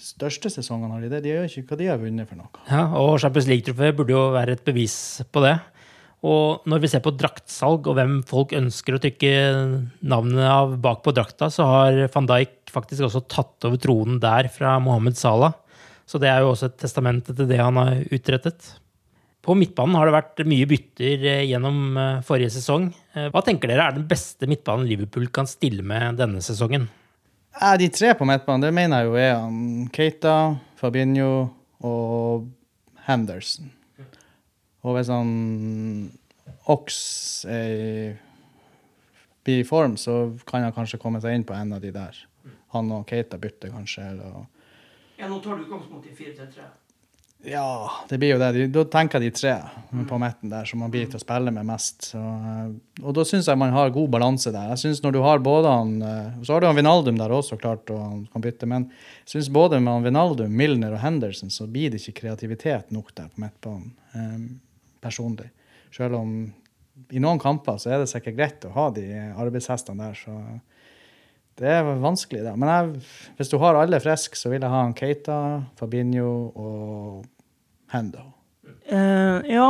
største 0.00 0.52
sesongene, 0.52 0.92
har 0.92 1.06
de 1.06 1.12
det? 1.14 1.22
De 1.24 1.32
gjør 1.32 1.48
ikke 1.48 1.72
hva 1.72 1.80
de 1.80 1.88
har 1.88 2.04
vunnet 2.04 2.28
for 2.28 2.42
noe. 2.42 2.64
Ja, 2.68 2.84
og 3.00 3.16
Champions 3.24 3.48
League-trofé 3.48 3.94
burde 3.96 4.12
jo 4.12 4.26
være 4.36 4.58
et 4.58 4.64
bevis 4.66 4.98
på 5.32 5.44
det. 5.44 5.56
Og 6.26 6.66
når 6.68 6.82
vi 6.82 6.90
ser 6.92 7.00
på 7.04 7.14
draktsalg 7.16 7.86
og 7.88 7.96
hvem 7.96 8.18
folk 8.28 8.52
ønsker 8.56 8.96
å 8.96 9.00
trykke 9.00 9.32
navnet 10.04 10.44
av 10.44 10.74
bak 10.82 11.00
på 11.04 11.14
drakta, 11.16 11.48
så 11.48 11.64
har 11.64 12.00
van 12.12 12.28
Dijk 12.28 12.72
faktisk 12.72 13.06
også 13.06 13.24
tatt 13.24 13.66
over 13.68 13.80
tronen 13.80 14.20
der 14.20 14.50
fra 14.52 14.76
Mohammed 14.84 15.16
Salah. 15.16 15.56
Så 16.04 16.20
det 16.20 16.28
er 16.28 16.42
jo 16.42 16.52
også 16.52 16.68
et 16.68 16.78
testament 16.82 17.24
til 17.30 17.48
det 17.48 17.60
han 17.60 17.78
har 17.80 18.02
utrettet. 18.12 18.74
På 19.40 19.56
midtbanen 19.56 19.96
har 19.96 20.08
det 20.08 20.16
vært 20.18 20.42
mye 20.50 20.68
bytter 20.68 21.22
eh, 21.24 21.44
gjennom 21.48 21.96
eh, 21.96 22.20
forrige 22.26 22.52
sesong. 22.58 22.90
Eh, 23.16 23.30
hva 23.32 23.40
tenker 23.46 23.72
dere 23.72 23.86
er 23.88 23.96
den 23.96 24.04
beste 24.10 24.48
midtbanen 24.50 24.88
Liverpool 24.90 25.30
kan 25.32 25.48
stille 25.48 25.86
med 25.86 26.20
denne 26.20 26.44
sesongen? 26.44 26.90
De 27.80 27.88
tre 27.90 28.12
på 28.14 28.28
midtbanen, 28.28 28.66
det 28.66 28.76
mener 28.76 29.00
jeg 29.00 29.08
jo 29.08 29.16
er 29.18 29.88
Keita, 29.96 30.34
Fabinho 30.78 31.32
og 31.80 32.50
Henderson. 33.08 33.72
Og 34.80 34.96
hvis 34.96 35.12
han 35.12 35.30
Ox 36.72 36.96
er 37.48 38.18
blir 39.44 39.60
i 39.60 39.64
form, 39.64 39.96
så 39.96 40.38
kan 40.46 40.62
han 40.62 40.74
kanskje 40.76 41.00
komme 41.00 41.20
seg 41.20 41.34
inn 41.34 41.46
på 41.48 41.56
en 41.56 41.72
av 41.72 41.80
de 41.82 41.92
der. 41.94 42.18
Han 42.74 42.92
og 42.94 43.08
Keita 43.08 43.38
bytter 43.40 43.72
kanskje. 43.74 44.04
Eller... 44.12 44.44
Ja, 45.18 45.28
nå 45.28 45.40
tar 45.40 45.58
du 45.58 45.66
utgangspunkt 45.66 46.06
i 46.06 46.14
4-3-3. 46.14 46.68
Ja, 47.48 47.90
det 48.08 48.18
blir 48.20 48.34
jo 48.34 48.38
det. 48.40 48.66
Da 48.68 48.82
tenker 48.92 49.22
de 49.22 49.30
tre 49.32 49.54
på 50.08 50.16
midten 50.20 50.50
der 50.52 50.66
som 50.68 50.82
man 50.84 50.90
blir 50.92 51.06
til 51.08 51.16
å 51.16 51.22
spille 51.22 51.52
med 51.56 51.64
mest. 51.64 52.10
Så, 52.10 52.20
eh, 52.20 52.66
og 53.00 53.14
da 53.16 53.24
syns 53.24 53.48
jeg 53.48 53.56
man 53.56 53.72
har 53.72 53.94
god 53.94 54.10
balanse 54.12 54.52
der. 54.52 54.68
Jeg 54.74 54.82
synes 54.82 55.00
når 55.00 55.14
du 55.16 55.20
har 55.24 55.40
både 55.40 55.72
han 55.72 55.94
eh, 56.04 56.42
Så 56.44 56.52
har 56.52 56.60
du 56.60 56.68
han 56.68 56.76
Vinaldum 56.76 57.16
der 57.16 57.32
også, 57.32 57.56
klart, 57.56 57.88
og 57.88 58.02
han 58.02 58.26
kan 58.34 58.44
bytte. 58.44 58.68
Men 58.68 58.90
jeg 59.24 59.32
syns 59.38 59.48
både 59.56 59.80
med 59.80 59.88
han 59.88 60.04
Vinaldum, 60.04 60.52
Milner 60.52 60.98
og 60.98 61.00
Henderson 61.00 61.48
så 61.54 61.64
blir 61.64 61.88
det 61.88 62.02
ikke 62.02 62.26
kreativitet 62.26 62.92
nok 62.92 63.14
der 63.16 63.32
på 63.32 63.46
midtbanen. 63.46 63.94
Um, 64.12 64.60
personlig. 65.02 65.50
Selv 65.94 66.20
om 66.20 66.34
i 67.10 67.22
noen 67.22 67.40
kamper 67.40 67.78
så 67.80 67.94
er 67.94 68.02
det 68.02 68.10
sikkert 68.10 68.36
greit 68.36 68.66
å 68.68 68.74
ha 68.74 68.90
de 68.94 69.06
arbeidshestene 69.40 70.10
der. 70.10 70.18
så 70.18 70.36
det 71.60 71.68
er 71.68 71.84
vanskelig, 72.00 72.40
det. 72.46 72.52
Men 72.56 72.70
jeg, 72.72 73.00
hvis 73.36 73.50
du 73.52 73.58
har 73.60 73.76
alle 73.76 74.00
friske, 74.00 74.38
så 74.38 74.48
vil 74.48 74.62
jeg 74.62 74.72
ha 74.72 74.84
en 74.86 74.96
Keita, 74.96 75.38
Fabinho 75.76 76.30
og 76.56 77.26
Hendo. 77.92 78.22
Uh, 78.88 79.44
ja, 79.44 79.66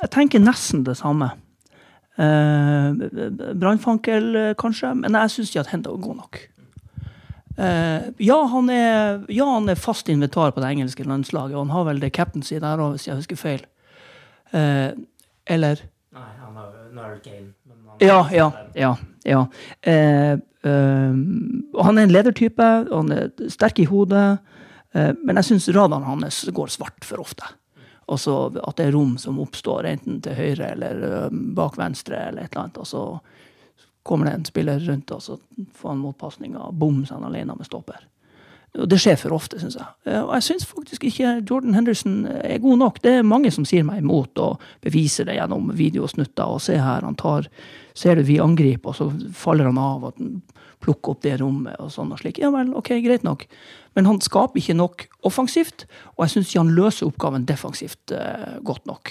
jeg 0.00 0.10
tenker 0.14 0.42
nesten 0.42 0.82
det 0.88 0.96
samme. 0.98 1.30
Uh, 2.18 2.90
Brannfankel, 3.54 4.56
kanskje, 4.58 4.90
men 4.98 5.14
jeg 5.14 5.36
syns 5.36 5.52
ikke 5.52 5.66
at 5.66 5.72
Hendo 5.76 5.94
er 5.94 6.06
god 6.08 6.22
nok. 6.24 6.40
Uh, 7.58 8.10
ja, 8.22 8.40
han 8.50 8.70
er, 8.74 9.22
ja, 9.30 9.46
han 9.54 9.70
er 9.70 9.78
fast 9.78 10.10
invitar 10.10 10.50
på 10.54 10.62
det 10.62 10.72
engelske 10.74 11.06
landslaget, 11.06 11.54
og 11.54 11.68
han 11.68 11.74
har 11.76 11.86
vel 11.92 12.02
det 12.02 12.14
captaincy 12.18 12.58
der 12.58 12.82
òg, 12.82 12.96
hvis 12.96 13.06
jeg 13.06 13.18
husker 13.18 13.38
feil. 13.38 13.62
Uh, 14.54 14.92
eller 15.48 15.82
Nei, 16.14 16.28
han 16.40 16.58
er, 16.58 16.74
nå 16.94 17.04
er 17.04 17.16
det 17.16 17.22
Kane. 17.24 17.52
Ja, 18.00 18.18
ja, 18.32 18.50
ja. 18.78 18.92
ja. 19.26 19.40
Eh, 19.82 20.32
eh, 20.32 21.16
han 21.84 21.98
er 21.98 22.04
en 22.06 22.12
ledertype, 22.14 22.66
han 22.90 23.12
er 23.14 23.30
sterk 23.50 23.80
i 23.82 23.88
hodet. 23.90 24.38
men 24.94 25.36
jeg 25.36 25.44
syns 25.44 25.68
radaren 25.74 26.06
hans 26.06 26.44
går 26.54 26.70
svart 26.72 27.04
for 27.04 27.20
ofte. 27.22 27.44
Og 28.08 28.56
at 28.56 28.78
det 28.78 28.86
er 28.86 28.94
rom 28.94 29.18
som 29.20 29.40
oppstår, 29.42 29.90
enten 29.90 30.22
til 30.24 30.38
høyre 30.38 30.70
eller 30.72 31.28
bak 31.54 31.76
venstre, 31.78 32.22
eller 32.30 32.46
et 32.46 32.54
eller 32.54 32.64
annet. 32.64 32.78
Og 32.78 32.86
så 32.86 33.02
kommer 34.02 34.30
det 34.30 34.36
en 34.38 34.48
spiller 34.48 34.80
rundt, 34.80 35.12
og 35.12 35.22
så 35.22 35.36
får 35.74 35.92
han 35.92 36.00
motpasninga. 36.02 36.70
Bom, 36.72 37.04
så 37.04 37.18
han 37.18 37.28
alene 37.28 37.58
med 37.58 37.68
stopper. 37.68 38.06
Og 38.76 38.88
det 38.90 38.98
skjer 39.00 39.16
for 39.16 39.32
ofte, 39.32 39.58
syns 39.60 39.78
jeg. 39.78 39.88
Eh, 40.06 40.20
og 40.20 40.34
jeg 40.36 40.46
syns 40.50 40.68
faktisk 40.68 41.06
ikke 41.08 41.38
Jordan 41.48 41.76
Henderson 41.76 42.20
er 42.28 42.60
god 42.62 42.82
nok. 42.82 43.00
Det 43.04 43.14
er 43.18 43.26
mange 43.26 43.52
som 43.54 43.66
sier 43.68 43.86
meg 43.86 44.02
imot 44.02 44.38
og 44.44 44.64
beviser 44.84 45.28
det 45.28 45.38
gjennom 45.38 45.72
videosnutter. 45.78 46.44
Og 46.44 46.62
se 46.62 46.76
her, 46.76 47.06
han 47.06 47.18
tar 47.18 47.50
Ser 47.98 48.14
du 48.14 48.22
vi 48.22 48.36
angriper, 48.38 48.92
og 48.92 48.94
så 48.94 49.32
faller 49.34 49.66
han 49.66 49.78
av 49.82 50.04
og 50.06 50.18
plukker 50.78 51.16
opp 51.16 51.24
det 51.24 51.32
rommet 51.40 51.80
og 51.82 51.90
sånn 51.90 52.12
og 52.14 52.20
slik. 52.20 52.36
Ja 52.38 52.52
vel, 52.54 52.70
ok, 52.78 52.92
greit 53.02 53.24
nok. 53.26 53.42
Men 53.98 54.06
han 54.06 54.20
skaper 54.22 54.60
ikke 54.60 54.76
nok 54.78 55.08
offensivt, 55.26 55.88
og 56.14 56.22
jeg 56.22 56.36
syns 56.36 56.52
ikke 56.52 56.62
han 56.62 56.76
løser 56.76 57.08
oppgaven 57.08 57.48
defensivt 57.48 58.14
eh, 58.14 58.60
godt 58.62 58.86
nok. 58.86 59.10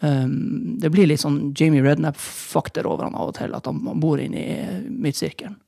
Um, 0.00 0.78
det 0.80 0.88
blir 0.94 1.10
litt 1.10 1.20
sånn 1.20 1.50
Jamie 1.52 1.84
Rednap-faktor 1.84 2.88
over 2.88 3.10
han 3.10 3.18
av 3.20 3.34
og 3.34 3.36
til, 3.36 3.52
at 3.52 3.68
han, 3.68 3.82
han 3.84 4.00
bor 4.00 4.22
inne 4.22 4.40
i 4.40 4.54
midtsirkelen. 4.88 5.60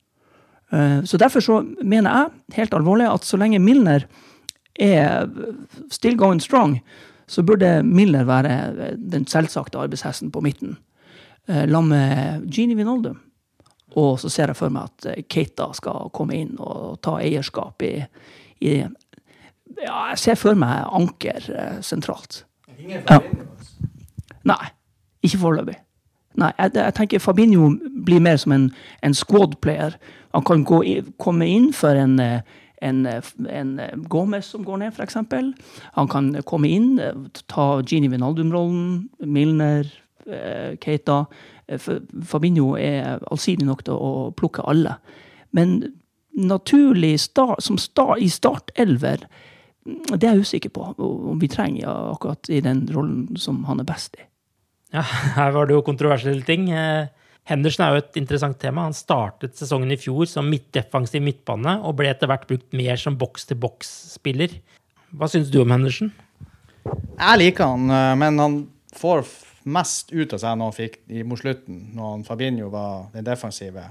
Eh, 0.73 1.03
så 1.03 1.17
derfor 1.17 1.39
så 1.39 1.61
mener 1.81 2.09
jeg 2.09 2.57
helt 2.57 2.73
alvorlig 2.73 3.07
at 3.09 3.25
så 3.25 3.37
lenge 3.37 3.59
Milner 3.59 4.07
er 4.79 5.29
still 5.91 6.17
going 6.17 6.41
strong, 6.41 6.79
så 7.27 7.43
burde 7.43 7.83
Milner 7.83 8.23
være 8.23 8.95
den 8.97 9.27
selvsagte 9.27 9.77
arbeidshesten 9.77 10.31
på 10.31 10.41
midten. 10.41 10.77
Eh, 11.47 11.67
la 11.69 11.81
med 11.81 12.49
Genie 12.51 12.77
Vinaldum. 12.77 13.19
Og 13.95 14.19
så 14.19 14.29
ser 14.29 14.49
jeg 14.49 14.57
for 14.57 14.73
meg 14.73 14.89
at 14.89 15.05
eh, 15.11 15.23
Keita 15.29 15.69
skal 15.77 16.09
komme 16.13 16.39
inn 16.39 16.57
og 16.57 16.97
ta 17.05 17.19
eierskap 17.21 17.81
i, 17.85 17.95
i 18.61 18.81
Ja, 19.77 20.09
jeg 20.13 20.19
ser 20.21 20.35
for 20.37 20.57
meg 20.57 20.85
anker 20.93 21.47
sentralt. 21.81 22.43
Ingen 22.79 23.01
Ja. 23.09 23.19
Nei, 24.43 24.65
ikke 25.23 25.39
foreløpig. 25.39 25.77
Nei, 26.35 26.49
jeg, 26.57 26.71
jeg, 26.75 26.93
tenker 26.97 27.21
Fabinho 27.21 27.69
blir 28.05 28.21
mer 28.23 28.37
som 28.41 28.51
en, 28.51 28.67
en 29.05 29.13
squad 29.13 29.55
player 29.61 29.95
han 30.33 30.45
kan 30.47 30.63
gå, 30.65 30.81
komme 31.21 31.47
inn 31.49 31.69
for 31.77 31.97
en, 31.97 32.17
en, 32.19 33.01
en 33.07 33.73
Gomez 34.09 34.49
som 34.49 34.65
går 34.65 34.81
ned, 34.81 34.93
f.eks. 34.97 35.19
Han 35.93 36.09
kan 36.09 36.31
komme 36.49 36.71
inn, 36.73 36.97
ta 37.51 37.67
Gini 37.85 38.09
Vinaldum-rollen, 38.09 39.09
Milner, 39.29 39.89
eh, 40.25 40.73
Keita. 40.81 41.23
Fabinho 41.77 42.73
er 42.81 43.21
allsidig 43.31 43.67
nok 43.69 43.85
til 43.85 43.97
å 43.97 44.31
plukke 44.37 44.65
alle. 44.69 44.97
Men 45.53 45.79
naturlig 46.33 47.19
start, 47.27 47.61
som 47.63 47.77
start, 47.77 48.17
i 48.25 48.29
startelver, 48.33 49.27
det 49.85 50.23
er 50.23 50.37
jeg 50.37 50.47
usikker 50.47 50.71
på 50.73 50.93
om 50.97 51.39
vi 51.41 51.49
trenger 51.51 51.91
akkurat 52.13 52.49
i 52.49 52.61
den 52.63 52.85
rollen 52.93 53.35
som 53.37 53.65
han 53.67 53.83
er 53.83 53.87
best 53.87 54.15
i. 54.17 54.25
Ja, 54.93 55.03
her 55.37 55.53
var 55.53 55.67
det 55.67 55.77
jo 55.77 55.85
kontroversielle 55.85 56.45
ting. 56.47 56.69
Henderson 57.49 57.83
er 57.83 57.93
jo 57.93 58.01
et 58.03 58.19
interessant 58.21 58.57
tema. 58.59 58.85
Han 58.87 58.95
startet 58.95 59.57
sesongen 59.59 59.91
i 59.91 59.99
fjor 59.99 60.27
som 60.31 60.47
midtdefensiv 60.47 61.23
midtbane 61.25 61.75
og 61.83 61.97
ble 61.99 62.11
etter 62.13 62.29
hvert 62.31 62.45
brukt 62.47 62.69
mer 62.75 62.99
som 62.99 63.17
boks-til-boks-spiller. 63.19 64.55
Hva 65.13 65.27
syns 65.29 65.51
du 65.51 65.59
om 65.61 65.73
Henderson? 65.73 66.13
Jeg 66.83 67.39
liker 67.39 67.73
han, 67.75 67.89
eh, 67.91 68.13
men 68.19 68.39
han 68.39 68.55
får 68.95 69.27
mest 69.63 70.11
ut 70.11 70.33
av 70.35 70.39
seg 70.39 70.57
når 70.59 70.71
han 70.71 70.77
fikk 70.77 70.97
mot 71.27 71.39
slutten, 71.39 71.83
når 71.95 72.23
Fabinho 72.27 72.69
var 72.71 73.09
den 73.13 73.27
defensive, 73.27 73.83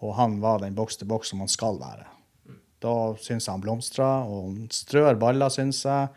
og 0.00 0.14
han 0.16 0.38
var 0.40 0.62
den 0.62 0.76
boks-til-boks 0.76 1.32
som 1.32 1.42
han 1.44 1.52
skal 1.52 1.80
være. 1.80 2.06
Da 2.84 2.94
syns 3.20 3.48
jeg 3.48 3.52
han 3.52 3.64
blomstrer, 3.64 4.28
og 4.28 4.50
han 4.50 4.70
strør 4.72 5.18
baller, 5.20 5.52
syns 5.52 5.82
jeg. 5.84 6.08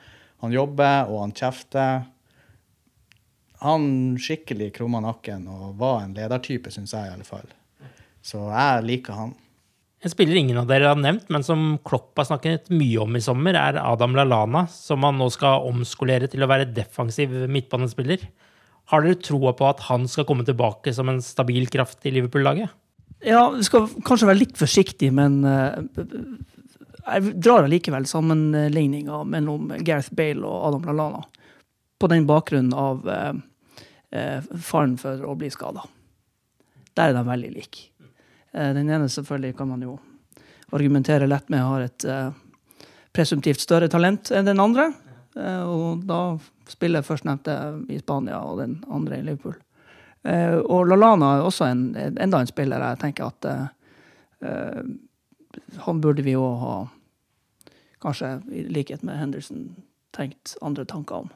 Han 0.44 0.56
jobber, 0.56 1.10
og 1.12 1.24
han 1.24 1.36
kjefter 1.36 2.06
han 3.64 3.84
skikkelig 4.22 4.72
krumma 4.78 5.02
nakken 5.04 5.48
og 5.52 5.78
var 5.80 6.04
en 6.04 6.16
ledertype, 6.16 6.72
syns 6.72 6.96
jeg 6.96 7.10
i 7.10 7.14
alle 7.14 7.28
fall. 7.28 7.48
Så 8.24 8.42
jeg 8.52 8.86
liker 8.88 9.18
han. 9.18 9.34
En 10.00 10.12
spiller 10.12 10.40
ingen 10.40 10.58
av 10.62 10.68
dere 10.70 10.88
har 10.88 11.00
nevnt, 11.00 11.26
men 11.28 11.44
som 11.44 11.74
Klopp 11.84 12.16
har 12.20 12.30
snakket 12.30 12.70
mye 12.72 13.02
om 13.04 13.18
i 13.20 13.24
sommer, 13.24 13.58
er 13.60 13.82
Adam 13.82 14.16
Lallana, 14.16 14.64
som 14.72 15.04
han 15.04 15.20
nå 15.20 15.28
skal 15.34 15.66
omskolere 15.68 16.30
til 16.32 16.46
å 16.46 16.48
være 16.48 16.70
defensiv 16.72 17.34
midtbanespiller. 17.52 18.24
Har 18.94 19.04
dere 19.04 19.20
troa 19.20 19.52
på 19.58 19.68
at 19.68 19.84
han 19.90 20.08
skal 20.08 20.28
komme 20.30 20.48
tilbake 20.48 20.94
som 20.96 21.12
en 21.12 21.20
stabil 21.24 21.68
kraft 21.72 22.08
i 22.08 22.14
Liverpool-laget? 22.16 22.72
Ja, 23.28 23.50
vi 23.52 23.66
skal 23.68 23.90
kanskje 24.08 24.30
være 24.30 24.40
litt 24.40 24.56
forsiktig, 24.56 25.12
men 25.12 25.42
uh, 25.44 25.76
jeg 27.10 27.36
drar 27.44 27.68
allikevel 27.68 28.08
sammenligninga 28.08 29.26
mellom 29.28 29.74
Gareth 29.84 30.16
Bale 30.16 30.48
og 30.48 30.70
Adam 30.70 30.88
Lallana. 30.88 31.22
på 32.00 32.08
den 32.08 32.24
bakgrunnen 32.24 32.72
av 32.72 33.10
eh, 33.12 33.30
eh, 33.30 33.40
faren 34.10 34.96
for 34.98 35.22
å 35.22 35.36
bli 35.38 35.52
skada. 35.54 35.84
Der 36.98 37.12
er 37.12 37.14
de 37.14 37.24
veldig 37.28 37.52
like. 37.54 37.90
Eh, 38.52 38.74
den 38.74 38.90
ene 38.90 39.10
selvfølgelig 39.10 39.58
kan 39.58 39.70
man 39.70 39.82
jo 39.82 39.98
argumentere 40.72 41.28
lett 41.28 41.50
med 41.50 41.64
har 41.64 41.86
et 41.86 42.06
eh, 42.06 42.32
presumptivt 43.16 43.62
større 43.62 43.90
talent 43.90 44.32
enn 44.32 44.46
den 44.46 44.60
andre. 44.60 44.92
Eh, 45.38 45.64
og 45.64 46.06
da 46.10 46.38
spiller 46.70 47.06
førstnevnte 47.06 47.56
i 47.90 48.00
Spania 48.02 48.42
og 48.44 48.62
den 48.62 48.80
andre 48.90 49.20
i 49.20 49.26
Liverpool. 49.26 49.58
Eh, 50.24 50.58
og 50.60 50.90
Lalana 50.90 51.38
er 51.38 51.48
også 51.48 51.70
en, 51.70 51.84
enda 51.96 52.42
en 52.42 52.50
spiller 52.50 52.84
jeg 52.84 53.02
tenker 53.06 53.30
at 53.30 53.50
eh, 53.50 54.82
han 55.86 56.02
burde 56.02 56.24
vi 56.24 56.36
òg 56.38 56.60
ha, 56.62 56.76
kanskje 58.04 58.38
i 58.56 58.64
likhet 58.70 59.04
med 59.04 59.18
Henderson, 59.20 59.70
tenkt 60.16 60.56
andre 60.62 60.86
tanker 60.88 61.26
om. 61.26 61.34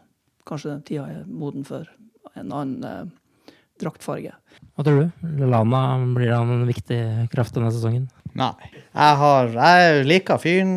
Kanskje 0.48 0.78
tida 0.88 1.08
er 1.08 1.26
moden 1.28 1.66
for 1.68 1.88
en 2.34 2.52
annen 2.52 2.88
eh, 2.88 3.54
draktfarge. 3.82 4.34
Hva 4.74 4.86
tror 4.86 5.00
du? 5.04 5.30
Lana, 5.46 5.84
blir 6.16 6.34
han 6.34 6.52
en 6.54 6.68
viktig 6.70 7.00
kraft 7.34 7.56
denne 7.58 7.72
sesongen? 7.74 8.08
Nei. 8.38 8.54
Jeg, 8.74 9.18
har, 9.20 9.52
jeg 9.54 10.06
liker 10.08 10.42
fyren, 10.42 10.74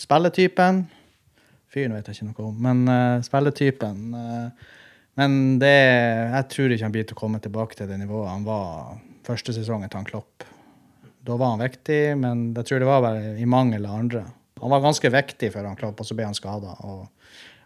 spilletypen. 0.00 0.82
Fyren 1.72 1.96
vet 1.96 2.08
jeg 2.08 2.18
ikke 2.18 2.28
noe 2.30 2.48
om, 2.50 2.58
men 2.64 2.82
uh, 2.88 3.24
spilletypen. 3.24 4.02
Uh, 4.12 4.76
men 5.20 5.38
det, 5.60 5.74
jeg 6.34 6.48
tror 6.52 6.72
ikke 6.72 6.86
han 6.86 6.94
blir 6.94 7.08
til 7.08 7.16
å 7.16 7.20
komme 7.22 7.40
tilbake 7.44 7.78
til 7.78 7.88
det 7.90 7.98
nivået 8.00 8.30
han 8.30 8.44
var 8.46 8.98
første 9.26 9.54
sesongen 9.56 9.90
til 9.90 10.00
han 10.00 10.08
Klopp. 10.08 10.46
Da 11.26 11.36
var 11.36 11.56
han 11.56 11.64
viktig, 11.64 12.02
men 12.20 12.50
jeg 12.56 12.68
tror 12.68 12.82
det 12.82 12.88
var 12.88 13.04
bare 13.04 13.32
i 13.40 13.48
mangel 13.48 13.88
av 13.88 13.98
andre. 13.98 14.24
Han 14.62 14.72
var 14.72 14.84
ganske 14.84 15.10
viktig 15.12 15.50
før 15.54 15.68
han 15.68 15.78
Klopp, 15.78 16.00
og 16.00 16.08
så 16.08 16.16
ble 16.16 16.28
han 16.28 16.36
skada. 16.36 16.76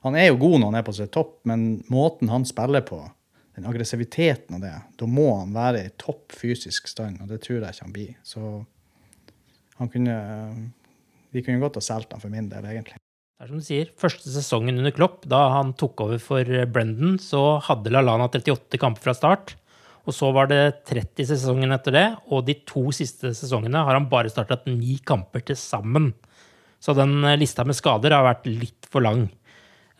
Han 0.03 0.17
er 0.19 0.31
jo 0.31 0.39
god 0.41 0.59
når 0.59 0.71
han 0.71 0.79
er 0.81 0.87
på 0.87 0.95
sitt 0.97 1.13
topp, 1.15 1.37
men 1.49 1.83
måten 1.93 2.31
han 2.33 2.47
spiller 2.49 2.83
på, 2.87 3.01
den 3.57 3.69
aggressiviteten 3.69 4.57
av 4.57 4.63
det, 4.65 4.75
da 4.99 5.07
må 5.09 5.29
han 5.37 5.53
være 5.55 5.85
i 5.85 5.95
topp 6.01 6.33
fysisk 6.35 6.89
stand, 6.89 7.21
og 7.21 7.29
det 7.31 7.43
tror 7.45 7.61
jeg 7.61 7.77
ikke 7.77 7.87
han 7.87 7.95
blir. 7.95 8.15
Så 8.25 8.43
han 9.79 9.91
kunne 9.93 10.17
De 11.33 11.41
kunne 11.41 11.63
godt 11.63 11.79
ha 11.79 11.83
solgt 11.85 12.13
han 12.13 12.21
for 12.21 12.33
min 12.33 12.51
del, 12.51 12.65
egentlig. 12.69 12.99
Det 12.99 13.47
er 13.47 13.51
som 13.51 13.61
du 13.61 13.65
sier, 13.65 13.89
Første 13.99 14.29
sesongen 14.29 14.79
under 14.79 14.93
Klopp, 14.95 15.25
da 15.27 15.47
han 15.55 15.73
tok 15.81 16.05
over 16.05 16.21
for 16.21 16.45
Brendan, 16.69 17.17
så 17.19 17.59
hadde 17.65 17.93
LaLana 17.93 18.29
38 18.29 18.81
kamper 18.81 19.07
fra 19.07 19.15
start. 19.17 19.55
Og 20.05 20.15
så 20.17 20.29
var 20.35 20.51
det 20.51 20.85
30 20.91 21.31
sesongen 21.31 21.73
etter 21.75 21.95
det, 21.95 22.05
og 22.29 22.45
de 22.47 22.57
to 22.69 22.85
siste 22.95 23.33
sesongene 23.39 23.85
har 23.87 23.97
han 23.97 24.11
bare 24.11 24.33
startet 24.33 24.67
ni 24.69 24.99
kamper 25.07 25.45
til 25.47 25.59
sammen. 25.59 26.13
Så 26.83 26.95
den 26.99 27.23
lista 27.39 27.65
med 27.65 27.79
skader 27.79 28.15
har 28.15 28.27
vært 28.27 28.49
litt 28.51 28.91
for 28.91 29.05
lang. 29.05 29.29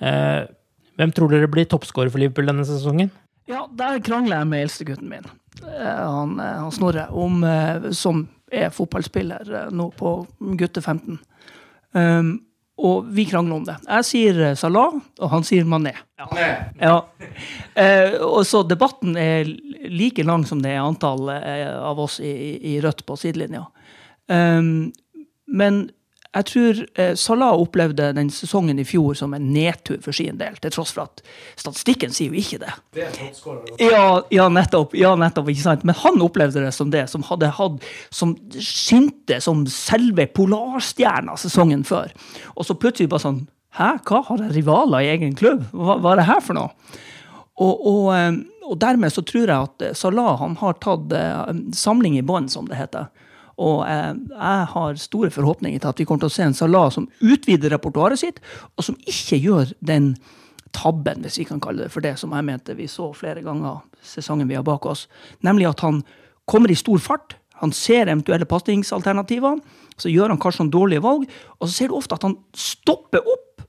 Eh, 0.03 0.45
hvem 0.99 1.13
tror 1.15 1.33
dere 1.33 1.51
blir 1.51 1.69
toppskårer 1.71 2.13
for 2.13 2.23
Liverpool 2.23 2.51
denne 2.51 2.67
sesongen? 2.69 3.11
Ja, 3.51 3.65
der 3.75 4.01
krangler 4.05 4.41
jeg 4.41 4.51
med 4.51 4.65
eldstegutten 4.67 5.11
min, 5.11 5.27
eh, 5.65 5.99
han, 5.99 6.39
eh, 6.41 6.55
han 6.61 6.73
Snorre, 6.75 7.09
om, 7.11 7.43
som 7.95 8.27
er 8.53 8.71
fotballspiller 8.71 9.71
nå 9.73 9.91
på 9.97 10.17
gutte 10.59 10.83
15. 10.83 11.19
Um, 11.93 12.41
og 12.83 13.09
vi 13.15 13.25
krangler 13.29 13.57
om 13.57 13.65
det. 13.65 13.77
Jeg 13.85 14.07
sier 14.09 14.55
Salah, 14.59 14.95
og 14.97 15.31
han 15.31 15.45
sier 15.47 15.67
Mané. 15.69 15.93
Ja. 16.19 16.27
ja. 16.81 16.95
Eh, 17.79 18.17
og 18.25 18.43
så 18.49 18.63
debatten 18.67 19.15
er 19.21 19.47
like 19.93 20.25
lang 20.25 20.47
som 20.49 20.63
det 20.65 20.73
er 20.73 20.83
antall 20.83 21.31
av 21.31 22.01
oss 22.01 22.19
i, 22.21 22.33
i 22.73 22.79
Rødt 22.83 23.05
på 23.07 23.17
sidelinja. 23.21 23.67
Um, 24.27 24.91
men 25.47 25.85
jeg 26.33 26.47
tror 26.49 26.79
eh, 26.97 27.13
Salah 27.19 27.61
opplevde 27.61 28.09
den 28.17 28.31
sesongen 28.33 28.79
i 28.81 28.87
fjor 28.89 29.17
som 29.19 29.35
en 29.37 29.51
nedtur 29.53 29.99
for 30.05 30.17
sin 30.17 30.39
del, 30.41 30.57
til 30.65 30.73
tross 30.73 30.95
for 30.97 31.05
at 31.05 31.21
statistikken 31.61 32.15
sier 32.15 32.33
jo 32.33 32.41
ikke 32.41 32.63
det. 32.63 32.73
Det. 32.97 33.09
Ja, 33.85 34.23
ja, 34.33 34.47
nettopp. 34.53 34.97
Ja, 34.97 35.13
nettopp, 35.21 35.51
ikke 35.53 35.65
sant? 35.67 35.85
Men 35.89 35.99
han 36.01 36.23
opplevde 36.25 36.65
det 36.65 36.73
som 36.73 36.93
det, 36.93 37.05
som 37.13 37.25
hadde 37.29 37.53
hatt 37.53 37.85
Som 38.11 38.35
skinte 38.57 39.41
som 39.45 39.67
selve 39.69 40.27
polarstjerna 40.33 41.37
sesongen 41.41 41.85
før. 41.85 42.13
Og 42.57 42.65
så 42.67 42.79
plutselig 42.79 43.13
bare 43.13 43.27
sånn 43.27 43.43
Hæ, 43.73 43.95
hva 44.05 44.19
har 44.27 44.41
jeg 44.45 44.53
rivaler 44.59 45.01
i 45.01 45.13
egen 45.15 45.33
klubb? 45.37 45.63
Hva, 45.73 45.95
hva 45.97 46.11
er 46.13 46.21
det 46.21 46.29
her 46.29 46.43
for 46.45 46.57
noe? 46.59 46.99
Og, 47.61 47.87
og, 47.89 48.09
eh, 48.13 48.35
og, 48.67 48.75
dermed 48.81 49.13
så 49.13 49.25
tror 49.25 49.47
jeg 49.47 49.69
at 49.69 49.97
Salah 49.97 50.35
han 50.41 50.59
har 50.61 50.77
tatt 50.81 51.13
samling 51.77 52.19
i 52.19 52.25
bånd, 52.25 52.53
som 52.53 52.69
det 52.69 52.77
heter. 52.77 53.09
Og 53.63 53.83
eh, 53.87 54.13
jeg 54.33 54.69
har 54.75 55.01
store 55.01 55.31
forhåpninger 55.35 55.83
til 55.83 55.93
at 55.93 56.01
vi 56.01 56.07
kommer 56.09 56.25
til 56.25 56.33
å 56.33 56.37
se 56.37 56.47
en 56.47 56.57
Salah 56.57 56.89
som 56.95 57.09
utvider 57.23 57.75
repertoaret 57.77 58.21
sitt, 58.21 58.41
og 58.77 58.87
som 58.87 58.99
ikke 59.07 59.39
gjør 59.39 59.75
den 59.85 60.15
tabben, 60.73 61.23
hvis 61.23 61.39
vi 61.43 61.47
kan 61.49 61.61
kalle 61.63 61.85
det 61.85 61.93
for 61.93 62.05
det, 62.05 62.17
som 62.21 62.33
jeg 62.35 62.49
mente 62.49 62.75
vi 62.79 62.89
så 62.91 63.11
flere 63.17 63.45
ganger 63.45 63.83
sesongen 64.03 64.49
vi 64.49 64.57
har 64.57 64.67
bak 64.67 64.87
oss. 64.89 65.07
Nemlig 65.45 65.69
at 65.71 65.85
han 65.85 66.03
kommer 66.49 66.73
i 66.73 66.79
stor 66.79 66.99
fart. 67.03 67.37
Han 67.63 67.75
ser 67.77 68.09
eventuelle 68.09 68.49
pasningsalternativer. 68.49 69.61
Så 70.01 70.11
gjør 70.11 70.33
han 70.33 70.41
kanskje 70.41 70.65
noen 70.65 70.73
dårlige 70.75 71.05
valg. 71.05 71.29
Og 71.61 71.69
så 71.69 71.75
ser 71.75 71.93
du 71.93 71.99
ofte 71.99 72.17
at 72.17 72.25
han 72.27 72.39
stopper 72.57 73.23
opp, 73.23 73.67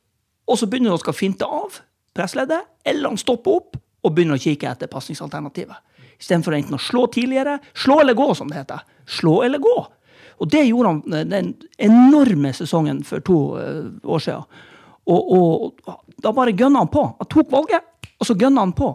og 0.50 0.60
så 0.60 0.68
begynner 0.68 0.94
han 0.94 1.00
å 1.00 1.04
skal 1.04 1.16
finte 1.18 1.46
av 1.46 1.78
pressleddet. 2.16 2.64
Eller 2.88 3.12
han 3.12 3.20
stopper 3.22 3.60
opp 3.60 3.78
og 4.04 4.16
begynner 4.16 4.40
å 4.40 4.44
kikke 4.44 4.72
etter 4.72 4.92
pasningsalternativet. 4.92 5.78
Istedenfor 6.20 6.56
enten 6.58 6.78
å 6.78 6.82
slå 6.82 7.06
tidligere. 7.12 7.60
Slå 7.76 8.00
eller 8.02 8.18
gå, 8.18 8.32
som 8.38 8.50
det 8.50 8.64
heter. 8.64 8.82
Slå 9.10 9.42
eller 9.44 9.62
gå. 9.64 9.78
Og 10.42 10.52
det 10.52 10.66
gjorde 10.68 10.92
han 10.92 11.16
eh, 11.16 11.28
den 11.30 11.54
enorme 11.78 12.54
sesongen 12.56 13.04
for 13.08 13.24
to 13.26 13.40
uh, 13.58 13.90
år 14.04 14.24
siden. 14.24 14.62
Og, 15.04 15.32
og, 15.36 15.96
da 16.24 16.32
bare 16.36 16.56
gønna 16.56 16.86
han 16.86 16.92
på. 16.92 17.04
Han 17.20 17.30
tok 17.32 17.52
valget, 17.52 17.84
og 18.20 18.28
så 18.28 18.38
gønna 18.40 18.64
han 18.64 18.76
på. 18.78 18.94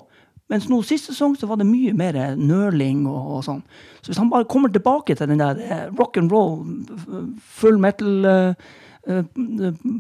Mens 0.49 0.65
nå 0.71 0.81
sist 0.87 1.11
sesong 1.11 1.35
så 1.37 1.45
var 1.51 1.61
det 1.61 1.69
mye 1.69 1.93
mer 1.97 2.17
nøling 2.41 3.03
og, 3.09 3.21
og, 3.37 3.41
sånn. 3.45 3.61
Så 4.01 4.13
hvis 4.13 4.21
han 4.21 4.31
bare 4.33 4.49
kommer 4.49 4.73
tilbake 4.73 5.17
til 5.17 5.29
den 5.29 5.43
der 5.43 5.61
eh, 5.61 5.87
rock 5.99 6.17
and 6.21 6.33
roll, 6.33 6.63
full 7.61 7.81
metal 7.81 8.29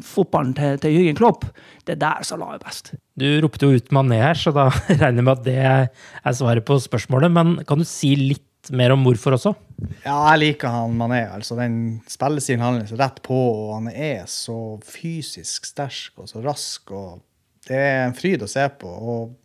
fotballen 0.04 0.50
til, 0.52 0.74
til 0.82 0.92
Jürgen 0.92 1.16
Klopp, 1.16 1.46
det 1.88 1.94
er 1.94 2.00
der 2.02 2.26
Salah 2.28 2.50
er 2.58 2.60
best. 2.60 2.90
Du 3.16 3.24
ropte 3.40 3.64
jo 3.64 3.78
ut 3.78 3.88
Mané 3.94 4.18
her, 4.20 4.36
så 4.36 4.52
da 4.52 4.66
regner 5.00 5.22
jeg 5.22 5.24
med 5.24 5.32
at 5.32 5.46
det 5.46 5.56
er 5.64 6.36
svaret 6.36 6.66
på 6.68 6.76
spørsmålet. 6.84 7.32
Men 7.32 7.54
kan 7.68 7.80
du 7.80 7.88
si 7.88 8.12
litt 8.20 8.68
mer 8.74 8.92
om 8.92 9.06
hvorfor 9.06 9.38
også? 9.38 9.54
Ja, 10.02 10.16
jeg 10.32 10.40
liker 10.42 10.72
han 10.74 10.96
Mané. 10.98 11.22
altså 11.30 11.54
Den 11.58 12.00
spillestilen 12.10 12.64
hans 12.64 12.92
rett 12.98 13.20
på, 13.22 13.36
og 13.36 13.74
han 13.76 13.90
er 13.92 14.24
så 14.30 14.78
fysisk 14.82 15.68
sterk 15.70 16.18
og 16.18 16.30
så 16.30 16.42
rask. 16.42 16.90
og 16.90 17.22
Det 17.68 17.78
er 17.78 18.06
en 18.06 18.16
fryd 18.16 18.42
å 18.42 18.50
se 18.50 18.66
på. 18.80 18.88
og 18.88 19.36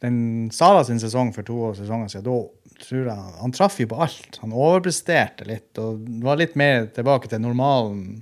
den 0.00 0.50
Sala 0.54 0.84
sin 0.86 1.00
sesong 1.02 1.32
for 1.34 1.46
to 1.46 1.56
år 1.70 1.74
sesonger 1.78 2.10
siden, 2.12 2.28
da 2.28 2.84
tror 2.84 3.08
jeg 3.10 3.38
han 3.40 3.54
traff 3.54 3.78
jo 3.80 3.88
på 3.90 3.98
alt. 4.04 4.38
Han 4.44 4.54
overpresterte 4.54 5.46
litt 5.48 5.78
og 5.82 6.04
var 6.22 6.38
litt 6.38 6.54
mer 6.58 6.86
tilbake 6.94 7.30
til 7.30 7.42
normalen 7.42 8.20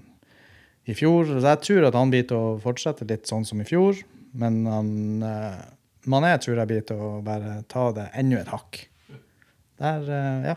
i 0.89 0.97
fjor. 0.97 1.29
Så 1.29 1.43
jeg 1.45 1.65
tror 1.67 1.89
at 1.89 1.99
han 1.99 2.13
blir 2.13 2.25
til 2.29 2.41
å 2.41 2.55
fortsette 2.63 3.09
litt 3.09 3.29
sånn 3.29 3.45
som 3.49 3.61
i 3.61 3.69
fjor. 3.69 4.01
Men 4.37 4.63
han, 4.69 4.91
uh, 5.21 5.61
Mané 6.09 6.33
tror 6.41 6.63
jeg 6.63 6.71
blir 6.73 6.87
til 6.89 7.03
å 7.03 7.11
bare 7.25 7.59
ta 7.69 7.91
det 7.97 8.09
enda 8.17 8.41
et 8.41 8.53
hakk. 8.55 8.81
Der, 9.77 10.09
uh, 10.09 10.49
ja. 10.53 10.57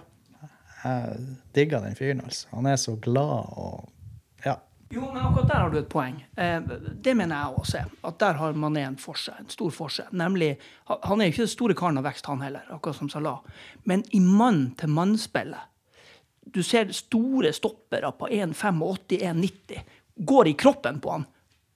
Jeg 0.83 1.19
digger 1.55 1.83
den 1.83 1.95
fyren, 1.95 2.21
altså. 2.23 2.47
Han 2.53 2.65
er 2.65 2.75
så 2.79 2.95
glad 3.01 3.53
og 3.59 3.89
ja. 4.45 4.55
Jo, 4.89 5.01
men 5.13 5.21
akkurat 5.21 5.47
der 5.47 5.59
har 5.61 5.69
du 5.69 5.77
et 5.77 5.89
poeng. 5.89 6.15
Eh, 6.37 6.61
det 7.03 7.13
mener 7.17 7.35
jeg 7.35 7.59
også. 7.61 7.81
At 8.07 8.19
der 8.19 8.39
har 8.39 8.53
Mané 8.57 8.85
en 8.87 8.97
forskjell, 8.97 9.35
en 9.43 9.49
stor 9.49 9.69
forskjell. 9.69 10.07
Nemlig, 10.11 10.57
Han 11.03 11.21
er 11.21 11.25
jo 11.25 11.33
ikke 11.33 11.45
den 11.45 11.47
store 11.47 11.75
karen 11.75 11.97
av 11.97 12.03
vekst, 12.03 12.25
han 12.25 12.41
heller, 12.41 12.65
akkurat 12.69 12.95
som 12.95 13.09
Salah. 13.09 13.37
Men 13.83 14.03
i 14.11 14.19
mann-til-mann-spillet 14.19 15.67
Du 16.53 16.63
ser 16.63 16.89
store 16.91 17.53
stoppere 17.53 18.11
på 18.11 18.27
1,85-1,90 18.27 19.83
går 20.15 20.47
i 20.47 20.53
kroppen 20.53 20.99
på 20.99 21.11
han. 21.11 21.25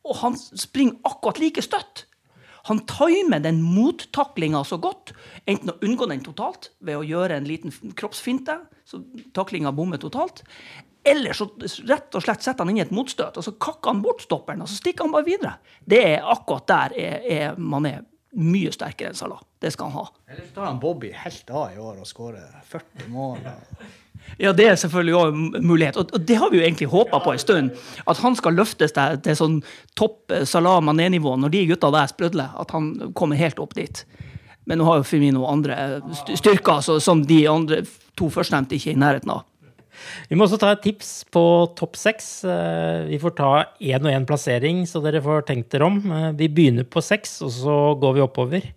Og 0.04 0.16
han 0.16 0.38
springer 0.38 0.96
akkurat 1.04 1.40
like 1.40 1.62
støtt. 1.62 2.06
Han 2.70 2.80
timer 2.88 3.44
den 3.44 3.60
mottaklinga 3.62 4.64
så 4.64 4.78
godt, 4.80 5.12
enten 5.50 5.74
å 5.74 5.80
unngå 5.84 6.08
den 6.12 6.24
totalt 6.24 6.72
ved 6.80 7.00
å 7.00 7.04
gjøre 7.08 7.40
en 7.40 7.50
liten 7.50 7.74
kroppsfinte, 8.00 8.56
så 8.88 9.02
taklinga 9.36 9.74
bommer 9.76 10.00
totalt, 10.00 10.46
eller 11.04 11.36
så 11.36 11.50
rett 11.90 12.16
og 12.16 12.24
slett 12.24 12.46
setter 12.46 12.64
han 12.64 12.72
inn 12.72 12.80
i 12.80 12.86
et 12.86 12.94
motstøt, 12.96 13.36
og 13.36 13.44
så 13.44 13.52
kakker 13.60 13.92
han 13.92 14.04
bort 14.06 14.24
stopperen, 14.24 14.64
og 14.64 14.72
så 14.72 14.80
stikker 14.80 15.04
han 15.04 15.16
bare 15.16 15.28
videre. 15.28 15.58
Det 15.84 16.00
er 16.14 16.32
akkurat 16.32 16.70
der 16.72 16.96
er, 17.04 17.28
er 17.28 17.60
Mané 17.60 17.98
mye 18.40 18.72
sterkere 18.74 19.12
enn 19.12 19.18
Salah. 19.18 19.44
Det 19.62 19.74
skal 19.74 19.92
han 19.92 20.00
ha. 20.00 20.06
Eller 20.32 20.48
så 20.48 20.56
tar 20.56 20.70
han 20.72 20.80
Bobby 20.82 21.12
helt 21.16 21.52
av 21.52 21.76
i 21.76 21.82
år 21.84 22.00
og 22.02 22.08
skårer 22.10 22.48
40 22.72 23.12
mål. 23.14 23.44
Ja, 24.42 24.54
det 24.56 24.66
er 24.66 24.78
selvfølgelig 24.80 25.16
òg 25.20 25.32
en 25.34 25.68
mulighet. 25.68 25.98
Og 26.02 26.26
det 26.26 26.38
har 26.42 26.50
vi 26.50 26.60
jo 26.60 26.66
egentlig 26.66 26.90
håpa 26.90 27.20
på 27.22 27.34
en 27.34 27.42
stund. 27.42 27.72
At 28.10 28.22
han 28.24 28.36
skal 28.40 28.58
løftes 28.58 28.96
til, 28.96 29.20
til 29.26 29.38
sånn 29.38 29.58
topp 30.00 30.34
eh, 30.34 30.46
Salah 30.50 30.80
Mané-nivå 30.86 31.36
når 31.40 31.54
de 31.54 31.66
gutta 31.74 31.92
der 31.94 32.10
sprudler. 32.12 32.54
At 32.60 32.74
han 32.76 33.14
kommer 33.18 33.40
helt 33.40 33.62
opp 33.62 33.76
dit. 33.78 34.06
Men 34.66 34.80
nå 34.80 34.88
har 34.88 35.02
jo 35.02 35.08
Firmino 35.08 35.48
andre 35.50 36.00
styrker 36.40 36.84
så, 36.86 37.00
som 37.04 37.26
de 37.28 37.44
andre 37.52 37.82
to 38.18 38.30
førstnevnte 38.32 38.78
ikke 38.78 38.94
er 38.94 38.98
i 38.98 39.04
nærheten 39.04 39.34
av. 39.34 39.44
Vi 40.30 40.38
må 40.38 40.48
også 40.48 40.60
ta 40.62 40.72
et 40.74 40.84
tips 40.84 41.12
på 41.34 41.44
topp 41.78 41.98
seks. 42.00 42.30
Eh, 42.48 43.10
vi 43.12 43.20
får 43.22 43.36
ta 43.38 43.52
én 43.80 44.04
og 44.04 44.12
én 44.12 44.28
plassering, 44.30 44.84
så 44.90 45.02
dere 45.04 45.22
får 45.24 45.46
tenkt 45.50 45.72
dere 45.74 45.90
om. 45.90 46.00
Eh, 46.02 46.32
vi 46.40 46.50
begynner 46.50 46.88
på 46.88 47.04
seks, 47.04 47.42
og 47.46 47.54
så 47.54 47.78
går 48.02 48.18
vi 48.18 48.26
oppover. 48.26 48.70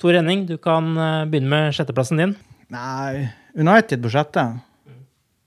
Tor 0.00 0.16
Henning, 0.16 0.46
du 0.48 0.56
kan 0.58 0.94
eh, 0.96 1.24
begynne 1.30 1.52
med 1.52 1.76
sjetteplassen 1.76 2.22
din. 2.22 2.36
Nei, 2.74 3.28
United 3.54 4.02
på 4.02 4.14
sjette. 4.14 4.48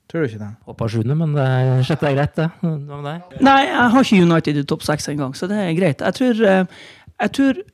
Tror 0.07 0.23
du 0.23 0.29
ikke 0.29 0.39
det? 0.39 0.51
Hoppa 0.67 0.87
sjuende, 0.87 1.15
men 1.19 1.33
det 1.35 1.43
er, 1.43 1.81
sjette 1.83 2.07
er 2.07 2.15
greit, 2.15 2.37
det. 2.37 2.47
Hva 2.61 2.75
med 2.77 3.09
deg? 3.09 3.41
Nei, 3.43 3.57
jeg 3.67 3.89
har 3.93 4.05
ikke 4.05 4.27
United 4.27 4.61
i 4.61 4.63
topp 4.71 4.85
seks 4.87 5.09
engang, 5.11 5.33
så 5.35 5.49
det 5.51 5.57
er 5.59 5.73
greit. 5.75 6.03
Jeg 6.05 6.15
tror, 6.15 6.45
jeg 6.45 7.35
tror 7.39 7.65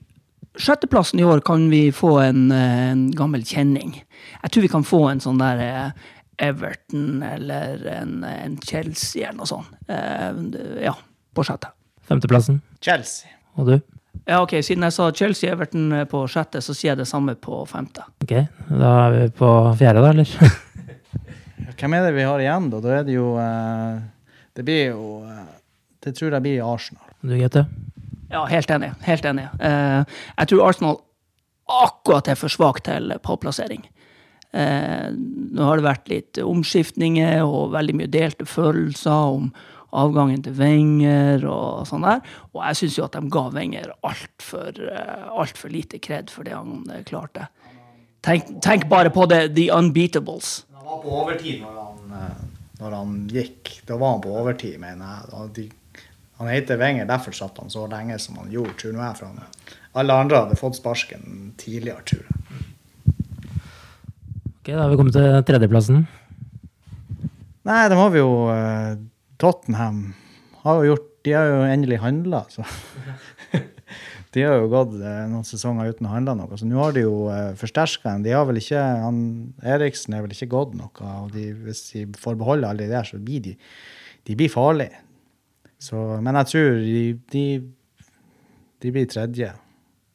Sjetteplassen 0.53 1.17
i 1.17 1.23
år 1.25 1.39
kan 1.41 1.63
vi 1.71 1.87
få 1.89 2.19
en, 2.21 2.51
en, 2.53 3.07
gammel 3.17 3.41
kjenning. 3.41 3.95
Jeg 4.43 4.53
tror 4.53 4.65
vi 4.65 4.69
kan 4.69 4.83
få 4.85 4.99
en 5.09 5.21
sånn 5.23 5.39
der 5.41 5.63
Everton 6.37 7.23
eller 7.25 7.81
en, 7.89 8.19
en 8.27 8.59
Chelsea 8.61 9.25
eller 9.25 9.39
noe 9.39 9.49
sånt. 9.49 9.73
Ja, 10.83 10.93
på 11.33 11.45
sjette. 11.47 11.71
Femteplassen? 12.05 12.61
Chelsea. 12.85 13.33
Og 13.57 13.71
du? 13.71 13.75
Ja, 14.27 14.43
ok, 14.43 14.59
Siden 14.63 14.85
jeg 14.85 14.93
sa 14.95 15.09
Chelsea-Everton 15.11 16.05
på 16.11 16.21
sjette, 16.31 16.61
så 16.63 16.75
sier 16.77 16.93
jeg 16.93 17.01
det 17.01 17.09
samme 17.09 17.33
på 17.35 17.63
femte. 17.67 18.05
Ok, 18.23 18.35
Da 18.69 18.93
er 19.07 19.15
vi 19.15 19.25
på 19.41 19.49
fjerde, 19.79 20.05
da, 20.05 20.13
eller? 20.13 20.53
Hvem 21.79 21.95
er 21.95 22.07
det 22.07 22.13
vi 22.17 22.27
har 22.27 22.41
igjen, 22.41 22.69
da? 22.73 22.81
Da 22.83 22.93
er 22.97 23.07
det 23.07 23.15
jo 23.15 23.33
uh, 23.37 24.01
Det 24.55 24.65
blir 24.65 24.93
jo 24.93 25.21
uh, 25.23 25.45
Det 26.03 26.15
tror 26.17 26.33
jeg 26.33 26.45
blir 26.45 26.65
Arsenal. 26.65 27.09
Du, 27.21 27.33
Gaute? 27.37 27.65
Ja, 28.33 28.45
helt 28.49 28.71
enig. 28.73 28.89
Helt 29.05 29.25
enig. 29.29 29.45
jeg 29.61 30.47
tror 30.49 30.63
Arsenal 30.65 30.95
akkurat 31.69 32.27
er 32.27 32.35
for 32.39 32.51
svak 32.51 32.81
til 32.83 33.13
pallplassering. 33.23 33.85
Eh, 34.53 35.09
nå 35.13 35.65
har 35.65 35.79
det 35.79 35.85
vært 35.87 36.09
litt 36.11 36.39
omskiftninger 36.43 37.41
og 37.41 37.71
veldig 37.73 37.95
mye 37.97 38.11
delte 38.13 38.45
følelser 38.45 39.37
om 39.39 39.47
avgangen 39.93 40.43
til 40.45 40.53
Wenger 40.59 41.45
og 41.49 41.87
sånn 41.89 42.05
der. 42.05 42.21
Og 42.53 42.61
jeg 42.61 42.81
syns 42.81 42.99
jo 42.99 43.07
at 43.07 43.17
de 43.17 43.33
ga 43.33 43.47
Wenger 43.53 43.89
altfor 44.05 44.77
eh, 44.85 45.25
alt 45.33 45.57
for 45.57 45.73
lite 45.73 46.01
kred 46.03 46.33
for 46.33 46.45
det 46.45 46.53
han 46.53 46.85
eh, 46.93 47.01
klarte. 47.07 47.49
Tenk, 48.23 48.53
tenk 48.63 48.85
bare 48.91 49.09
på 49.11 49.25
det, 49.27 49.55
the 49.57 49.67
unbeatables. 49.73 50.61
Han 50.83 50.91
var 50.91 51.03
på 51.03 51.11
overtid 51.15 51.61
når 51.61 51.75
han, 51.79 51.99
eh, 52.11 52.39
når 52.81 52.91
han 52.91 53.11
gikk. 53.31 53.69
Da 53.87 53.95
var 53.95 54.17
han 54.17 54.23
på 54.25 54.33
overtid, 54.35 54.75
mener 54.81 55.21
jeg. 55.31 55.45
De, 55.55 55.63
han 56.41 56.49
heter 56.51 56.79
Wenger, 56.81 57.07
derfor 57.07 57.31
satt 57.37 57.61
han 57.61 57.71
så 57.71 57.85
lenge 57.87 58.17
som 58.19 58.35
han 58.41 58.51
gjorde, 58.51 58.75
tror 58.81 58.97
jeg. 58.99 59.15
For 59.15 60.01
alle 60.01 60.17
andre 60.25 60.41
hadde 60.41 60.57
fått 60.59 60.75
sparken 60.81 61.53
tidligere, 61.61 62.03
tror 62.03 62.25
jeg. 62.27 62.59
Ok, 64.49 64.73
Da 64.73 64.81
har 64.81 64.91
vi 64.91 64.99
kommet 64.99 65.15
til 65.15 65.39
tredjeplassen. 65.47 66.03
Nei, 67.63 67.79
da 67.87 67.95
må 67.95 68.09
vi 68.11 68.19
jo 68.19 68.35
uh, 68.51 68.99
Tottenham. 69.39 70.09
Har 70.65 70.81
jo 70.81 70.91
gjort, 70.91 71.09
de 71.23 71.37
har 71.37 71.47
jo 71.47 71.63
endelig 71.63 72.01
handla, 72.03 72.43
så 72.51 72.67
De 74.33 74.41
har 74.41 74.57
jo 74.57 74.69
gått 74.71 74.95
uh, 74.97 75.23
noen 75.29 75.45
sesonger 75.45 75.91
uten 75.93 76.07
å 76.09 76.13
handle 76.13 76.33
noe. 76.39 76.57
Så 76.57 76.65
nå 76.65 76.79
har 76.81 76.95
de 76.95 77.03
jo 77.05 77.27
eh, 77.29 77.51
forsterka 77.59 78.15
en. 78.15 78.23
De 78.25 78.33
har 78.33 78.47
vel 78.49 78.57
ikke, 78.57 78.81
han, 79.03 79.19
Eriksen 79.75 80.15
er 80.17 80.25
vel 80.25 80.33
ikke 80.33 80.49
gått 80.55 80.73
noe. 80.79 80.89
og 81.21 81.33
de, 81.35 81.51
Hvis 81.67 81.85
de 81.91 82.07
får 82.17 82.39
beholde 82.39 82.69
alle 82.69 82.87
de 82.87 82.93
der, 82.93 83.05
så 83.05 83.21
blir 83.21 83.43
de, 83.45 83.53
de 84.25 84.37
blir 84.39 84.49
farlige. 84.49 85.03
Så, 85.83 85.99
men 86.23 86.39
jeg 86.39 86.49
tror 86.49 86.79
de, 86.79 87.03
de, 87.33 87.45
de 88.81 88.93
blir 88.95 89.09
tredje. 89.11 89.51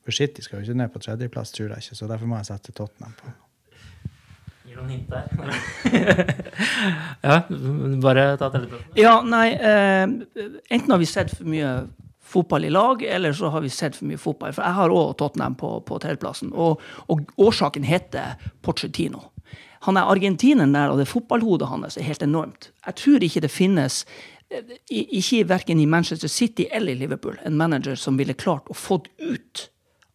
For 0.09 0.17
City 0.17 0.43
skal 0.43 0.63
jo 0.63 0.67
ikke 0.67 0.81
ned 0.81 0.91
på 0.95 1.03
tredjeplass, 1.05 1.53
tror 1.53 1.75
jeg 1.75 1.85
ikke. 1.85 1.99
Så 2.01 2.09
derfor 2.11 2.31
må 2.31 2.41
jeg 2.41 2.49
sette 2.49 2.75
Tottenham 2.75 3.15
på 3.21 3.35
Gir 4.69 4.81
noen 4.81 4.91
hint 4.93 5.09
der. 5.09 5.29
ja, 7.29 7.37
bare 8.03 8.25
ta 8.41 8.51
telefonen. 8.53 8.91
Ja, 8.99 9.15
nei 9.25 9.47
eh, 9.55 10.05
Enten 10.05 10.93
har 10.93 11.01
vi 11.01 11.09
sett 11.09 11.33
for 11.33 11.49
mye 11.49 11.71
fotball 12.29 12.65
i 12.69 12.71
lag, 12.71 13.03
eller 13.03 13.33
så 13.33 13.49
har 13.55 13.65
vi 13.65 13.73
sett 13.73 13.97
for 13.97 14.09
mye 14.09 14.21
fotball. 14.21 14.53
For 14.57 14.65
jeg 14.67 14.79
har 14.79 14.95
òg 14.95 15.17
Tottenham 15.21 15.57
på, 15.59 15.73
på 15.89 15.99
tredjeplassen. 16.03 16.53
Og, 16.53 16.83
og, 17.09 17.29
årsaken 17.41 17.87
heter 17.89 18.37
Porcetino. 18.63 19.31
Han 19.87 19.97
er 19.97 20.11
argentineren 20.11 20.75
der, 20.75 20.91
og 20.93 21.01
det 21.01 21.09
fotballhodet 21.09 21.71
hans 21.71 21.97
er 21.97 22.07
helt 22.09 22.25
enormt. 22.27 22.71
Jeg 22.87 22.99
tror 23.01 23.25
ikke 23.25 23.45
det 23.45 23.53
finnes 23.55 24.03
eh, 24.51 24.77
ikke 24.91 25.45
verken 25.49 25.81
i 25.81 25.89
Manchester 25.89 26.29
City 26.29 26.67
eller 26.71 26.93
i 26.93 27.03
Liverpool 27.05 27.39
en 27.47 27.57
manager 27.57 27.97
som 27.97 28.19
ville 28.19 28.37
klart 28.37 28.69
å 28.69 28.77
få 28.77 29.01
ut 29.23 29.69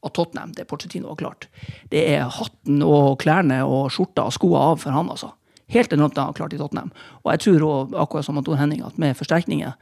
av 0.03 0.11
Tottenham, 0.11 0.51
det 0.51 0.67
Porcetino 0.67 1.13
har 1.13 1.21
klart. 1.21 1.47
Det 1.89 2.03
er 2.11 2.27
hatten 2.27 2.83
og 2.83 3.21
klærne 3.23 3.61
og 3.63 3.87
skjorta 3.95 4.27
og 4.27 4.35
skoa 4.35 4.65
av 4.73 4.81
for 4.83 4.95
han, 4.95 5.09
altså. 5.13 5.31
Helt 5.73 5.93
enormt 5.95 6.15
det 6.15 6.23
han 6.23 6.31
har 6.31 6.37
klart 6.37 6.55
i 6.55 6.59
Tottenham. 6.59 6.91
Og 7.23 7.31
jeg 7.33 7.43
tror 7.45 7.63
også, 7.69 8.01
akkurat 8.03 8.27
som 8.27 8.41
Tor 8.43 8.59
Henning, 8.59 8.83
at 8.85 8.99
med 9.01 9.17
forsterkninger 9.19 9.73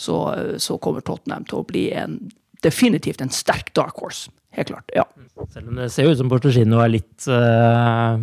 så, 0.00 0.18
så, 0.58 0.78
kommer 0.82 1.04
Tottenham 1.04 1.46
til 1.48 1.60
å 1.60 1.66
bli 1.66 1.88
en, 1.96 2.20
definitivt 2.64 3.22
en 3.24 3.32
sterk 3.34 3.74
dark 3.76 3.98
horse. 4.02 4.30
Helt 4.56 4.72
klart. 4.72 4.94
ja. 4.96 5.04
Selv 5.54 5.70
om 5.70 5.78
det 5.78 5.90
ser 5.94 6.10
ut 6.10 6.18
som 6.18 6.28
Portugino 6.28 6.80
er 6.82 6.90
litt 6.90 7.26
uh, 7.30 8.18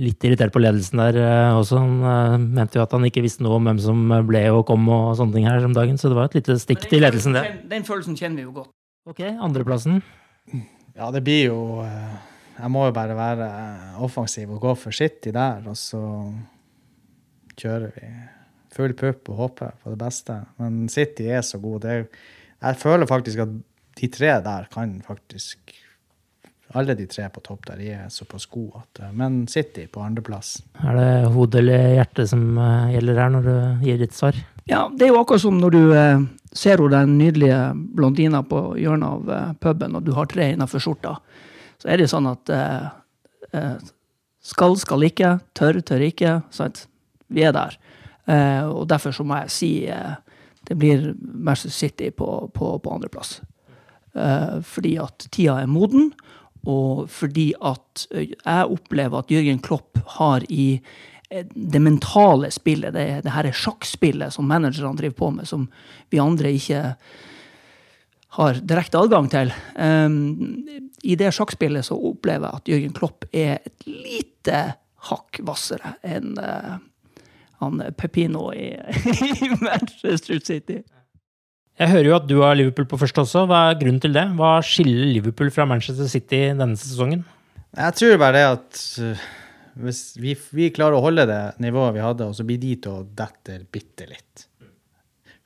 litt 0.00 0.24
irritert 0.24 0.52
på 0.54 0.62
ledelsen 0.62 1.02
der 1.02 1.18
uh, 1.20 1.58
også. 1.58 1.80
Han 1.82 1.96
uh, 2.06 2.36
mente 2.40 2.78
jo 2.78 2.84
at 2.84 2.94
han 2.94 3.04
ikke 3.08 3.24
visste 3.24 3.44
noe 3.44 3.58
om 3.58 3.66
hvem 3.68 3.80
som 3.82 4.14
ble 4.28 4.44
og 4.54 4.64
kom 4.70 4.86
og 4.88 5.16
sånne 5.18 5.36
ting 5.36 5.48
her 5.50 5.66
om 5.66 5.74
dagen, 5.76 5.98
så 6.00 6.12
det 6.12 6.18
var 6.18 6.30
et 6.30 6.38
lite 6.38 6.56
stikk 6.62 6.86
til 6.86 7.02
ledelsen, 7.04 7.36
det. 7.36 7.44
Den, 7.48 7.64
den 7.74 7.88
følelsen 7.88 8.16
kjenner 8.18 8.40
vi 8.40 8.46
jo 8.46 8.54
godt. 8.62 8.72
Ok, 9.10 9.24
andreplassen? 9.26 9.98
Ja, 10.94 11.08
det 11.10 11.24
blir 11.26 11.48
jo 11.48 11.58
eh, 11.82 12.31
Jeg 12.62 12.70
må 12.70 12.84
jo 12.86 12.94
bare 12.94 13.16
være 13.18 13.46
offensiv 14.06 14.52
og 14.54 14.62
gå 14.62 14.76
for 14.78 14.94
City 14.94 15.32
der, 15.34 15.64
og 15.66 15.74
så 15.78 16.02
kjører 17.58 17.90
vi 17.96 18.10
full 18.72 18.94
pupp 18.94 19.32
og 19.32 19.40
håper 19.40 19.72
på 19.82 19.90
det 19.90 19.98
beste. 19.98 20.36
Men 20.62 20.84
City 20.92 21.26
er 21.26 21.42
så 21.42 21.58
god. 21.58 21.88
Er, 21.90 22.04
jeg 22.62 22.78
føler 22.78 23.10
faktisk 23.10 23.42
at 23.42 23.56
de 23.98 24.08
tre 24.14 24.36
der 24.44 24.70
kan 24.72 24.94
faktisk 25.06 25.74
alle 26.72 26.94
de 26.96 27.04
tre 27.10 27.26
på 27.28 27.42
topp 27.44 27.66
der 27.68 27.82
de 27.82 27.90
er 27.92 28.06
såpass 28.14 28.46
gode. 28.48 28.80
At, 28.80 29.02
eh, 29.02 29.12
men 29.12 29.42
City 29.50 29.88
på 29.90 30.00
andreplass. 30.00 30.62
Er 30.80 30.96
det 30.96 31.32
hode 31.34 31.58
eller 31.60 31.98
hjerte 31.98 32.28
som 32.30 32.46
eh, 32.56 32.94
gjelder 32.94 33.20
her, 33.20 33.34
når 33.34 33.48
du 33.48 33.84
gir 33.88 34.00
ditt 34.00 34.16
svar? 34.16 34.38
Ja, 34.70 34.86
det 34.88 35.08
er 35.08 35.12
jo 35.12 35.20
akkurat 35.20 35.42
som 35.42 35.58
når 35.58 35.74
du 35.74 35.82
ser 36.54 36.78
hun 36.78 36.94
den 36.94 37.18
nydelige 37.18 37.58
blondina 37.98 38.44
på 38.46 38.76
hjørnet 38.78 39.08
av 39.34 39.56
puben, 39.60 39.98
og 39.98 40.06
du 40.06 40.12
har 40.14 40.30
tre 40.30 40.52
innenfor 40.54 40.80
skjorta, 40.80 41.16
så 41.82 41.90
er 41.90 41.98
det 41.98 42.10
sånn 42.12 42.28
at 42.30 42.52
uh, 42.54 42.90
uh, 43.58 43.78
skal, 44.42 44.76
skal 44.78 45.06
ikke, 45.08 45.36
tør, 45.58 45.80
tør 45.82 46.04
ikke. 46.06 46.36
Sant? 46.54 46.86
Vi 47.32 47.42
er 47.46 47.54
der. 47.56 47.78
og 48.68 48.84
derfor 48.90 49.14
så 49.14 49.24
må 49.26 49.38
jeg 49.40 49.50
si 49.50 49.70
det 50.68 50.74
blir 50.78 51.08
Manchester 51.18 51.74
City 51.74 52.10
på, 52.10 52.26
på, 52.54 52.66
på 52.78 52.90
andreplass. 52.92 53.40
fordi 54.62 54.92
at 54.98 55.26
tida 55.30 55.56
er 55.62 55.70
moden, 55.70 56.12
og 56.66 57.08
fordi 57.10 57.52
at 57.62 58.04
jeg 58.12 58.66
opplever 58.66 59.18
at 59.22 59.30
Jørgen 59.30 59.62
Klopp 59.64 59.98
har 60.18 60.44
i 60.50 60.82
det 61.54 61.80
mentale 61.80 62.50
spillet, 62.50 62.92
det, 62.94 63.22
det 63.24 63.32
her 63.32 63.48
sjakkspillet 63.52 64.34
som 64.34 64.48
managerne 64.48 64.96
driver 64.98 65.16
på 65.16 65.30
med, 65.38 65.48
som 65.48 65.68
vi 66.10 66.20
andre 66.20 66.52
ikke 66.58 66.82
har 68.36 68.60
direkte 68.64 69.00
adgang 69.00 69.28
til. 69.32 69.52
Um, 69.76 70.62
I 71.04 71.16
det 71.20 71.32
sjakkspillet 71.36 71.86
så 71.88 71.98
opplever 71.98 72.48
jeg 72.48 72.60
at 72.62 72.72
Jørgen 72.72 72.96
Klopp 72.96 73.26
er 73.32 73.60
et 73.60 73.86
lite 73.88 74.62
hakk 75.08 75.42
hvassere 75.42 75.96
enn 76.06 76.38
uh, 76.38 76.78
han 77.62 77.82
Pepino 77.98 78.48
i, 78.54 78.72
i, 79.28 79.50
Manchester 79.60 80.40
City. 80.40 80.80
Jeg 81.80 81.88
hører 81.88 82.08
jo 82.08 82.16
at 82.16 82.26
du 82.28 82.38
har 82.42 82.56
Liverpool 82.56 82.88
på 82.88 82.98
første 83.00 83.22
også. 83.24 83.44
Hva 83.50 83.66
er 83.70 83.78
grunnen 83.80 84.00
til 84.02 84.14
det? 84.14 84.24
Hva 84.38 84.56
skiller 84.66 85.08
Liverpool 85.08 85.52
fra 85.54 85.66
Manchester 85.68 86.10
City 86.10 86.44
denne 86.50 86.76
sesongen? 86.78 87.24
Jeg 87.72 87.96
tror 87.96 88.18
bare 88.20 88.36
det 88.36 88.48
at 88.48 88.82
uh 89.04 89.30
hvis 89.80 90.00
vi, 90.20 90.34
vi, 90.52 90.70
klarer 90.74 90.98
å 90.98 91.04
holde 91.04 91.24
det 91.28 91.42
nivået 91.62 91.96
vi 91.96 92.04
hadde, 92.04 92.28
og 92.28 92.36
så 92.36 92.44
blir 92.46 92.60
de 92.60 92.74
til 92.84 92.98
å 92.98 93.04
dette 93.16 93.62
bitte 93.72 94.08
litt. 94.10 94.46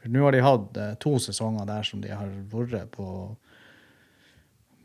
For 0.07 0.15
nå 0.15 0.23
har 0.23 0.37
de 0.37 0.45
hatt 0.45 0.79
eh, 0.79 0.95
to 1.03 1.17
sesonger 1.23 1.67
der 1.67 1.87
som 1.87 2.03
de 2.05 2.15
har 2.15 2.31
vært 2.53 2.93
på 2.95 3.09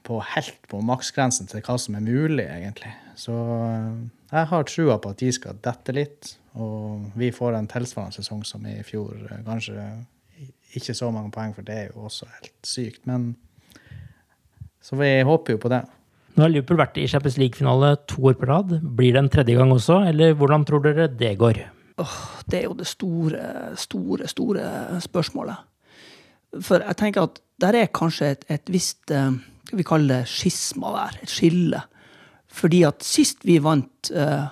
på 0.02 0.18
helt 0.34 0.64
på 0.66 0.80
maksgrensen 0.82 1.46
til 1.46 1.62
hva 1.62 1.76
som 1.78 1.94
er 1.94 2.02
mulig, 2.02 2.48
egentlig. 2.50 2.90
Så 3.22 3.36
eh, 3.38 4.00
jeg 4.32 4.50
har 4.50 4.66
trua 4.66 4.96
på 4.98 5.12
at 5.14 5.22
de 5.22 5.30
skal 5.36 5.60
dette 5.62 5.94
litt, 5.94 6.32
og 6.58 7.12
vi 7.14 7.30
får 7.36 7.54
en 7.54 7.70
tilsvarende 7.70 8.18
sesong 8.18 8.42
som 8.48 8.66
i 8.66 8.80
fjor. 8.88 9.14
Kanskje 9.46 9.78
ikke 10.74 10.96
så 10.98 11.12
mange 11.14 11.30
poeng, 11.36 11.54
for 11.54 11.68
det 11.68 11.78
er 11.78 11.92
jo 11.92 12.08
også 12.10 12.26
helt 12.32 12.66
sykt. 12.66 13.06
Men 13.06 13.36
så 14.82 14.98
vi 14.98 15.12
håper 15.28 15.54
jo 15.54 15.62
på 15.62 15.70
det. 15.70 15.84
Nå 16.34 16.48
har 16.48 16.50
Liverpool 16.56 16.82
vært 16.82 16.98
i 16.98 17.06
Champions 17.12 17.38
League-finale 17.38 17.94
to 18.10 18.26
år 18.32 18.40
på 18.42 18.50
rad. 18.50 18.74
Blir 18.82 19.14
det 19.14 19.22
en 19.22 19.32
tredje 19.38 19.60
gang 19.60 19.76
også, 19.76 20.02
eller 20.10 20.34
hvordan 20.40 20.66
tror 20.66 20.82
dere 20.88 21.12
det 21.14 21.36
går? 21.38 21.62
Oh, 22.02 22.18
det 22.50 22.62
er 22.62 22.66
jo 22.66 22.76
det 22.78 22.88
store, 22.90 23.44
store, 23.78 24.28
store 24.32 24.66
spørsmålet. 25.04 25.68
For 26.60 26.84
jeg 26.84 26.98
tenker 27.00 27.28
at 27.28 27.40
der 27.62 27.78
er 27.78 27.94
kanskje 27.94 28.34
et, 28.34 28.46
et 28.52 28.72
visst 28.74 29.12
eh, 29.14 29.32
Skal 29.68 29.80
vi 29.80 29.88
kalle 29.88 30.10
det 30.10 30.28
skisma 30.28 30.92
der? 30.98 31.20
Et 31.24 31.32
skille. 31.32 31.84
Fordi 32.52 32.82
at 32.84 33.06
sist 33.08 33.46
vi 33.48 33.62
vant 33.64 34.10
uh, 34.12 34.50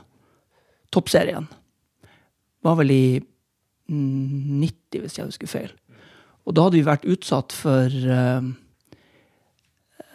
toppserien, 0.94 1.50
var 2.64 2.78
vel 2.80 2.94
i 2.96 3.04
90, 3.90 5.02
hvis 5.02 5.18
jeg 5.18 5.28
husker 5.28 5.52
feil. 5.52 5.74
Og 6.48 6.56
da 6.56 6.64
hadde 6.64 6.80
vi 6.80 6.86
vært 6.88 7.08
utsatt 7.12 7.52
for 7.52 7.92
uh, 7.92 8.48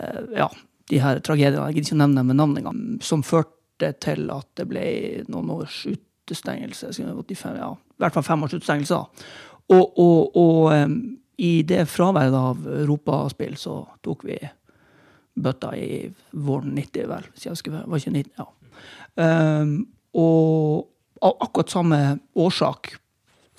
uh, 0.01 0.23
ja, 0.33 0.49
de 0.89 1.03
her 1.05 1.21
tragediene, 1.21 1.67
jeg 1.69 1.77
gidder 1.77 1.91
ikke 1.91 1.99
å 1.99 2.03
nevne 2.07 2.25
med 2.31 2.41
navn 2.41 2.57
engang, 2.63 2.81
som 3.05 3.27
førte 3.27 3.93
til 4.01 4.33
at 4.33 4.49
det 4.57 4.69
ble 4.71 4.87
noen 5.29 5.53
års 5.59 5.83
utestengelse. 6.25 6.93
85, 6.97 7.59
ja, 7.61 7.71
I 7.75 8.03
hvert 8.03 8.17
fall 8.17 8.27
fem 8.27 8.43
års 8.47 8.57
utestengelse. 8.57 9.01
Og, 9.73 9.99
og, 9.99 10.37
og 10.37 10.73
um, 10.73 10.99
i 11.41 11.63
det 11.67 11.87
fraværet 11.91 12.37
av 12.37 12.67
europaspill 12.83 13.57
så 13.59 13.81
tok 14.05 14.27
vi 14.29 14.39
bøtta 15.35 15.73
i 15.77 16.05
våren 16.31 16.77
90, 16.77 17.09
vel. 17.11 17.31
Hvis 17.33 17.47
jeg 17.47 17.57
husker, 17.57 17.79
var 17.85 17.99
ikke 17.99 18.15
19, 18.15 18.35
ja. 18.39 18.51
Um, 19.15 19.75
og 20.15 21.25
av 21.25 21.41
akkurat 21.43 21.73
samme 21.73 22.01
årsak, 22.39 22.95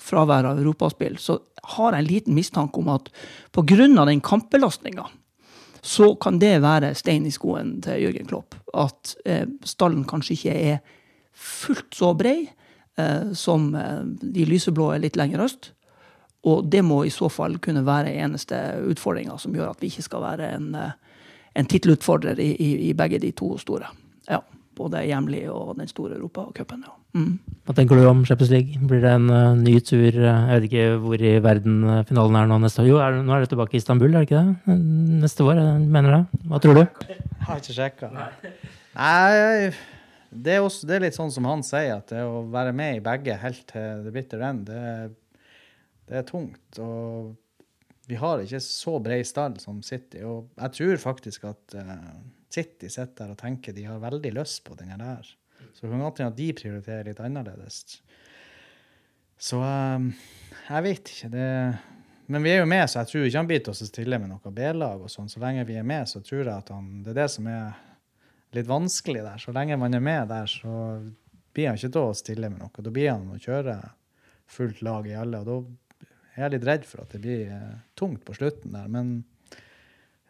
fravær 0.06 0.52
av 0.52 0.60
europaspill, 0.60 1.16
så 1.20 1.38
har 1.76 1.94
jeg 1.96 2.04
en 2.04 2.08
liten 2.08 2.36
mistanke 2.36 2.80
om 2.80 2.90
at 2.94 3.08
pga. 3.52 4.04
den 4.04 4.20
kampbelastninga, 4.20 5.06
så 5.82 6.14
kan 6.14 6.38
det 6.38 6.62
være 6.62 6.94
stein 6.94 7.26
i 7.26 7.30
skoen 7.30 7.80
til 7.82 8.02
Jørgen 8.02 8.26
Klopp. 8.26 8.54
At 8.74 9.16
eh, 9.24 9.46
stallen 9.64 10.04
kanskje 10.04 10.34
ikke 10.34 10.54
er 10.54 10.78
fullt 11.36 11.94
så 11.94 12.12
brei 12.16 12.48
eh, 12.98 13.32
som 13.32 13.74
eh, 13.74 14.02
de 14.22 14.46
lyseblå 14.48 14.90
er 14.94 15.04
litt 15.04 15.18
lenger 15.20 15.44
øst. 15.46 15.70
Og 16.46 16.66
det 16.70 16.82
må 16.86 17.02
i 17.04 17.12
så 17.14 17.28
fall 17.32 17.58
kunne 17.62 17.84
være 17.86 18.14
eneste 18.22 18.58
utfordringa 18.86 19.38
som 19.42 19.54
gjør 19.56 19.72
at 19.72 19.82
vi 19.82 19.90
ikke 19.90 20.06
skal 20.06 20.24
være 20.24 20.50
en, 20.56 20.68
eh, 20.78 20.92
en 21.58 21.70
tittelutfordrer 21.70 22.40
i, 22.42 22.52
i, 22.54 22.70
i, 22.90 22.92
begge 22.96 23.20
de 23.22 23.32
to 23.36 23.56
store. 23.62 23.90
Ja, 24.30 24.42
Både 24.76 25.00
hjemlig 25.08 25.46
og 25.48 25.78
den 25.78 25.88
store 25.88 26.18
europacupen. 26.18 26.82
Ja. 26.84 26.92
Mm. 27.16 27.38
Hva 27.64 27.72
tenker 27.72 27.96
du 27.96 28.04
om 28.10 28.18
Champions 28.28 28.50
League? 28.52 28.76
Blir 28.84 29.00
det 29.00 29.08
en 29.08 29.30
uh, 29.32 29.54
ny 29.56 29.78
tur? 29.80 30.12
Jeg 30.12 30.50
vet 30.50 30.66
ikke 30.68 30.98
hvor 31.00 31.24
i 31.24 31.32
verden 31.40 31.78
finalen 32.04 32.36
er 32.36 32.50
nå 32.50 32.58
neste 32.60 32.84
år. 32.84 32.90
Jo, 32.90 32.98
er, 33.00 33.16
nå 33.24 33.32
er 33.32 33.46
det 33.46 33.54
tilbake 33.54 33.72
i 33.72 33.80
Istanbul, 33.80 34.12
er 34.12 34.26
det 34.26 34.28
ikke 34.28 34.44
det? 34.44 34.76
Neste 35.24 35.48
år, 35.48 35.64
mener 35.80 36.18
det. 36.18 36.44
Hva 36.52 36.60
tror 36.60 36.76
du? 36.76 36.84
Jeg 37.08 37.48
har 37.48 37.64
ikke 37.64 37.78
sjekka. 37.78 38.12
Nei, 38.12 39.72
det 40.30 40.56
er, 40.56 40.64
også, 40.64 40.88
det 40.88 40.96
er, 40.96 41.04
litt 41.06 41.16
sånn 41.16 41.32
som 41.32 41.46
han 41.48 41.62
sier, 41.66 42.00
at 42.00 42.10
det 42.12 42.24
å 42.26 42.42
være 42.52 42.72
med 42.76 42.98
i 42.98 43.04
begge 43.04 43.36
helt 43.40 43.62
til 43.70 44.04
the 44.06 44.12
bitter 44.14 44.42
end, 44.46 44.66
det 44.70 44.82
det 46.06 46.20
er 46.20 46.26
tungt. 46.26 46.78
Og 46.82 47.34
vi 48.06 48.18
har 48.20 48.42
ikke 48.42 48.62
så 48.62 48.96
bred 49.02 49.26
stall 49.26 49.58
som 49.62 49.82
City. 49.86 50.22
Og 50.26 50.52
jeg 50.54 50.76
tror 50.78 51.02
faktisk 51.02 51.48
at 51.50 51.76
uh, 51.78 52.12
City 52.52 52.90
sitter 52.92 53.24
der 53.24 53.34
og 53.34 53.40
tenker 53.40 53.74
de 53.74 53.88
har 53.88 54.02
veldig 54.02 54.32
lyst 54.38 54.62
på 54.66 54.78
denne 54.78 54.98
der. 55.00 55.26
Så 55.74 55.84
det 55.84 55.90
kan 55.92 56.04
godt 56.04 56.22
hende 56.22 56.32
at 56.32 56.38
de 56.38 56.52
prioriterer 56.56 57.10
litt 57.10 57.20
annerledes. 57.20 57.98
Så 59.36 59.58
um, 59.60 60.12
jeg 60.70 60.86
vet 60.86 61.12
ikke. 61.12 61.32
det 61.34 61.50
men 62.26 62.42
vi 62.42 62.50
er 62.50 62.56
jo 62.58 62.66
med, 62.66 62.88
så 62.90 63.04
jeg 63.04 63.10
tror 63.10 63.24
ikke 63.26 63.38
han 63.38 63.48
biter 63.50 63.70
oss 63.70 63.84
stille 63.86 64.18
med 64.18 64.32
noe 64.32 64.50
B-lag. 64.50 65.02
og 65.02 65.10
sånn. 65.12 65.28
Så 65.30 65.38
lenge 65.42 65.66
vi 65.68 65.76
er 65.78 65.84
med, 65.86 66.08
så 66.10 66.18
tror 66.26 66.40
jeg 66.40 66.54
at 66.54 66.72
han, 66.74 66.88
det 67.06 67.12
er 67.12 67.20
det 67.20 67.26
som 67.30 67.46
er 67.50 67.76
litt 68.54 68.68
vanskelig 68.68 69.24
der. 69.24 69.40
Så 69.42 69.54
lenge 69.54 69.78
man 69.80 69.94
er 69.96 70.04
med 70.04 70.28
der, 70.30 70.46
så 70.50 71.00
blir 71.56 71.70
han 71.70 71.78
ikke 71.78 71.92
til 71.94 72.10
å 72.10 72.16
stille 72.16 72.50
med 72.52 72.62
noe. 72.62 72.84
Da 72.84 72.92
blir 72.92 73.10
han 73.12 73.26
å 73.32 73.40
kjøre 73.40 73.78
fullt 74.56 74.82
lag 74.86 75.08
i 75.08 75.16
alle. 75.18 75.42
og 75.42 75.46
da 75.48 76.06
er 76.36 76.46
jeg 76.46 76.54
litt 76.56 76.68
redd 76.68 76.86
for 76.86 77.02
at 77.02 77.16
det 77.16 77.22
blir 77.24 77.50
eh, 77.50 77.74
tungt 77.98 78.22
på 78.26 78.36
slutten 78.36 78.76
der, 78.76 78.88
men 78.92 79.18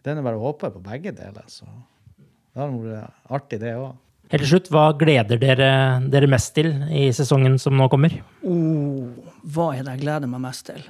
det 0.07 0.14
er 0.14 0.23
bare 0.23 0.39
å 0.39 0.47
håpe 0.47 0.71
på 0.71 0.83
begge 0.85 1.12
deler. 1.17 1.47
Så 1.51 1.67
det 1.67 2.62
har 2.62 2.71
vært 2.71 3.33
artig, 3.39 3.61
det 3.62 3.75
òg. 3.75 3.97
Helt 4.31 4.43
til 4.43 4.51
slutt, 4.51 4.69
hva 4.75 4.89
gleder 4.99 5.39
dere 5.39 5.71
dere 6.11 6.29
mest 6.31 6.55
til 6.57 6.73
i 6.91 7.09
sesongen 7.14 7.61
som 7.62 7.77
nå 7.79 7.87
kommer? 7.91 8.14
Oh, 8.43 9.07
hva 9.55 9.69
er 9.75 9.85
det 9.87 9.95
jeg 9.95 10.03
gleder 10.03 10.31
meg 10.31 10.43
mest 10.43 10.67
til? 10.67 10.83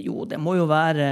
Jo, 0.00 0.26
det 0.28 0.38
må 0.40 0.54
jo 0.58 0.66
være 0.68 1.06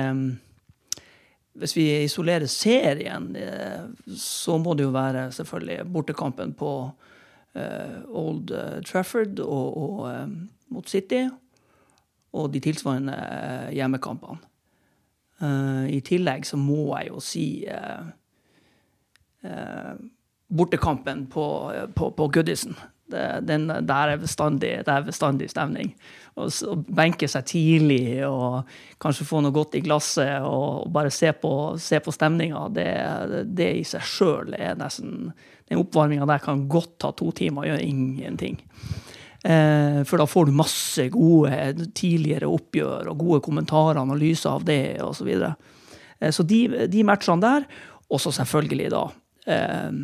Hvis 1.59 1.75
vi 1.77 1.87
isolerer 2.05 2.47
serien, 2.47 3.33
eh, 3.37 3.89
så 4.17 4.59
må 4.63 4.75
det 4.79 4.87
jo 4.87 4.95
være 4.95 5.33
selvfølgelig 5.33 5.87
bortekampen 5.93 6.55
på 6.55 6.73
uh, 7.59 7.99
Old 8.09 8.53
Trafford 8.87 9.41
og, 9.43 9.77
og 9.77 10.01
uh, 10.07 10.29
mot 10.71 10.89
City 10.89 11.25
og 12.33 12.53
de 12.53 12.61
tilsvarende 12.61 13.15
eh, 13.17 13.75
hjemmekampene. 13.79 14.45
I 15.89 16.01
tillegg 16.03 16.43
så 16.49 16.59
må 16.59 16.97
jeg 16.99 17.13
jo 17.13 17.21
si 17.23 17.45
bortekampen 20.51 21.21
på, 21.31 21.45
på, 21.95 22.09
på 22.11 22.27
Goodison. 22.35 22.75
Den, 23.09 23.67
der, 23.69 24.13
er 24.13 24.21
bestandig, 24.21 24.73
det 24.85 24.93
er 24.93 25.07
bestandig 25.07 25.49
stemning. 25.53 25.95
Å 26.39 26.49
benke 26.95 27.29
seg 27.31 27.47
tidlig 27.49 28.21
og 28.29 28.69
kanskje 29.03 29.27
få 29.27 29.41
noe 29.43 29.55
godt 29.55 29.79
i 29.79 29.83
glasset 29.83 30.45
og, 30.47 30.85
og 30.85 30.93
bare 30.95 31.13
se 31.15 31.33
på, 31.33 31.53
se 31.83 32.01
på 32.05 32.15
stemninga, 32.15 32.67
det, 32.75 32.89
det, 33.49 33.71
i 33.81 33.87
seg 33.89 34.05
sjøl 34.07 34.55
er 34.59 34.79
nesten 34.79 35.33
Den 35.69 35.83
oppvarminga 35.83 36.25
der 36.29 36.41
kan 36.41 36.63
godt 36.71 36.95
ta 37.03 37.11
to 37.13 37.33
timer 37.37 37.67
og 37.67 37.69
gjøre 37.69 37.85
ingenting. 37.85 38.55
Eh, 39.45 40.01
for 40.09 40.19
da 40.19 40.27
får 40.27 40.49
du 40.49 40.57
masse 40.57 41.05
gode 41.15 41.89
tidligere 41.97 42.49
oppgjør 42.51 43.11
og 43.13 43.21
gode 43.21 43.43
kommentarer, 43.45 44.01
analyser 44.01 44.57
av 44.57 44.65
det 44.67 44.99
osv. 45.05 45.21
Så, 45.21 45.27
videre. 45.29 45.53
Eh, 46.19 46.33
så 46.35 46.43
de, 46.43 46.63
de 46.91 47.05
matchene 47.07 47.45
der. 47.45 47.69
Og 48.09 48.23
så 48.23 48.33
selvfølgelig 48.33 48.89
da 48.95 49.03
eh, 49.47 50.01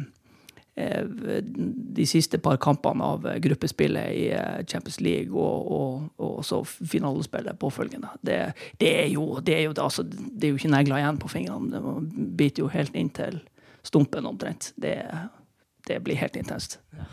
de 0.75 2.05
siste 2.11 2.41
par 2.43 2.57
kampene 2.59 3.07
av 3.07 3.27
gruppespillet 3.39 4.11
i 4.11 4.25
Champions 4.67 4.99
League 5.01 5.31
og, 5.31 5.69
og, 5.71 6.09
og 6.19 6.41
så 6.43 6.59
finalespillet 6.67 7.59
påfølgende. 7.63 8.11
Det, 8.27 8.39
det, 8.83 8.91
er 9.05 9.09
jo, 9.13 9.39
det, 9.39 9.55
er 9.55 9.69
jo, 9.69 9.75
altså, 9.79 10.03
det 10.03 10.49
er 10.49 10.55
jo 10.55 10.59
ikke 10.59 10.73
negler 10.75 10.99
igjen 10.99 11.21
på 11.23 11.31
fingrene. 11.31 11.71
Det 11.71 12.31
biter 12.41 12.65
jo 12.65 12.73
helt 12.75 12.99
inn 12.99 13.13
til 13.15 13.39
stumpen 13.87 14.27
omtrent. 14.27 14.73
Det, 14.75 14.97
det 15.87 16.01
blir 16.03 16.19
helt 16.19 16.37
intenst. 16.41 16.81
Ja. 16.99 17.07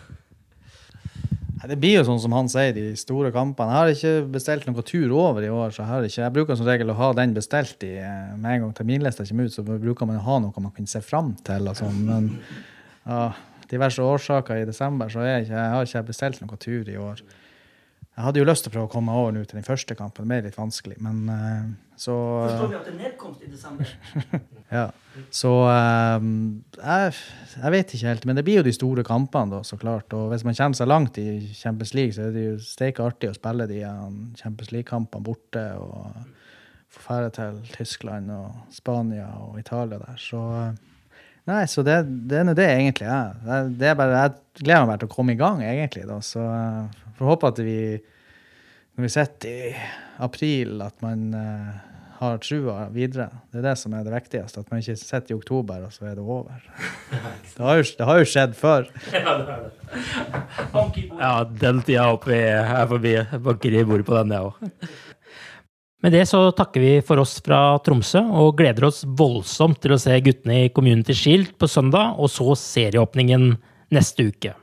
Det 1.61 1.77
blir 1.77 1.99
jo 1.99 2.05
sånn 2.07 2.21
som 2.23 2.33
han 2.33 2.47
sier, 2.49 2.71
de 2.73 2.95
store 2.97 3.29
kampene. 3.33 3.69
Jeg 3.69 3.77
har 3.77 3.91
ikke 3.93 4.29
bestilt 4.33 4.63
noen 4.65 4.85
tur 4.87 5.11
over 5.13 5.45
i 5.45 5.51
år. 5.53 5.69
så 5.75 5.85
Jeg, 5.85 6.09
ikke, 6.09 6.21
jeg 6.23 6.33
bruker 6.33 6.57
som 6.57 6.65
regel 6.65 6.89
å 6.89 6.97
ha 6.97 7.11
den 7.19 7.35
bestilt 7.35 7.85
i, 7.85 7.93
eh, 8.01 8.31
med 8.33 8.55
en 8.55 8.63
gang 8.65 8.73
terminlista 8.73 9.25
kommer 9.29 9.45
ut. 9.45 9.53
Så 9.53 9.65
bruker 9.67 10.09
man 10.09 10.17
å 10.17 10.25
ha 10.25 10.39
noe 10.41 10.63
man 10.63 10.73
kan 10.73 10.89
se 10.89 11.03
fram 11.05 11.35
til. 11.45 11.69
sånn, 11.77 12.01
Men 12.07 12.31
av 13.05 13.37
diverse 13.71 14.03
årsaker 14.03 14.61
i 14.61 14.67
desember 14.67 15.11
så 15.11 15.23
jeg, 15.25 15.47
ikke, 15.47 15.55
jeg 15.55 15.75
har 15.75 15.87
ikke 15.87 16.09
bestilt 16.09 16.43
noen 16.43 16.61
tur 16.61 16.91
i 16.91 16.97
år. 16.99 17.23
Jeg 18.11 18.25
hadde 18.25 18.41
jo 18.41 18.45
lyst 18.45 18.65
til 18.65 18.71
å 18.71 18.73
prøve 18.73 18.89
å 18.89 18.91
komme 18.91 19.13
over 19.15 19.31
nå 19.33 19.45
til 19.47 19.57
den 19.57 19.65
første 19.65 19.95
kampen. 19.95 20.27
Det 20.27 20.29
ble 20.29 20.49
litt 20.49 20.57
vanskelig, 20.59 20.97
men 21.01 21.21
uh, 21.31 21.69
så 21.95 22.15
Forstår 22.43 22.71
vi 22.73 22.75
at 22.75 22.89
det 22.89 22.91
er 22.91 22.97
nedkomst 23.05 23.45
i 23.45 23.51
desember? 23.53 23.93
ja. 24.77 24.83
Så 25.31 25.53
um, 25.63 26.33
jeg, 26.75 27.15
jeg, 27.55 27.71
vet 27.77 27.95
ikke 27.95 28.11
helt. 28.11 28.27
Men 28.27 28.37
det 28.37 28.43
blir 28.47 28.59
jo 28.59 28.67
de 28.67 28.75
store 28.75 29.05
kampene, 29.07 29.55
da, 29.55 29.63
så 29.67 29.79
klart. 29.79 30.11
Og 30.17 30.27
hvis 30.33 30.43
man 30.47 30.57
kommer 30.59 30.81
seg 30.81 30.91
langt 30.91 31.21
i 31.23 31.27
Champions 31.55 31.95
League, 31.95 32.17
så 32.17 32.27
er 32.27 32.35
det 32.35 32.45
jo 32.49 32.59
steike 32.65 33.07
artig 33.07 33.31
å 33.31 33.37
spille 33.39 33.69
de 33.71 33.79
Champions 34.41 34.75
League-kampene 34.75 35.27
borte. 35.31 35.65
og 35.79 36.37
få 36.91 37.21
dra 37.21 37.29
til 37.31 37.59
Tyskland 37.71 38.31
og 38.35 38.75
Spania 38.75 39.29
og 39.45 39.59
Italia 39.59 39.99
der. 40.01 40.17
Så 40.19 40.41
Nei, 41.49 41.61
så 41.67 41.81
det, 41.85 41.97
det 42.29 42.41
er 42.43 42.53
det 42.57 42.67
egentlig 42.69 43.07
er. 43.09 43.37
Det 43.73 43.87
er 43.89 43.95
bare, 43.97 44.25
jeg 44.25 44.63
gleder 44.63 44.83
meg 44.85 44.91
bare 44.91 45.01
til 45.03 45.09
å 45.09 45.13
komme 45.15 45.33
i 45.33 45.39
gang, 45.39 45.63
egentlig. 45.65 46.03
da, 46.09 46.19
Så 46.21 46.43
får 47.17 47.31
håpe 47.33 47.49
at 47.49 47.61
vi, 47.65 47.77
når 48.95 49.07
vi 49.07 49.13
sitter 49.15 49.55
i 49.71 49.71
april, 50.21 50.75
at 50.85 51.01
man 51.01 51.23
uh, 51.33 51.71
har 52.21 52.37
trua 52.45 52.85
videre. 52.93 53.31
Det 53.49 53.61
er 53.63 53.65
det 53.71 53.75
som 53.81 53.95
er 53.97 54.05
det 54.05 54.13
viktigste. 54.13 54.61
At 54.61 54.69
man 54.69 54.83
ikke 54.83 54.99
sitter 54.99 55.33
i 55.33 55.37
oktober, 55.39 55.87
og 55.87 55.95
så 55.95 56.05
er 56.11 56.19
det 56.19 56.25
over. 56.25 56.61
Det 57.55 57.65
har 57.65 57.81
jo, 57.81 57.83
det 57.97 58.05
har 58.07 58.19
jo 58.21 58.27
skjedd 58.29 58.53
før. 58.57 58.89
Ja. 59.11 59.33
Ja, 61.19 61.31
den 61.43 61.81
tida 61.83 62.05
oppe 62.13 62.31
er 62.37 62.85
forbi. 62.87 63.11
Banker 63.43 63.73
i 63.75 63.81
bordet 63.83 64.05
på 64.07 64.15
den, 64.15 64.31
jeg 64.31 64.47
òg. 64.47 64.91
Med 66.01 66.15
det 66.15 66.23
så 66.25 66.47
takker 66.57 66.81
vi 66.81 66.93
for 67.05 67.21
oss 67.21 67.35
fra 67.45 67.77
Tromsø, 67.85 68.23
og 68.25 68.55
gleder 68.57 68.87
oss 68.87 69.03
voldsomt 69.05 69.77
til 69.83 69.93
å 69.93 69.99
se 70.01 70.15
guttene 70.25 70.63
i 70.63 70.71
Community 70.73 71.13
Shield 71.13 71.51
på 71.61 71.69
søndag, 71.69 72.15
og 72.17 72.31
så 72.33 72.55
serieåpningen 72.57 73.51
neste 73.93 74.25
uke. 74.31 74.55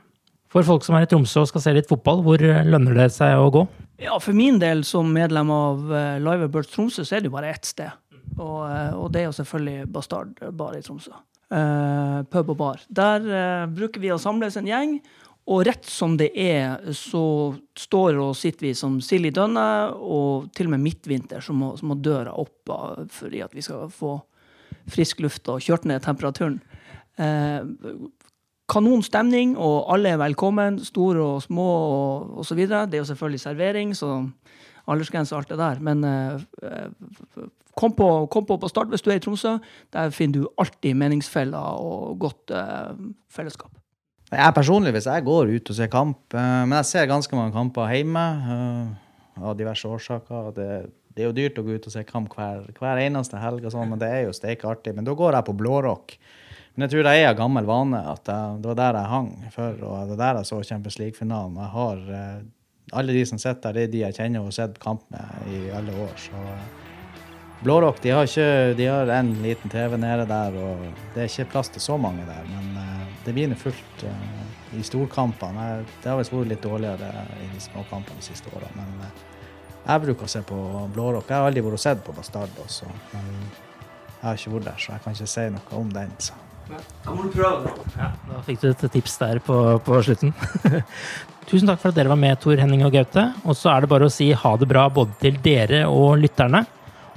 For 0.51 0.67
folk 0.67 0.83
som 0.83 0.97
er 0.97 1.05
i 1.05 1.09
Tromsø 1.09 1.45
og 1.45 1.47
skal 1.51 1.63
se 1.63 1.75
litt 1.77 1.87
fotball, 1.87 2.25
hvor 2.25 2.43
lønner 2.43 2.97
det 2.97 3.07
seg 3.15 3.39
å 3.39 3.47
gå? 3.55 3.63
Ja, 4.03 4.17
For 4.19 4.35
min 4.35 4.59
del 4.59 4.83
som 4.87 5.13
medlem 5.15 5.51
av 5.53 5.95
eh, 5.95 6.19
Live 6.23 6.49
Birds 6.51 6.73
Tromsø, 6.73 7.05
så 7.07 7.15
er 7.15 7.23
det 7.23 7.31
jo 7.31 7.37
bare 7.37 7.53
ett 7.53 7.67
sted. 7.67 7.95
Og, 8.35 8.59
eh, 8.67 8.93
og 8.99 9.07
det 9.13 9.23
er 9.23 9.29
jo 9.29 9.35
selvfølgelig 9.39 9.89
Bastard 9.95 10.43
Bar 10.59 10.75
i 10.75 10.83
Tromsø. 10.83 11.15
Uh, 11.49 12.21
pub 12.29 12.51
og 12.53 12.59
bar. 12.59 12.81
Der 12.93 13.23
uh, 13.25 13.63
bruker 13.73 13.97
vi 14.03 14.11
å 14.13 14.19
samles 14.21 14.53
en 14.59 14.67
gjeng 14.69 14.99
og 15.49 15.63
rett 15.65 15.87
som 15.89 16.13
det 16.19 16.29
er, 16.37 16.91
så 16.93 17.23
står 17.77 18.19
og 18.21 18.35
sitter 18.37 18.67
vi 18.67 18.73
som 18.77 18.99
sild 19.01 19.25
i 19.25 19.33
dønne, 19.33 19.65
og 19.97 20.51
til 20.53 20.69
og 20.69 20.75
med 20.75 20.83
midtvinter 20.83 21.41
så 21.41 21.55
må, 21.57 21.71
så 21.79 21.89
må 21.89 21.97
døra 21.97 22.35
opp 22.37 22.69
fordi 23.09 23.41
at 23.41 23.55
vi 23.57 23.63
skal 23.65 23.89
få 23.89 24.19
frisk 24.89 25.23
luft 25.25 25.49
og 25.49 25.63
kjørt 25.65 25.87
ned 25.89 26.03
temperaturen. 26.05 26.59
Eh, 27.17 27.65
kanonstemning, 28.69 29.55
og 29.57 29.89
alle 29.93 30.13
er 30.13 30.21
velkommen. 30.21 30.79
Store 30.85 31.25
og 31.25 31.41
små 31.41 31.65
og 31.65 32.37
osv. 32.43 32.61
Det 32.69 32.93
er 32.93 33.01
jo 33.01 33.09
selvfølgelig 33.09 33.41
servering, 33.41 33.95
så 33.97 34.21
aldersgrense 34.89 35.35
og 35.35 35.41
alt 35.41 35.49
det 35.49 35.59
der. 35.59 35.81
Men 35.81 36.03
eh, 36.03 37.41
kom, 37.73 37.97
på, 37.97 38.27
kom, 38.31 38.45
på, 38.45 38.57
på 38.57 38.71
start 38.71 38.93
hvis 38.93 39.01
du 39.01 39.09
er 39.09 39.17
i 39.17 39.25
Tromsø. 39.25 39.57
Der 39.93 40.13
finner 40.13 40.41
du 40.43 40.49
alltid 40.61 40.93
meningsfeller 40.93 41.81
og 41.81 42.19
godt 42.21 42.53
eh, 42.53 42.97
fellesskap. 43.33 43.78
Jeg 44.29 44.53
personlig, 44.53 44.93
hvis 44.93 45.07
jeg 45.09 45.25
går 45.25 45.51
ut 45.55 45.71
og 45.71 45.77
ser 45.77 45.89
kamp 45.89 46.35
uh, 46.37 46.61
Men 46.67 46.75
jeg 46.79 46.89
ser 46.91 47.09
ganske 47.09 47.33
mange 47.37 47.55
kamper 47.55 47.89
hjemme 47.95 48.25
av 49.39 49.55
diverse 49.57 49.87
årsaker. 49.89 50.51
Det, 50.53 50.67
det, 51.15 51.23
er 51.23 51.29
jo 51.29 51.37
dyrt 51.37 51.57
å 51.61 51.63
gå 51.65 51.79
ut 51.79 51.87
og 51.89 51.93
se 51.93 52.03
kamp 52.05 52.35
hver, 52.35 52.67
hver 52.77 53.01
eneste 53.01 53.39
helg, 53.39 53.63
og 53.63 53.73
sånn, 53.73 53.87
men 53.89 54.01
det 54.01 54.09
er 54.11 54.25
jo 54.27 54.35
steike 54.35 54.67
artig. 54.67 54.93
Men 54.97 55.07
da 55.07 55.15
går 55.17 55.37
jeg 55.37 55.47
på 55.47 55.55
blårock. 55.57 56.17
Men 56.75 56.85
jeg 56.85 56.93
tror 56.93 57.07
det 57.07 57.13
er 57.15 57.29
av 57.31 57.39
gammel 57.39 57.69
vane 57.69 58.01
at 58.11 58.29
jeg, 58.29 58.59
det 58.59 58.69
var 58.69 58.77
der 58.81 58.99
jeg 58.99 59.11
hang 59.13 59.31
før, 59.55 59.79
og 59.79 59.95
det 59.95 60.17
var 60.17 60.21
der 60.21 60.41
jeg 60.41 60.49
så 60.51 60.59
Champions 60.67 60.99
League-finalen. 60.99 61.57
Jeg 61.63 61.73
har 61.77 62.03
alle 62.99 63.15
de 63.15 63.25
som 63.31 63.39
sitter 63.41 63.71
der, 63.71 63.79
det 63.79 63.87
er 63.87 63.93
de 63.93 64.03
jeg 64.03 64.17
kjenner 64.19 64.43
og 64.43 64.51
har 64.51 64.57
sett 64.59 64.79
kamp 64.83 65.07
med 65.13 65.49
i 65.55 65.63
alle 65.75 65.95
år. 66.03 66.13
Så 66.19 66.43
Blårock 67.63 68.01
de 68.01 68.11
har, 68.15 68.23
ikke, 68.23 68.73
de 68.77 68.85
har 68.87 69.09
en 69.11 69.33
liten 69.43 69.71
TV 69.71 69.97
nede 69.99 70.25
der, 70.29 70.55
og 70.55 70.85
det 71.13 71.25
er 71.25 71.27
ikke 71.27 71.49
plass 71.51 71.71
til 71.73 71.83
så 71.83 71.97
mange 71.99 72.23
der. 72.27 72.45
Men 72.47 72.77
uh, 72.79 73.07
det 73.25 73.33
blir 73.35 73.55
fullt 73.59 74.05
uh, 74.07 74.77
i 74.79 74.83
storkampene. 74.85 75.65
Det 75.99 76.07
har 76.07 76.19
visst 76.21 76.31
vært 76.31 76.53
litt 76.53 76.63
dårligere 76.63 77.25
i 77.35 77.49
de 77.51 77.63
småkampene 77.63 78.21
de 78.21 78.29
siste 78.29 78.53
årene. 78.55 78.71
Men 78.77 79.03
uh, 79.03 79.25
jeg 79.83 80.05
bruker 80.05 80.29
å 80.29 80.31
se 80.31 80.43
på 80.47 80.59
Blårock. 80.95 81.27
Jeg 81.27 81.35
har 81.35 81.49
aldri 81.49 81.65
vært 81.65 81.81
og 81.81 81.83
sett 81.83 82.05
på 82.05 82.15
Bastard 82.15 82.63
også, 82.63 82.87
men 83.11 83.27
jeg 83.33 84.23
har 84.23 84.39
ikke 84.39 84.55
vært 84.55 84.69
der, 84.69 84.79
så 84.79 84.93
jeg 84.93 85.03
kan 85.03 85.19
ikke 85.19 85.29
si 85.33 85.47
noe 85.57 85.81
om 85.81 85.91
den. 85.99 86.15
Så. 86.23 86.39
Da 86.69 87.11
må 87.15 87.25
du 87.25 87.31
prøve 87.33 87.65
det. 87.65 87.85
Ja, 87.97 88.09
da 88.29 88.41
fikk 88.45 88.59
du 88.61 88.67
et 88.69 88.89
tips 88.93 89.15
der 89.19 89.39
på, 89.43 89.59
på 89.83 90.01
slutten. 90.05 90.35
Tusen 91.49 91.67
takk 91.67 91.79
for 91.81 91.89
at 91.89 91.97
dere 91.97 92.11
var 92.11 92.19
med, 92.21 92.37
Tor 92.39 92.59
Henning 92.61 92.83
og 92.85 92.93
Gaute. 92.93 93.23
Og 93.43 93.57
så 93.57 93.71
er 93.73 93.83
det 93.83 93.89
bare 93.91 94.07
å 94.07 94.13
si 94.13 94.29
ha 94.37 94.51
det 94.61 94.67
bra 94.69 94.85
både 94.93 95.15
til 95.23 95.39
dere 95.43 95.87
og 95.89 96.19
lytterne. 96.21 96.61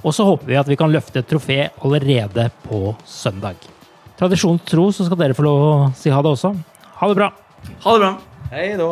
Og 0.03 0.11
så 0.15 0.25
håper 0.27 0.49
vi 0.51 0.59
at 0.59 0.67
vi 0.67 0.77
kan 0.79 0.91
løfte 0.91 1.21
et 1.21 1.29
trofé 1.29 1.59
allerede 1.83 2.49
på 2.65 2.95
søndag. 3.07 3.55
Tradisjon 4.19 4.59
tro 4.67 4.89
så 4.93 5.07
skal 5.07 5.19
dere 5.19 5.37
få 5.37 5.45
lov 5.47 5.61
å 5.63 5.71
si 5.97 6.11
ha 6.13 6.19
det 6.23 6.33
også. 6.35 6.53
Ha 6.99 7.09
det 7.09 7.17
bra. 7.19 7.29
Ha 7.85 7.95
det 7.95 8.03
bra. 8.03 8.11
Hei 8.51 8.67
da. 8.77 8.91